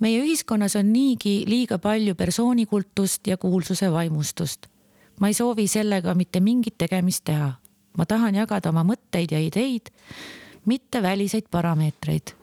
meie 0.00 0.20
ühiskonnas 0.22 0.76
on 0.76 0.92
niigi 0.92 1.44
liiga 1.46 1.78
palju 1.78 2.14
persoonikultust 2.14 3.26
ja 3.26 3.36
kuulsuse 3.36 3.92
vaimustust. 3.92 4.66
ma 5.20 5.28
ei 5.28 5.34
soovi 5.34 5.66
sellega 5.68 6.14
mitte 6.14 6.40
mingit 6.40 6.78
tegemist 6.78 7.24
teha. 7.24 7.52
ma 7.98 8.06
tahan 8.06 8.34
jagada 8.34 8.68
oma 8.68 8.84
mõtteid 8.84 9.32
ja 9.32 9.40
ideid, 9.40 9.90
mitte 10.64 11.02
väliseid 11.02 11.50
parameetreid. 11.50 12.34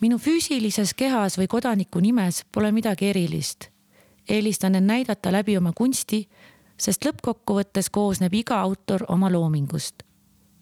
minu 0.00 0.18
füüsilises 0.18 0.94
kehas 0.94 1.38
või 1.38 1.46
kodaniku 1.46 2.00
nimes 2.00 2.44
pole 2.52 2.72
midagi 2.72 3.06
erilist. 3.06 3.68
eelistan 4.28 4.74
end 4.74 4.86
näidata 4.86 5.32
läbi 5.32 5.56
oma 5.56 5.72
kunsti 5.72 6.28
sest 6.78 7.04
lõppkokkuvõttes 7.04 7.90
koosneb 7.90 8.34
iga 8.34 8.60
autor 8.60 9.04
oma 9.08 9.30
loomingust. 9.32 10.02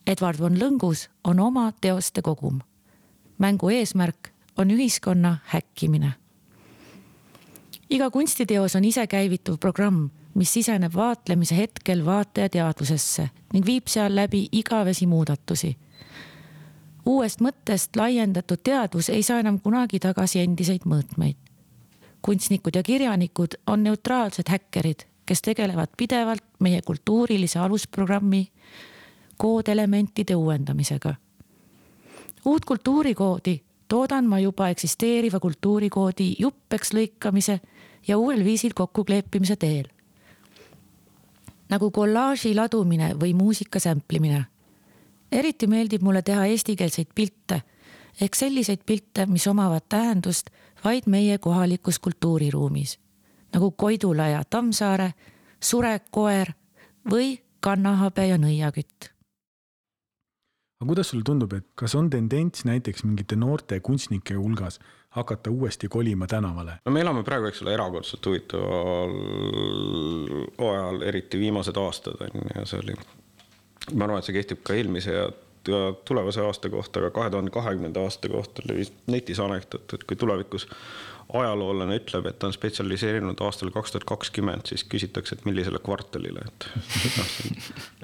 Edward 0.06 0.40
von 0.40 0.56
Lõngus 0.58 1.08
on 1.24 1.40
oma 1.40 1.72
teoste 1.80 2.22
kogum. 2.22 2.60
mängu 3.38 3.68
eesmärk 3.68 4.32
on 4.56 4.70
ühiskonna 4.70 5.36
häkkimine. 5.44 6.12
iga 7.90 8.10
kunstiteos 8.10 8.76
on 8.76 8.84
isekäivituv 8.84 9.58
programm, 9.58 10.10
mis 10.34 10.52
siseneb 10.52 10.94
vaatlemise 10.94 11.56
hetkel 11.56 12.04
vaataja 12.04 12.48
teadvusesse 12.48 13.30
ning 13.52 13.66
viib 13.66 13.86
seal 13.86 14.16
läbi 14.16 14.48
igavesi 14.52 15.06
muudatusi. 15.06 15.76
uuest 17.06 17.40
mõttest 17.40 17.96
laiendatud 17.96 18.58
teadvus 18.62 19.08
ei 19.08 19.22
saa 19.22 19.40
enam 19.40 19.60
kunagi 19.60 19.98
tagasi 19.98 20.40
endiseid 20.40 20.82
mõõtmeid. 20.84 21.36
kunstnikud 22.22 22.74
ja 22.74 22.82
kirjanikud 22.82 23.54
on 23.66 23.82
neutraalsed 23.82 24.48
häkkerid 24.48 25.15
kes 25.26 25.42
tegelevad 25.42 25.88
pidevalt 25.96 26.44
meie 26.58 26.82
kultuurilise 26.82 27.58
alusprogrammi 27.58 28.48
koodelementide 29.36 30.36
uuendamisega. 30.36 31.14
uut 32.44 32.64
kultuurikoodi 32.64 33.60
toodan 33.88 34.26
ma 34.26 34.38
juba 34.38 34.68
eksisteeriva 34.68 35.40
kultuurikoodi 35.40 36.34
juppeks 36.38 36.92
lõikamise 36.94 37.60
ja 38.08 38.18
uuel 38.18 38.44
viisil 38.44 38.70
kokkukleepimise 38.74 39.56
teel. 39.56 39.84
nagu 41.68 41.90
kollaaži 41.90 42.54
ladumine 42.54 43.14
või 43.20 43.34
muusika 43.34 43.78
sämplimine. 43.78 44.44
eriti 45.32 45.66
meeldib 45.66 46.02
mulle 46.02 46.22
teha 46.22 46.46
eestikeelseid 46.46 47.08
pilte 47.14 47.62
ehk 48.20 48.34
selliseid 48.34 48.80
pilte, 48.86 49.26
mis 49.26 49.46
omavad 49.46 49.82
tähendust 49.88 50.50
vaid 50.84 51.02
meie 51.06 51.38
kohalikus 51.38 51.98
kultuuriruumis 51.98 53.05
nagu 53.54 53.70
Koidula 53.70 54.28
ja 54.28 54.42
Tammsaare, 54.50 55.12
Surek 55.62 56.10
koer 56.10 56.52
või 57.10 57.36
Kannahabe 57.60 58.26
ja 58.26 58.38
nõiakütt. 58.38 59.12
aga 60.80 60.86
kuidas 60.86 61.08
sulle 61.08 61.24
tundub, 61.24 61.52
et 61.52 61.66
kas 61.74 61.94
on 61.94 62.10
tendents 62.10 62.64
näiteks 62.64 63.04
mingite 63.04 63.36
noorte 63.36 63.80
kunstnike 63.80 64.34
hulgas 64.34 64.78
hakata 65.16 65.50
uuesti 65.50 65.88
kolima 65.88 66.26
tänavale? 66.26 66.78
no 66.84 66.92
me 66.92 67.00
elame 67.00 67.22
praegu, 67.24 67.46
eks 67.46 67.62
ole, 67.62 67.74
erakordselt 67.74 68.26
huvitaval 68.26 69.16
ajal, 70.68 71.02
eriti 71.02 71.40
viimased 71.40 71.76
aastad 71.80 72.20
on 72.20 72.34
ju, 72.34 72.44
ja 72.54 72.66
see 72.66 72.82
oli, 72.84 72.96
ma 73.94 74.04
arvan, 74.04 74.18
et 74.20 74.28
see 74.28 74.36
kehtib 74.36 74.62
ka 74.66 74.76
eelmise 74.76 75.16
ja 75.16 75.30
tulevase 76.04 76.44
aasta 76.44 76.70
kohta, 76.70 77.00
aga 77.00 77.10
kahe 77.10 77.30
tuhande 77.30 77.50
kahekümnenda 77.54 78.06
aasta 78.06 78.28
kohta 78.28 78.62
oli 78.66 78.86
netis 79.06 79.40
anekdoot, 79.40 79.94
et 79.94 80.04
kui 80.04 80.16
tulevikus 80.16 80.68
ajaloolane 81.32 81.96
ütleb, 81.98 82.28
et 82.28 82.38
ta 82.38 82.46
on 82.46 82.54
spetsialiseerinud 82.54 83.40
aastal 83.42 83.72
kaks 83.74 83.92
tuhat 83.92 84.04
kakskümmend, 84.06 84.68
siis 84.70 84.84
küsitakse, 84.86 85.34
et 85.34 85.44
millisele 85.48 85.80
kvartalile, 85.82 86.44
et 86.46 86.68
noh, 87.16 87.32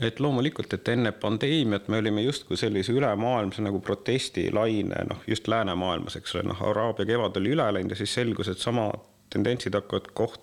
et 0.08 0.20
loomulikult, 0.20 0.74
et 0.74 0.90
enne 0.94 1.12
pandeemiat 1.22 1.86
me 1.92 2.00
olime 2.02 2.24
justkui 2.26 2.58
sellise 2.58 2.94
ülemaailmse 2.96 3.62
nagu 3.62 3.78
protestilaine, 3.80 5.06
noh, 5.10 5.22
just 5.30 5.48
läänemaailmas, 5.48 6.18
eks 6.18 6.34
ole, 6.34 6.48
noh, 6.50 6.66
Araabia 6.72 7.06
kevad 7.14 7.38
oli 7.38 7.54
üle 7.54 7.68
läinud 7.78 7.94
ja 7.94 8.02
siis 8.02 8.14
selgus, 8.18 8.50
et 8.50 8.62
sama 8.62 8.90
tendentsid 9.32 9.78
hakkavad 9.78 10.10
koht, 10.18 10.42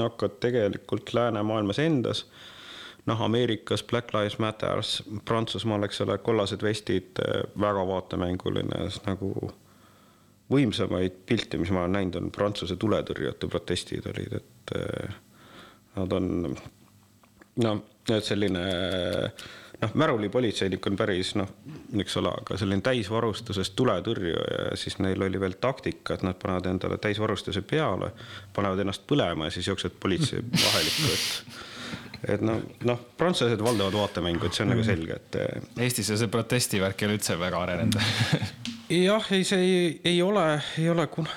hakkavad 0.00 0.40
tegelikult 0.42 1.12
läänemaailmas 1.14 1.78
endas 1.84 2.24
noh, 3.06 3.20
Ameerikas 3.26 3.84
Black 3.84 4.14
Lives 4.14 4.38
Matters, 4.38 5.02
Prantsusmaal, 5.24 5.84
eks 5.88 6.00
ole, 6.04 6.18
kollased 6.24 6.62
vestid, 6.64 7.20
väga 7.60 7.84
vaatemänguline 7.88 8.86
nagu 9.06 9.34
võimsamaid 10.52 11.24
pilte, 11.26 11.58
mis 11.60 11.72
ma 11.72 11.84
olen 11.84 11.98
näinud, 11.98 12.20
on 12.20 12.30
Prantsuse 12.34 12.76
tuletõrjujate 12.80 13.48
protestid 13.50 14.06
olid, 14.10 14.38
et 14.40 14.76
eh, 14.78 15.18
nad 15.96 16.16
on 16.16 16.30
noh, 17.64 17.82
et 18.10 18.26
selline 18.26 18.62
noh, 19.80 19.94
märulipolitseinik 20.00 20.86
on 20.90 20.98
päris 21.00 21.34
noh, 21.40 21.50
eks 22.00 22.18
ole, 22.20 22.32
aga 22.42 22.58
selline 22.60 22.84
täisvarustuses 22.84 23.72
tuletõrjuja 23.78 24.48
ja 24.58 24.80
siis 24.80 24.98
neil 25.00 25.24
oli 25.24 25.40
veel 25.40 25.56
taktika, 25.60 26.18
et 26.18 26.26
nad 26.26 26.38
panevad 26.40 26.68
endale 26.74 26.98
täisvarustuse 27.02 27.64
peale, 27.68 28.12
panevad 28.56 28.84
ennast 28.84 29.06
põlema 29.08 29.48
ja 29.48 29.56
siis 29.56 29.70
jooksevad 29.72 29.96
politsei 30.02 30.44
vahelikku, 30.52 31.14
et 31.14 31.73
et 32.28 32.44
noh, 32.44 32.60
noh, 32.88 33.00
prantslased 33.18 33.62
valdavad 33.64 33.96
vaatemängu, 33.98 34.48
et 34.48 34.56
see 34.56 34.64
on 34.66 34.72
nagu 34.74 34.84
selge, 34.86 35.18
et. 35.18 35.40
Eh, 35.40 35.82
Eestis 35.86 36.12
see 36.12 36.30
protestivärk 36.32 37.02
ei 37.02 37.08
ole 37.08 37.18
üldse 37.18 37.38
väga 37.40 37.64
arenenud 37.66 37.98
jah, 39.08 39.32
ei, 39.34 39.44
see 39.48 39.60
ei, 39.60 39.90
ei 40.12 40.22
ole, 40.24 40.46
ei 40.80 40.88
ole 40.92 41.06
kun, 41.12 41.28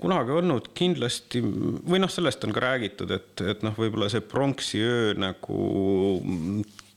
kunagi 0.00 0.36
olnud 0.40 0.70
kindlasti 0.76 1.42
või 1.44 2.02
noh, 2.02 2.12
sellest 2.12 2.44
on 2.46 2.54
ka 2.56 2.64
räägitud, 2.64 3.12
et, 3.16 3.32
et 3.52 3.64
noh, 3.66 3.76
võib-olla 3.78 4.10
see 4.12 4.24
pronksi 4.24 4.82
öö 4.84 5.16
nagu 5.18 5.60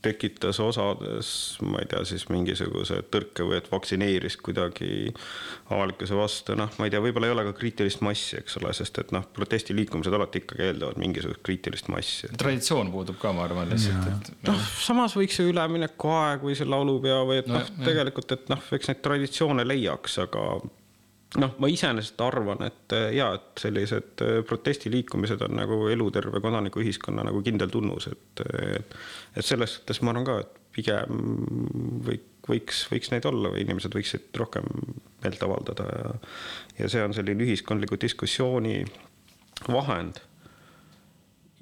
tekitas 0.04 0.60
osades, 0.64 1.30
ma 1.64 1.82
ei 1.82 1.88
tea, 1.90 2.04
siis 2.08 2.26
mingisuguse 2.32 3.00
tõrke 3.14 3.46
või 3.48 3.58
et 3.60 3.70
vaktsineeris 3.72 4.38
kuidagi 4.44 5.14
avalikkuse 5.72 6.18
vastu, 6.18 6.58
noh, 6.60 6.72
ma 6.78 6.88
ei 6.88 6.94
tea, 6.94 7.02
võib-olla 7.04 7.30
ei 7.30 7.36
ole 7.36 7.46
ka 7.48 7.56
kriitilist 7.58 8.04
massi, 8.06 8.38
eks 8.42 8.60
ole, 8.62 8.74
sest 8.76 9.00
et 9.02 9.14
noh, 9.16 9.26
protestiliikumised 9.38 10.18
alati 10.18 10.44
ikkagi 10.44 10.68
eeldavad 10.68 11.00
mingisugust 11.02 11.44
kriitilist 11.48 11.90
massi. 11.94 12.32
traditsioon 12.40 12.92
puudub 12.94 13.20
ka, 13.22 13.34
ma 13.36 13.48
arvan 13.48 13.72
lihtsalt, 13.72 14.12
et. 14.12 14.32
noh, 14.50 14.70
samas 14.84 15.16
võiks 15.20 15.40
ju 15.40 15.50
üleminekuaeg 15.54 16.44
või 16.44 16.58
see 16.60 16.70
laulupea 16.70 17.24
või 17.30 17.42
et 17.44 17.52
no, 17.52 17.60
noh, 17.62 17.74
tegelikult, 17.88 18.36
et 18.36 18.52
noh, 18.52 18.72
eks 18.76 18.92
neid 18.92 19.04
traditsioone 19.06 19.68
leiaks, 19.68 20.20
aga 20.28 20.48
noh, 21.42 21.54
ma 21.62 21.70
iseenesest 21.72 22.22
arvan, 22.22 22.62
et 22.68 22.96
äh, 22.96 23.10
ja, 23.18 23.32
et 23.38 23.62
sellised 23.62 24.24
äh, 24.26 24.42
protestiliikumised 24.48 25.42
on 25.48 25.56
nagu 25.58 25.80
eluterve 25.94 26.42
kodanikuühiskonna 26.44 27.26
nagu 27.30 27.42
kindel 27.46 27.72
tunnus, 27.74 28.10
et, 28.12 28.44
et. 28.74 29.00
et 29.38 29.46
selles 29.46 29.80
suhtes 29.80 30.02
ma 30.04 30.14
arvan 30.14 30.28
ka, 30.28 30.38
et 30.44 30.60
pigem 30.74 31.24
või, 32.06 32.20
võiks, 32.48 32.84
võiks 32.92 33.12
neid 33.14 33.26
olla 33.30 33.54
või 33.54 33.64
inimesed 33.66 33.94
võiksid 33.94 34.40
rohkem 34.42 34.68
meelt 35.24 35.44
avaldada 35.46 35.88
ja. 35.94 36.14
ja 36.82 36.90
see 36.90 37.04
on 37.06 37.14
selline 37.14 37.46
ühiskondliku 37.46 38.00
diskussiooni 38.02 38.80
vahend 39.70 40.18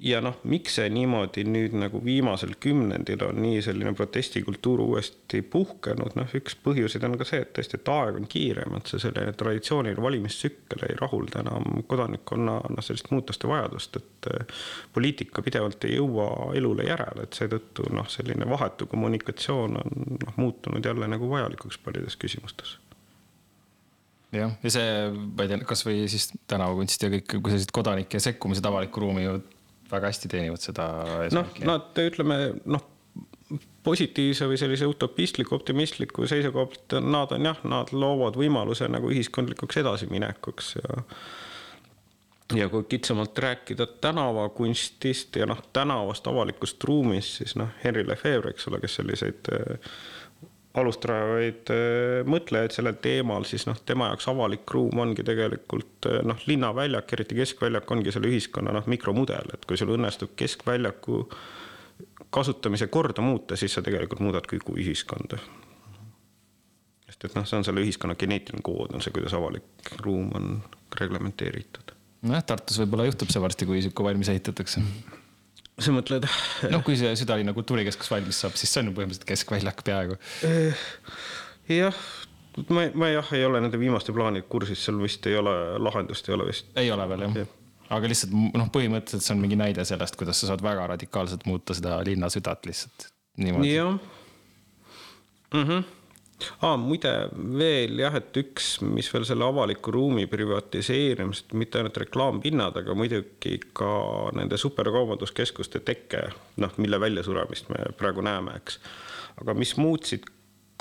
ja 0.02 0.18
noh, 0.24 0.38
miks 0.50 0.76
see 0.78 0.88
niimoodi 0.90 1.44
nüüd 1.46 1.74
nagu 1.78 2.00
viimasel 2.02 2.56
kümnendil 2.62 3.22
on 3.22 3.38
nii 3.42 3.60
selline 3.62 3.92
protestikultuur 3.94 4.82
uuesti 4.82 5.42
puhkenud, 5.46 6.16
noh, 6.18 6.34
üks 6.38 6.56
põhjuseid 6.64 7.06
on 7.06 7.14
ka 7.20 7.26
see, 7.28 7.42
et 7.44 7.52
tõesti, 7.54 7.78
et 7.78 7.90
aeg 7.92 8.18
on 8.18 8.26
kiirem, 8.30 8.74
et 8.78 8.90
see 8.90 9.02
selline 9.02 9.34
traditsiooniline 9.38 10.02
valimistsükkel 10.02 10.86
ei 10.88 10.98
rahulda 10.98 11.44
enam 11.44 11.84
kodanikkonna 11.88 12.58
noh, 12.66 12.84
sellist 12.84 13.12
muutuste 13.14 13.50
vajadust, 13.50 14.00
et 14.02 14.30
eh, 14.34 14.62
poliitika 14.94 15.44
pidevalt 15.46 15.86
ei 15.86 15.96
jõua 16.00 16.28
elule 16.58 16.88
järele, 16.90 17.28
et 17.28 17.38
seetõttu 17.38 17.86
noh, 17.94 18.10
selline 18.10 18.48
vahetu 18.50 18.90
kommunikatsioon 18.90 19.82
on 19.84 19.98
noh, 20.18 20.36
muutunud 20.36 20.84
jälle 20.84 21.10
nagu 21.14 21.30
vajalikuks 21.30 21.78
paljudes 21.86 22.18
küsimustes. 22.18 22.78
Jah, 24.32 24.54
ja 24.64 24.70
see, 24.72 24.92
ma 25.12 25.44
ei 25.44 25.50
tea, 25.50 25.64
kasvõi 25.68 26.06
siis 26.08 26.30
tänavakunst 26.48 27.02
ja 27.04 27.10
kõik 27.12 27.34
sellised 27.52 27.72
kodanike 27.76 28.18
sekkumised 28.22 28.64
avalikku 28.64 29.02
ruumi 29.04 29.26
ju 29.26 29.40
väga 29.92 30.10
hästi 30.10 30.32
teenivad 30.32 30.64
seda 30.64 30.88
eesmärki. 31.26 31.64
noh, 31.66 31.72
nad 31.72 32.02
ütleme 32.02 32.38
noh, 32.64 32.88
positiivse 33.82 34.46
või 34.48 34.58
sellise 34.60 34.86
utopistliku, 34.88 35.56
optimistliku 35.58 36.26
seisukoha 36.30 36.70
pealt 36.70 36.98
nad 37.04 37.32
on 37.34 37.48
jah, 37.50 37.62
nad 37.68 37.92
loovad 37.92 38.38
võimaluse 38.38 38.88
nagu 38.90 39.10
ühiskondlikuks 39.12 39.82
edasiminekuks 39.82 40.76
ja 40.80 41.00
ja 42.52 42.68
kui 42.68 42.84
kitsamalt 42.84 43.38
rääkida 43.38 43.86
tänavakunstist 43.86 45.36
ja 45.36 45.46
noh, 45.48 45.62
tänavast 45.72 46.26
avalikust 46.26 46.84
ruumist, 46.84 47.38
siis 47.40 47.54
noh, 47.56 47.70
Henri 47.84 48.04
Lefebvre, 48.08 48.52
eks 48.52 48.68
ole, 48.68 48.80
kes 48.82 48.98
selliseid 48.98 49.48
äh, 49.52 49.94
alustavaid 50.80 51.70
äh, 51.72 52.22
mõtlejaid 52.28 52.72
sellel 52.72 52.96
teemal, 53.04 53.44
siis 53.48 53.66
noh, 53.68 53.76
tema 53.86 54.08
jaoks 54.10 54.28
avalik 54.32 54.70
ruum 54.72 55.02
ongi 55.04 55.24
tegelikult 55.26 56.08
äh, 56.08 56.20
noh, 56.26 56.40
linnaväljak, 56.48 57.12
eriti 57.16 57.36
keskväljak 57.36 57.90
ongi 57.92 58.14
selle 58.14 58.30
ühiskonna 58.32 58.72
noh, 58.74 58.88
mikromudel, 58.88 59.52
et 59.52 59.66
kui 59.68 59.80
sul 59.80 59.92
õnnestub 59.96 60.32
keskväljaku 60.38 61.26
kasutamise 62.32 62.88
korda 62.88 63.24
muuta, 63.24 63.58
siis 63.60 63.76
sa 63.76 63.84
tegelikult 63.84 64.24
muudad 64.24 64.48
kogu 64.48 64.78
ühiskonda. 64.80 65.40
sest 67.06 67.28
et 67.28 67.34
noh, 67.36 67.44
see 67.48 67.60
on 67.60 67.68
selle 67.68 67.84
ühiskonna 67.84 68.16
geneetiline 68.16 68.64
kood, 68.64 68.94
on 68.96 69.04
see, 69.04 69.12
kuidas 69.12 69.36
avalik 69.36 69.96
ruum 70.00 70.32
on 70.38 70.54
reglementeeritud. 71.00 71.92
nojah, 72.24 72.46
Tartus 72.48 72.80
võib-olla 72.80 73.10
juhtub 73.10 73.28
see 73.34 73.44
varsti, 73.44 73.68
kui 73.68 73.84
sihuke 73.84 74.08
valmis 74.08 74.32
ehitatakse 74.32 74.80
sa 75.78 75.94
mõtled? 75.94 76.26
noh, 76.72 76.82
kui 76.84 76.98
see 77.00 77.14
südalinna 77.18 77.54
kultuurikeskus 77.56 78.10
valmis 78.12 78.42
saab, 78.42 78.56
siis 78.58 78.72
see 78.72 78.82
on 78.82 78.90
ju 78.90 78.96
põhimõtteliselt 78.98 79.28
keskväljak 79.28 79.82
peaaegu. 79.86 80.18
Eh, 80.48 80.84
jah, 81.78 82.02
ma, 82.68 82.86
ma 82.98 83.10
jah, 83.12 83.32
ei 83.36 83.46
ole 83.48 83.62
nende 83.64 83.80
viimaste 83.80 84.14
plaanide 84.16 84.46
kursis, 84.52 84.84
seal 84.84 85.00
vist 85.02 85.26
ei 85.30 85.38
ole, 85.40 85.54
lahendust 85.82 86.28
ei 86.28 86.36
ole 86.36 86.50
vist. 86.50 86.70
ei 86.76 86.92
ole 86.94 87.08
veel 87.14 87.26
jah 87.28 87.40
ja. 87.42 87.46
aga 87.96 88.12
lihtsalt 88.12 88.34
noh, 88.34 88.68
põhimõtteliselt 88.74 89.26
see 89.26 89.36
on 89.36 89.42
mingi 89.44 89.58
näide 89.60 89.86
sellest, 89.88 90.18
kuidas 90.20 90.42
sa 90.42 90.52
saad 90.52 90.64
väga 90.64 90.86
radikaalselt 90.94 91.48
muuta 91.48 91.76
seda 91.76 91.98
linna 92.06 92.30
südant 92.32 92.68
lihtsalt 92.68 93.08
niimoodi. 93.40 93.74
jah 93.74 93.96
mm 95.52 95.64
-hmm 95.64 95.90
aa, 96.62 96.76
muide 96.80 97.12
veel 97.58 98.00
jah, 98.02 98.16
et 98.18 98.36
üks, 98.40 98.74
mis 98.84 99.08
veel 99.12 99.26
selle 99.28 99.46
avaliku 99.46 99.94
ruumi 99.94 100.26
privatiseerimist, 100.30 101.52
mitte 101.58 101.80
ainult 101.80 101.98
reklaampinnad, 102.02 102.78
aga 102.82 102.96
muidugi 102.98 103.58
ka 103.76 103.92
nende 104.38 104.58
superkaubanduskeskuste 104.60 105.82
teke, 105.86 106.28
noh, 106.62 106.78
mille 106.82 107.00
väljasuremist 107.02 107.72
me 107.72 107.90
praegu 107.98 108.24
näeme, 108.24 108.56
eks. 108.62 108.80
aga 109.42 109.56
mis 109.58 109.76
muutsid 109.80 110.28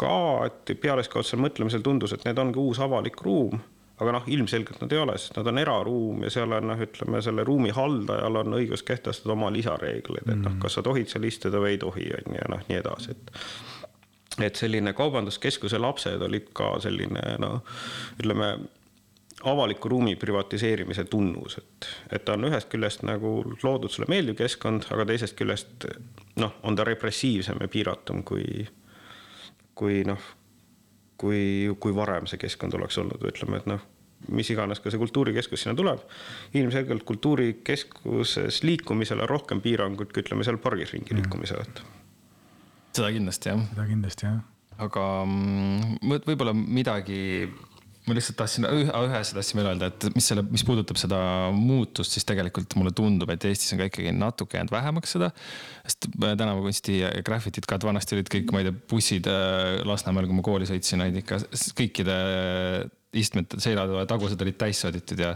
ka, 0.01 0.16
et 0.47 0.74
pealiskaudsel 0.82 1.41
mõtlemisel 1.41 1.84
tundus, 1.86 2.16
et 2.16 2.26
need 2.26 2.39
ongi 2.41 2.59
uus 2.62 2.82
avalik 2.82 3.22
ruum 3.26 3.62
aga 4.01 4.16
noh, 4.16 4.30
ilmselgelt 4.34 4.82
nad 4.82 4.93
ei 4.95 5.01
ole, 5.01 5.16
sest 5.22 5.36
nad 5.38 5.49
on 5.51 5.62
eraruum 5.62 6.24
ja 6.26 6.32
seal 6.34 6.53
on 6.57 6.72
noh, 6.72 6.80
ütleme 6.82 7.22
selle 7.22 7.45
ruumi 7.45 7.74
haldajal 7.76 8.39
on 8.41 8.57
õigus 8.57 8.84
kehtestada 8.88 9.36
oma 9.36 9.51
lisareegleid, 9.53 10.26
et 10.26 10.39
noh, 10.39 10.55
mm. 10.55 10.62
kas 10.64 10.78
sa 10.78 10.86
tohid 10.86 11.12
seal 11.12 11.28
istuda 11.30 11.62
või 11.62 11.76
ei 11.76 11.82
tohi, 11.82 12.07
on 12.18 12.34
ju, 12.34 12.39
ja 12.39 12.49
noh, 12.49 12.64
nii 12.70 12.80
edasi, 12.80 13.14
et 13.14 13.36
et 14.39 14.55
selline 14.55 14.93
kaubanduskeskuse 14.95 15.79
lapsed 15.82 16.21
olid 16.21 16.51
ka 16.55 16.75
selline 16.84 17.36
noh, 17.41 17.59
ütleme 18.19 18.53
avaliku 19.43 19.89
ruumi 19.89 20.15
privatiseerimise 20.15 21.03
tunnus, 21.09 21.57
et, 21.57 21.88
et 22.11 22.25
ta 22.25 22.36
on 22.38 22.45
ühest 22.49 22.69
küljest 22.69 23.05
nagu 23.07 23.39
loodud 23.63 23.91
sulle 23.91 24.07
meeldiv 24.11 24.38
keskkond, 24.43 24.86
aga 24.93 25.07
teisest 25.09 25.38
küljest 25.39 25.88
noh, 26.39 26.53
on 26.63 26.77
ta 26.77 26.86
repressiivsem 26.88 27.61
ja 27.61 27.69
piiratum 27.71 28.21
kui, 28.27 28.45
kui 29.77 30.03
noh, 30.07 30.27
kui, 31.17 31.41
kui 31.79 31.95
varem 31.95 32.29
see 32.29 32.41
keskkond 32.41 32.77
oleks 32.77 32.99
olnud, 33.01 33.25
ütleme, 33.32 33.61
et 33.61 33.69
noh, 33.69 33.82
mis 34.29 34.51
iganes 34.53 34.79
ka 34.82 34.93
see 34.93 35.01
kultuurikeskus 35.01 35.65
sinna 35.65 35.73
tuleb. 35.77 36.03
ilmselgelt 36.53 37.03
kultuurikeskuses 37.03 38.61
liikumisele 38.63 39.25
rohkem 39.25 39.61
piiranguid 39.61 40.13
kui 40.13 40.21
ütleme 40.21 40.45
seal 40.45 40.61
pargis 40.61 40.93
ringi 40.93 41.15
mm. 41.15 41.23
liikumisele, 41.23 41.65
et 41.65 42.01
seda 42.95 43.11
kindlasti 43.15 43.51
jah. 43.51 43.65
seda 43.73 43.89
kindlasti 43.89 44.27
jah. 44.27 44.39
aga 44.81 45.07
mm, 45.25 46.21
võib-olla 46.25 46.53
midagi, 46.57 47.49
ma 48.07 48.15
lihtsalt 48.17 48.39
tahtsin 48.39 48.67
ühe, 48.69 48.87
ühe 48.89 49.17
asja 49.19 49.37
tahtsin 49.37 49.61
veel 49.61 49.71
öelda, 49.73 49.91
et 49.91 50.07
mis 50.15 50.29
selle, 50.31 50.43
mis 50.49 50.65
puudutab 50.67 50.99
seda 50.99 51.19
muutust, 51.55 52.15
siis 52.15 52.25
tegelikult 52.27 52.75
mulle 52.79 52.93
tundub, 52.97 53.29
et 53.33 53.45
Eestis 53.49 53.75
on 53.75 53.81
ka 53.81 53.89
ikkagi 53.91 54.13
natuke 54.17 54.57
jäänud 54.57 54.73
vähemaks 54.73 55.17
seda. 55.17 55.31
sest 55.85 56.09
tänavakunsti 56.19 57.01
ja 57.03 57.11
graffitid 57.25 57.69
ka, 57.69 57.77
et 57.77 57.87
vanasti 57.87 58.17
olid 58.17 58.31
kõik, 58.33 58.55
ma 58.55 58.63
ei 58.63 58.69
tea, 58.69 58.79
bussid 58.93 59.29
äh, 59.29 59.83
Lasnamäel, 59.87 60.29
kui 60.29 60.39
ma 60.39 60.47
kooli 60.49 60.69
sõitsin, 60.69 61.05
olid 61.05 61.21
ikka 61.21 61.43
kõikide 61.77 62.17
istmed, 63.18 63.57
seljatoa 63.59 64.05
tagused 64.09 64.39
olid 64.43 64.55
täis 64.59 64.80
sööditud 64.84 65.20
ja 65.20 65.34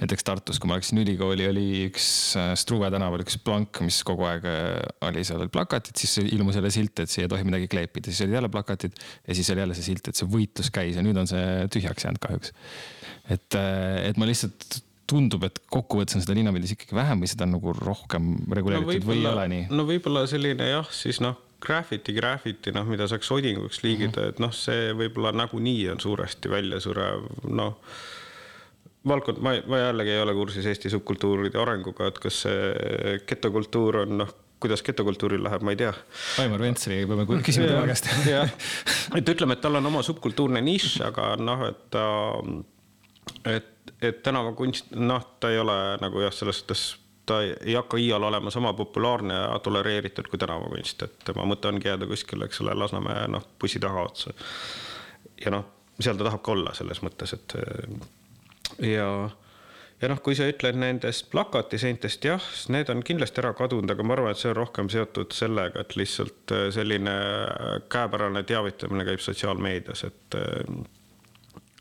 näiteks 0.00 0.26
Tartus, 0.26 0.60
kui 0.62 0.70
ma 0.70 0.78
läksin 0.78 1.00
ülikooli, 1.02 1.48
oli 1.50 1.66
üks 1.88 2.06
äh, 2.38 2.52
Struve 2.58 2.90
tänaval 2.94 3.24
üks 3.24 3.38
plank, 3.42 3.80
mis 3.86 3.98
kogu 4.06 4.26
aeg 4.28 4.46
äh, 4.50 4.78
oli 5.08 5.24
seal 5.26 5.48
plakatid, 5.52 5.98
siis 5.98 6.20
ilmus 6.22 6.58
jälle 6.58 6.70
silt, 6.74 7.02
et 7.02 7.12
siia 7.12 7.26
ei 7.26 7.32
tohi 7.32 7.46
midagi 7.48 7.68
kleepida, 7.72 8.12
siis 8.12 8.26
olid 8.26 8.38
jälle 8.38 8.50
plakatid 8.52 8.98
ja 9.26 9.38
siis 9.38 9.50
oli 9.54 9.64
jälle 9.64 9.78
see 9.78 9.88
silt, 9.88 10.10
et 10.10 10.18
see 10.18 10.30
võitlus 10.30 10.70
käis 10.74 10.98
ja 10.98 11.06
nüüd 11.06 11.18
on 11.18 11.30
see 11.30 11.66
tühjaks 11.74 12.06
jäänud 12.06 12.22
kahjuks. 12.22 12.54
et, 13.26 13.58
äh, 13.58 14.04
et 14.10 14.20
ma 14.22 14.28
lihtsalt 14.30 14.82
tundub, 15.06 15.46
et 15.46 15.58
kokkuvõttes 15.70 16.18
on 16.18 16.22
seda 16.22 16.34
linnapildis 16.34 16.74
ikkagi 16.74 16.96
vähem 16.98 17.20
või 17.22 17.30
seda 17.30 17.46
on 17.46 17.56
nagu 17.56 17.74
rohkem 17.78 18.32
reguleeritud 18.50 19.02
no 19.06 19.10
või 19.10 19.20
ei 19.22 19.28
ole 19.30 19.48
nii? 19.54 19.66
no 19.74 19.86
võib-olla 19.88 20.26
selline 20.30 20.70
jah, 20.70 20.94
siis 20.94 21.22
noh 21.22 21.42
graffiti, 21.62 22.12
graffiti, 22.16 22.72
noh, 22.74 22.86
mida 22.88 23.08
saaks 23.10 23.30
odinguks 23.32 23.82
liigida 23.84 24.20
mm, 24.20 24.24
-hmm. 24.24 24.34
et 24.34 24.42
noh, 24.44 24.52
see 24.54 24.92
võib-olla 24.96 25.32
nagunii 25.32 25.88
on 25.92 26.00
suuresti 26.00 26.50
väljasurev, 26.52 27.26
noh. 27.48 27.76
valdkond, 29.06 29.38
ma, 29.40 29.54
ma 29.66 29.78
jällegi 29.78 30.16
ei 30.16 30.20
ole 30.20 30.34
kursis 30.34 30.66
Eesti 30.66 30.90
subkultuuride 30.90 31.60
arenguga, 31.62 32.10
et 32.10 32.18
kas 32.18 32.42
see 32.46 33.20
getokultuur 33.28 34.04
on 34.04 34.18
noh 34.24 34.34
kuidas 34.60 34.82
getokultuuril 34.82 35.42
läheb, 35.44 35.62
ma 35.62 35.74
ei 35.74 35.76
tea. 35.76 35.92
Aimar 36.40 36.62
Ventsri 36.64 37.02
peame 37.06 37.26
küsima 37.28 37.68
tema 37.68 37.86
käest. 37.86 38.08
jah, 38.24 38.52
et 39.18 39.28
ütleme, 39.28 39.56
et 39.56 39.60
tal 39.60 39.76
on 39.76 39.90
oma 39.92 40.02
subkultuurne 40.02 40.62
nišš, 40.64 40.94
aga 41.10 41.34
noh, 41.40 41.66
et 41.68 41.82
ta, 41.92 42.06
et, 43.52 43.92
et 44.00 44.22
tänavakunst, 44.24 44.94
noh, 44.96 45.26
ta 45.40 45.52
ei 45.52 45.60
ole 45.60 45.76
nagu 46.00 46.24
jah, 46.24 46.32
selles 46.32 46.62
suhtes 46.62 46.86
ta 47.26 47.40
ei 47.42 47.74
hakka 47.74 47.98
iial 48.00 48.22
olema 48.22 48.50
sama 48.50 48.72
populaarne 48.72 49.34
ja 49.34 49.58
tolereeritud 49.62 50.28
kui 50.30 50.38
tänavakunst, 50.38 51.02
et 51.02 51.24
tema 51.24 51.46
mõte 51.48 51.68
ongi 51.68 51.88
jääda 51.88 52.06
kuskile, 52.06 52.46
eks 52.46 52.60
ole, 52.64 52.74
Lasnamäe 52.74 53.26
noh, 53.28 53.46
bussi 53.60 53.82
tagaotsa. 53.82 54.34
ja 55.44 55.50
noh, 55.50 55.64
seal 56.00 56.16
ta 56.16 56.28
tahabki 56.28 56.54
olla 56.54 56.74
selles 56.74 57.02
mõttes, 57.02 57.34
et 57.34 57.56
ja, 58.86 59.08
ja 60.00 60.10
noh, 60.12 60.20
kui 60.22 60.36
sa 60.38 60.46
ütled 60.50 60.78
nendest 60.78 61.30
plakatiseintest, 61.32 62.28
jah, 62.30 62.50
need 62.72 62.92
on 62.92 63.02
kindlasti 63.06 63.42
ära 63.42 63.52
kadunud, 63.58 63.90
aga 63.90 64.06
ma 64.06 64.16
arvan, 64.16 64.36
et 64.36 64.42
see 64.42 64.52
on 64.52 64.60
rohkem 64.60 64.90
seotud 64.92 65.34
sellega, 65.34 65.82
et 65.82 65.96
lihtsalt 65.98 66.54
selline 66.76 67.16
käepärane 67.92 68.44
teavitamine 68.46 69.08
käib 69.08 69.24
sotsiaalmeedias, 69.24 70.06
et 70.10 70.40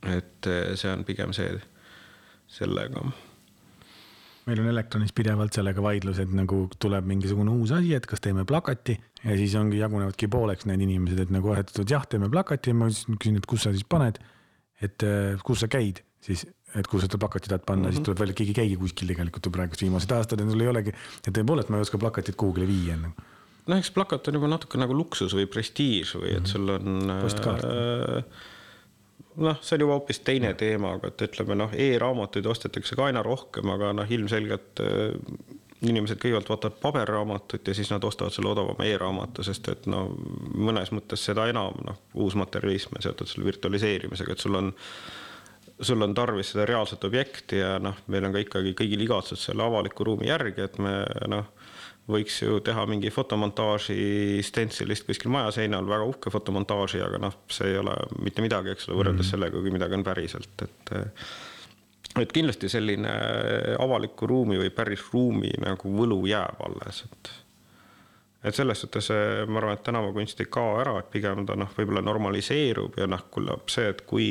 et 0.05 0.47
see 0.77 0.91
on 0.91 1.01
pigem 1.05 1.31
see 1.33 1.55
sellega 2.55 3.01
meil 4.45 4.61
on 4.61 4.69
Elektronis 4.69 5.13
pidevalt 5.15 5.57
sellega 5.57 5.81
vaidlused, 5.81 6.33
nagu 6.37 6.65
tuleb 6.81 7.07
mingisugune 7.09 7.53
uus 7.55 7.73
asi, 7.75 7.93
et 7.97 8.05
kas 8.09 8.21
teeme 8.23 8.45
plakati 8.47 8.97
ja 9.23 9.37
siis 9.39 9.55
ongi, 9.59 9.79
jagunevadki 9.81 10.29
pooleks 10.31 10.67
need 10.69 10.83
inimesed, 10.85 11.23
et 11.25 11.33
nagu, 11.33 11.53
et 11.57 11.73
jah, 11.89 12.05
teeme 12.09 12.29
plakati 12.31 12.73
ja 12.73 12.77
ma 12.77 12.89
küsin, 12.91 13.39
et 13.39 13.49
kus 13.49 13.65
sa 13.65 13.73
siis 13.75 13.87
paned. 13.89 14.21
et 14.83 15.03
äh, 15.07 15.39
kus 15.47 15.61
sa 15.63 15.69
käid 15.71 16.01
siis, 16.25 16.43
et 16.75 16.87
kuhu 16.87 16.99
sa 16.99 17.07
seda 17.07 17.19
plakati 17.21 17.47
tahad 17.47 17.63
panna 17.65 17.83
mm, 17.83 17.85
-hmm. 17.85 17.91
siis 17.91 17.99
mhm. 17.99 18.05
tuleb 18.05 18.19
välja, 18.19 18.31
et 18.31 18.37
keegi 18.37 18.51
ei 18.51 18.59
käigi 18.59 18.75
kuskil 18.81 19.07
tegelikult 19.07 19.45
ju 19.45 19.51
praegust 19.51 19.81
viimased 19.81 20.11
aastad 20.11 20.39
ja 20.39 20.49
sul 20.49 20.61
ei 20.61 20.67
olegi. 20.67 20.91
ja 21.25 21.31
tõepoolest, 21.31 21.69
ma 21.69 21.77
ei 21.77 21.87
oska 21.87 21.97
plakatit 21.97 22.35
kuhugile 22.35 22.67
viia 22.67 22.97
nagu 22.97 23.13
noh, 23.67 23.77
eks 23.77 23.91
plakat 23.91 24.27
on 24.27 24.37
juba 24.39 24.47
natuke 24.51 24.77
nagu 24.77 24.93
luksus 24.93 25.33
või 25.33 25.47
prestiiž 25.47 26.15
või 26.19 26.35
et 26.35 26.43
mhm. 26.43 26.51
sul 26.51 26.69
on. 26.69 27.13
postkaart 27.21 27.65
äh, 27.65 28.43
noh, 29.37 29.59
see 29.61 29.75
on 29.77 29.85
juba 29.85 29.97
hoopis 29.99 30.21
teine 30.25 30.53
teema, 30.59 30.95
aga 30.97 31.11
et 31.11 31.25
ütleme 31.27 31.57
noh 31.59 31.73
e-raamatuid 31.73 32.47
ostetakse 32.49 32.97
ka 32.97 33.09
aina 33.09 33.23
rohkem, 33.25 33.69
aga 33.73 33.91
noh, 33.97 34.15
ilmselgelt 34.17 34.81
äh, 34.83 35.13
inimesed 35.85 36.19
kõigepealt 36.21 36.49
vaatavad 36.49 36.79
paberraamatut 36.81 37.67
ja 37.67 37.75
siis 37.75 37.91
nad 37.91 38.03
ostavad 38.07 38.33
selle 38.33 38.53
odavama 38.53 38.87
e-raamatu, 38.87 39.43
sest 39.45 39.67
et 39.73 39.85
no 39.91 40.07
mõnes 40.55 40.91
mõttes 40.95 41.25
seda 41.27 41.49
enam 41.51 41.77
noh, 41.85 41.99
uus 42.21 42.37
materjalism 42.39 42.95
on 42.95 43.05
seotud 43.05 43.29
selle 43.29 43.49
virtualiseerimisega, 43.51 44.33
et 44.35 44.45
sul 44.45 44.59
on 44.61 44.73
sul 45.81 46.01
on 46.01 46.13
tarvis 46.15 46.53
seda 46.53 46.65
reaalset 46.69 47.03
objekti 47.03 47.59
ja 47.59 47.75
noh, 47.83 47.97
meil 48.07 48.23
on 48.23 48.35
ka 48.35 48.41
ikkagi 48.45 48.71
kõigil 48.79 49.01
igatsus 49.03 49.43
selle 49.49 49.65
avaliku 49.65 50.07
ruumi 50.07 50.29
järgi, 50.29 50.63
et 50.63 50.77
me 50.79 51.01
noh 51.31 51.49
võiks 52.11 52.37
ju 52.43 52.59
teha 52.65 52.85
mingi 52.89 53.09
fotomontaaži 53.13 54.43
stentsilist 54.45 55.07
kuskil 55.07 55.31
maja 55.33 55.51
seinal, 55.55 55.87
väga 55.89 56.05
uhke 56.05 56.33
fotomontaaži, 56.33 57.01
aga 57.01 57.19
noh, 57.21 57.39
see 57.51 57.71
ei 57.73 57.79
ole 57.81 57.95
mitte 58.21 58.45
midagi, 58.45 58.75
eks 58.75 58.89
ole, 58.89 58.99
võrreldes 59.01 59.25
mm. 59.25 59.31
sellega, 59.33 59.61
kui 59.61 59.73
midagi 59.73 59.97
on 59.97 60.05
päriselt, 60.05 60.65
et 60.67 60.95
et 62.15 62.31
kindlasti 62.31 62.69
selline 62.71 63.11
avaliku 63.81 64.29
ruumi 64.29 64.59
või 64.61 64.69
päris 64.71 65.01
ruumi 65.11 65.49
nagu 65.59 65.89
võlu 65.97 66.21
jääb 66.29 66.61
alles, 66.67 67.01
et 67.09 67.33
et 68.45 68.53
selles 68.53 68.77
suhtes 68.83 69.09
ma 69.49 69.57
arvan, 69.57 69.73
et 69.73 69.83
tänavakunst 69.83 70.43
ei 70.43 70.49
kao 70.53 70.77
ära, 70.77 70.99
et 71.01 71.09
pigem 71.11 71.47
ta 71.49 71.57
noh, 71.57 71.71
võib-olla 71.73 72.05
normaliseerub 72.05 72.99
ja 73.01 73.09
noh, 73.09 73.25
küllap 73.33 73.73
see, 73.73 73.89
et 73.89 74.05
kui 74.05 74.29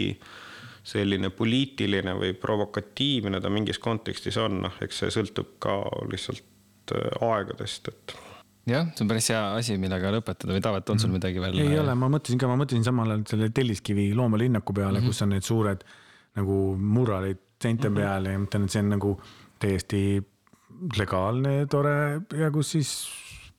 selline 0.87 1.33
poliitiline 1.35 2.15
või 2.21 2.35
provokatiivne 2.39 3.41
ta 3.43 3.51
mingis 3.51 3.81
kontekstis 3.83 4.39
on, 4.39 4.61
noh, 4.69 4.77
eks 4.85 5.03
see 5.03 5.15
sõltub 5.17 5.57
ka 5.59 5.81
lihtsalt 6.13 6.54
aegadest, 6.93 7.89
et 7.89 8.17
jah, 8.71 8.89
see 8.93 9.05
on 9.05 9.11
päris 9.11 9.29
hea 9.33 9.43
asi, 9.59 9.77
millega 9.81 10.13
lõpetada 10.15 10.55
või 10.55 10.63
Taavet, 10.65 10.93
on 10.93 11.01
sul 11.01 11.11
mhm. 11.11 11.19
midagi 11.19 11.43
veel? 11.43 11.59
ei 11.63 11.73
äh, 11.75 11.81
ole, 11.83 11.97
ma 11.99 12.11
mõtlesin 12.13 12.41
ka, 12.41 12.51
ma 12.51 12.59
mõtlesin 12.61 12.87
samal 12.87 13.15
ajal 13.15 13.25
selle 13.33 13.51
Telliskivi 13.55 14.07
loomelinnaku 14.17 14.77
peale 14.77 14.99
mm, 14.99 15.05
-hmm. 15.05 15.13
kus 15.13 15.25
on 15.27 15.35
need 15.35 15.47
suured 15.47 15.85
nagu 16.39 16.61
muralid 16.77 17.43
seinte 17.63 17.89
mm 17.89 17.97
-hmm. 17.97 18.01
peal 18.01 18.31
ja 18.31 18.39
ma 18.39 18.45
mõtlen, 18.47 18.65
et 18.65 18.77
see 18.77 18.85
on 18.85 18.95
nagu 18.97 19.13
täiesti 19.61 20.01
legaalne, 20.99 21.67
tore 21.71 21.97
ja 22.39 22.51
kus 22.51 22.73
siis 22.77 22.95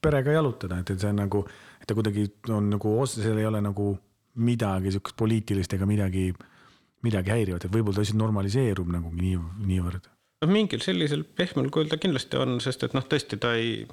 perega 0.01 0.31
jalutada, 0.31 0.79
et, 0.79 0.89
et 0.89 0.99
see 0.99 1.09
on 1.09 1.21
nagu, 1.23 1.45
et 1.81 1.87
ta 1.87 1.95
kuidagi 1.97 2.27
on 2.49 2.69
nagu, 2.69 2.97
seal 3.09 3.37
ei 3.37 3.45
ole 3.45 3.61
nagu 3.61 3.95
midagi 4.35 4.91
sihukest 4.91 5.15
poliitilist 5.15 5.73
ega 5.73 5.85
midagi, 5.85 6.33
midagi 7.01 7.31
häirivat, 7.31 7.65
et 7.65 7.71
võib-olla 7.71 7.95
ta 7.95 8.03
lihtsalt 8.03 8.19
normaliseerub 8.19 8.91
nagu 8.91 9.11
nii, 9.15 9.39
niivõrd 9.65 10.14
noh, 10.43 10.51
mingil 10.51 10.83
sellisel 10.83 11.23
pehmel 11.37 11.71
kujul 11.73 11.91
ta 11.91 11.99
kindlasti 12.01 12.39
on, 12.41 12.59
sest 12.63 12.87
et 12.87 12.95
noh, 12.97 13.05
tõesti 13.09 13.39
ta 13.41 13.55
ei 13.59 13.83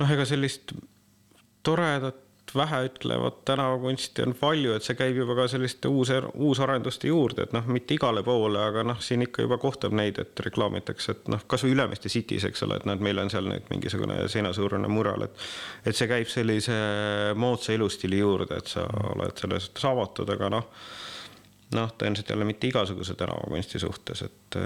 noh, 0.00 0.10
ega 0.10 0.26
sellist 0.28 0.74
toredat 1.66 2.26
väheütlevat 2.54 3.44
tänavakunsti 3.44 4.22
on 4.22 4.34
palju, 4.34 4.72
et 4.74 4.82
see 4.82 4.96
käib 4.98 5.20
juba 5.20 5.36
ka 5.38 5.44
selliste 5.52 5.88
uus, 5.88 6.10
uusarenduste 6.34 7.06
juurde, 7.06 7.44
et 7.46 7.52
noh, 7.54 7.66
mitte 7.70 7.94
igale 7.94 8.24
poole, 8.26 8.58
aga 8.58 8.82
noh, 8.86 8.98
siin 9.02 9.22
ikka 9.22 9.44
juba 9.44 9.58
kohtab 9.62 9.94
neid, 9.94 10.18
et 10.18 10.42
reklaamitakse, 10.46 11.14
et 11.14 11.30
noh, 11.30 11.44
kasvõi 11.50 11.76
Ülemiste 11.76 12.10
City's, 12.10 12.48
eks 12.48 12.64
ole, 12.66 12.80
et 12.80 12.88
noh, 12.88 12.96
et 12.98 13.04
meil 13.06 13.22
on 13.22 13.30
seal 13.30 13.46
nüüd 13.46 13.70
mingisugune 13.70 14.16
seinasuurune 14.32 14.90
mural, 14.90 15.28
et 15.28 15.46
et 15.86 15.96
see 15.96 16.10
käib 16.10 16.30
sellise 16.32 16.80
moodsa 17.38 17.76
elustiili 17.76 18.18
juurde, 18.18 18.58
et 18.58 18.72
sa 18.72 18.88
oled 19.12 19.38
selles 19.38 19.68
suhtes 19.68 19.86
avatud, 19.92 20.34
aga 20.34 20.50
noh, 20.56 20.66
noh, 21.78 21.94
tõenäoliselt 21.94 22.34
jälle 22.34 22.50
mitte 22.50 22.66
igasuguse 22.72 23.14
tänavakunsti 23.20 23.78
suhtes, 23.78 24.26
et 24.26 24.60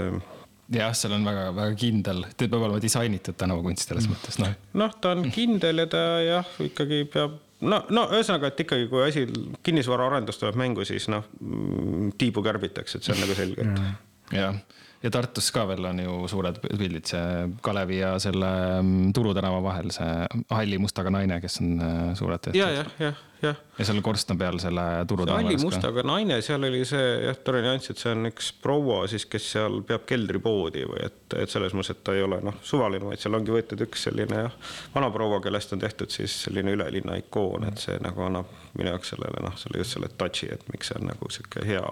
jah, 0.72 0.92
seal 0.96 1.16
on 1.16 1.26
väga-väga 1.26 1.78
kindel, 1.80 2.22
ta 2.32 2.46
peab 2.46 2.62
olema 2.62 2.82
disainitud 2.82 3.36
tänavakunst 3.40 3.88
selles 3.88 4.08
mm. 4.08 4.14
mõttes, 4.14 4.38
noh. 4.40 4.54
noh, 4.80 4.94
ta 5.00 5.14
on 5.16 5.26
kindel 5.34 5.84
ja 5.84 5.88
ta 5.90 6.04
jah, 6.24 6.54
ikkagi 6.64 7.02
peab 7.12 7.36
no, 7.64 7.82
no 7.94 8.06
ühesõnaga, 8.12 8.52
et 8.52 8.64
ikkagi, 8.64 8.88
kui 8.92 9.04
asi 9.06 9.26
kinnisvaraarendus 9.66 10.40
tuleb 10.40 10.58
mängu, 10.60 10.86
siis 10.88 11.10
noh, 11.12 11.26
mm, 11.40 12.14
tiibu 12.20 12.44
kärbitakse, 12.44 12.98
et 13.00 13.06
see 13.06 13.16
on 13.16 13.22
nagu 13.24 13.36
selge, 13.38 13.68
et. 13.68 14.40
jah 14.40 14.64
ja 15.04 15.10
Tartus 15.12 15.50
ka 15.52 15.66
veel 15.68 15.84
on 15.84 16.00
ju 16.00 16.14
suured 16.32 16.58
pildid, 16.64 17.04
see 17.10 17.48
Kalevi 17.64 17.98
ja 18.00 18.14
selle 18.22 18.50
mm, 18.80 19.12
Turu 19.16 19.34
tänava 19.36 19.60
vahel, 19.64 19.92
see 19.92 20.12
halli 20.48 20.78
mustaga 20.80 21.12
naine, 21.12 21.40
kes 21.44 21.60
on 21.60 21.74
äh, 21.76 21.98
suured 22.16 22.40
tehtud. 22.40 22.60
ja, 22.60 22.70
jah, 22.72 22.92
jah, 23.02 23.20
jah. 23.46 23.58
ja 23.78 23.86
seal 23.88 24.00
korstna 24.04 24.36
peal 24.38 24.58
selle 24.62 24.84
Turu 25.08 25.26
tänava. 25.26 25.42
halli 25.42 25.58
mustaga 25.62 26.04
naine, 26.06 26.40
seal 26.44 26.66
oli 26.68 26.82
see 26.88 27.08
jah, 27.26 27.38
tore 27.46 27.62
nüanss, 27.64 27.90
et 27.92 28.00
see 28.00 28.12
on 28.14 28.30
üks 28.30 28.50
proua 28.62 29.02
siis, 29.10 29.26
kes 29.30 29.48
seal 29.56 29.80
peab 29.88 30.06
keldripoodi 30.08 30.84
või 30.90 31.02
et, 31.06 31.20
et 31.40 31.52
selles 31.52 31.76
mõttes, 31.76 31.94
et 31.94 32.04
ta 32.06 32.16
ei 32.16 32.24
ole 32.26 32.40
noh, 32.44 32.60
suvaline, 32.66 33.08
vaid 33.10 33.22
seal 33.22 33.38
ongi 33.38 33.54
võetud 33.54 33.84
üks 33.86 34.06
selline 34.08 34.44
jah, 34.46 34.56
vana 34.94 35.10
proua, 35.14 35.42
kellest 35.44 35.76
on 35.76 35.82
tehtud 35.84 36.14
siis 36.14 36.36
selline 36.46 36.76
ülelinna 36.76 37.18
ikoon, 37.22 37.68
et 37.70 37.82
see 37.82 37.98
nagu 38.04 38.26
annab 38.26 38.50
minu 38.78 38.92
jaoks 38.92 39.14
sellele 39.14 39.44
noh, 39.44 39.58
selle 39.60 39.82
just 39.82 39.98
selle 39.98 40.10
touch'i, 40.18 40.50
et 40.54 40.64
miks 40.72 40.92
see 40.92 41.00
on 41.00 41.10
nagu 41.12 41.30
sihuke 41.32 41.66
hea 41.68 41.84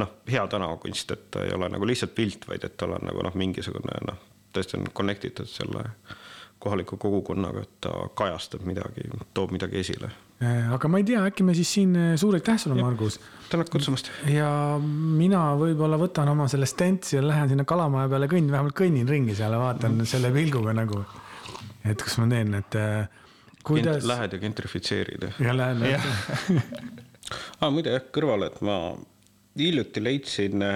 noh, 0.00 0.18
hea 0.28 0.46
tänavakunst, 0.48 1.10
et 1.14 1.30
ta 1.30 1.44
ei 1.44 1.54
ole 1.54 1.68
nagu 1.72 1.86
lihtsalt 1.88 2.14
pilt, 2.16 2.48
vaid 2.48 2.64
et 2.64 2.76
tal 2.80 2.96
on 2.96 3.08
nagu 3.08 3.24
noh, 3.24 3.34
mingisugune 3.38 4.02
noh, 4.08 4.20
tõesti 4.52 4.78
on 4.78 4.90
connect 4.94 5.24
itud 5.28 5.48
selle 5.48 5.86
kohaliku 6.62 6.96
kogukonnaga, 6.96 7.64
et 7.64 7.80
ta 7.82 7.92
kajastab 8.14 8.62
midagi, 8.68 9.08
toob 9.34 9.54
midagi 9.56 9.80
esile. 9.80 10.12
Äh, 10.42 10.72
aga 10.74 10.88
ma 10.90 10.98
ei 10.98 11.04
tea, 11.06 11.20
äkki 11.28 11.44
me 11.46 11.54
siis 11.54 11.70
siin 11.76 11.92
äh, 11.94 12.14
suur 12.18 12.34
aitäh 12.34 12.56
sulle, 12.58 12.74
Margus. 12.80 13.20
tänud 13.52 13.68
kutsumast. 13.70 14.08
ja 14.26 14.48
mina 14.82 15.42
võib-olla 15.60 15.98
võtan 16.00 16.32
oma 16.32 16.48
selle 16.50 16.66
stentsi 16.66 17.14
ja 17.14 17.22
lähen 17.22 17.52
sinna 17.52 17.66
Kalamaja 17.68 18.10
peale 18.10 18.26
kõnn, 18.32 18.48
vähemalt 18.50 18.74
kõnnin 18.74 19.06
ringi 19.06 19.36
seal 19.38 19.54
ja 19.54 19.60
vaatan 19.62 20.00
mm. 20.00 20.08
selle 20.10 20.32
pilguga 20.34 20.74
nagu, 20.74 21.04
et 21.86 22.02
kas 22.02 22.18
ma 22.18 22.26
teen, 22.32 22.56
et 22.58 22.78
äh, 22.80 23.06
kuidas. 23.62 24.02
Lähed 24.08 24.34
ja 24.34 24.42
gentrifitseerid. 24.42 25.28
ja 25.38 25.54
lähen. 25.54 25.86
aa, 27.60 27.70
muide 27.74 27.94
jah, 27.94 28.08
kõrvale, 28.10 28.50
et 28.50 28.58
ma 28.66 28.80
hiljuti 29.60 30.02
leidsin 30.02 30.70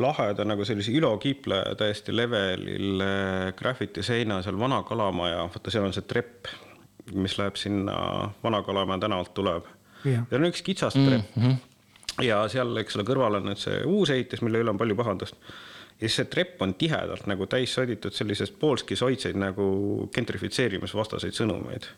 laheda 0.00 0.44
nagu 0.44 0.66
sellise 0.68 0.92
Ülo 0.92 1.14
Kiipleja 1.22 1.72
täiesti 1.78 2.12
levelil 2.12 3.00
graffiti 3.56 4.04
seina 4.04 4.42
seal 4.44 4.60
Vana 4.60 4.82
Kalamaja, 4.84 5.46
vaata 5.48 5.72
seal 5.72 5.88
on 5.88 5.96
see 5.96 6.04
trepp, 6.04 6.52
mis 7.14 7.38
läheb 7.38 7.56
sinna 7.56 7.96
Vana 8.42 8.62
Kalamaja 8.62 9.06
tänavalt 9.06 9.34
tuleb. 9.34 9.64
seal 10.04 10.40
on 10.40 10.48
üks 10.48 10.62
kitsas 10.64 10.94
trepp 10.94 11.36
mm. 11.36 11.42
-hmm. 11.42 11.56
ja 12.24 12.42
seal, 12.48 12.76
eks 12.76 12.96
ole, 12.96 13.04
kõrval 13.04 13.40
on 13.40 13.50
nüüd 13.50 13.60
see 13.60 13.82
uus 13.84 14.10
ehitis, 14.10 14.42
mille 14.42 14.62
üle 14.64 14.70
on 14.70 14.78
palju 14.78 14.96
pahandust. 14.96 15.36
ja 16.00 16.08
siis 16.08 16.16
see 16.16 16.30
trepp 16.32 16.62
on 16.62 16.74
tihedalt 16.74 17.26
nagu 17.26 17.46
täis 17.46 17.74
soditud 17.74 18.12
sellisest 18.12 18.58
poolski 18.58 18.96
soitseid 18.96 19.36
nagu 19.36 20.08
gentrifitseerimisvastaseid 20.14 21.36
sõnumeid 21.36 21.90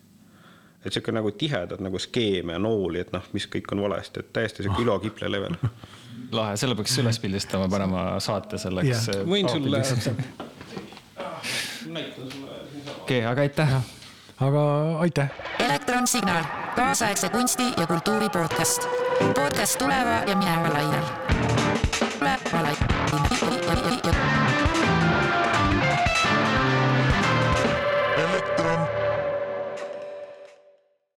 et 0.84 0.92
sihuke 0.92 1.12
nagu 1.14 1.30
tihedad 1.30 1.80
nagu 1.82 1.98
skeeme 1.98 2.56
ja 2.56 2.58
nooli, 2.58 3.00
et 3.04 3.12
noh, 3.14 3.22
mis 3.32 3.46
kõik 3.46 3.70
on 3.74 3.84
valesti, 3.84 4.22
et 4.22 4.32
täiesti 4.34 4.64
sihuke 4.66 4.82
Ülo 4.82 4.98
Kiple 5.02 5.30
level. 5.30 5.54
lahe, 6.38 6.56
selle 6.60 6.76
peaks 6.78 6.96
üles 7.02 7.18
pildistama, 7.22 7.68
panema 7.70 8.04
saate 8.24 8.58
selleks 8.60 9.08
yeah.. 9.08 9.24
võin 9.28 9.48
sulle. 9.50 9.82
näitan 11.92 12.30
sulle. 12.30 12.60
okei 13.00 13.24
aga 13.28 13.46
aitäh. 13.46 13.74
Aga 14.42 14.98
aitäh. 14.98 15.28
elektronsignaal, 15.58 16.44
kaasaegse 16.76 17.28
kunsti 17.28 17.62
ja 17.76 17.86
kultuuri 17.86 18.28
podcast. 18.28 18.88
podcast 19.34 19.78
tuleva 19.78 20.22
ja 20.26 20.36
mineva 20.36 20.68
laial. 20.72 21.02
tule, 21.02 21.48
ma 21.48 21.58
laian. 21.58 21.71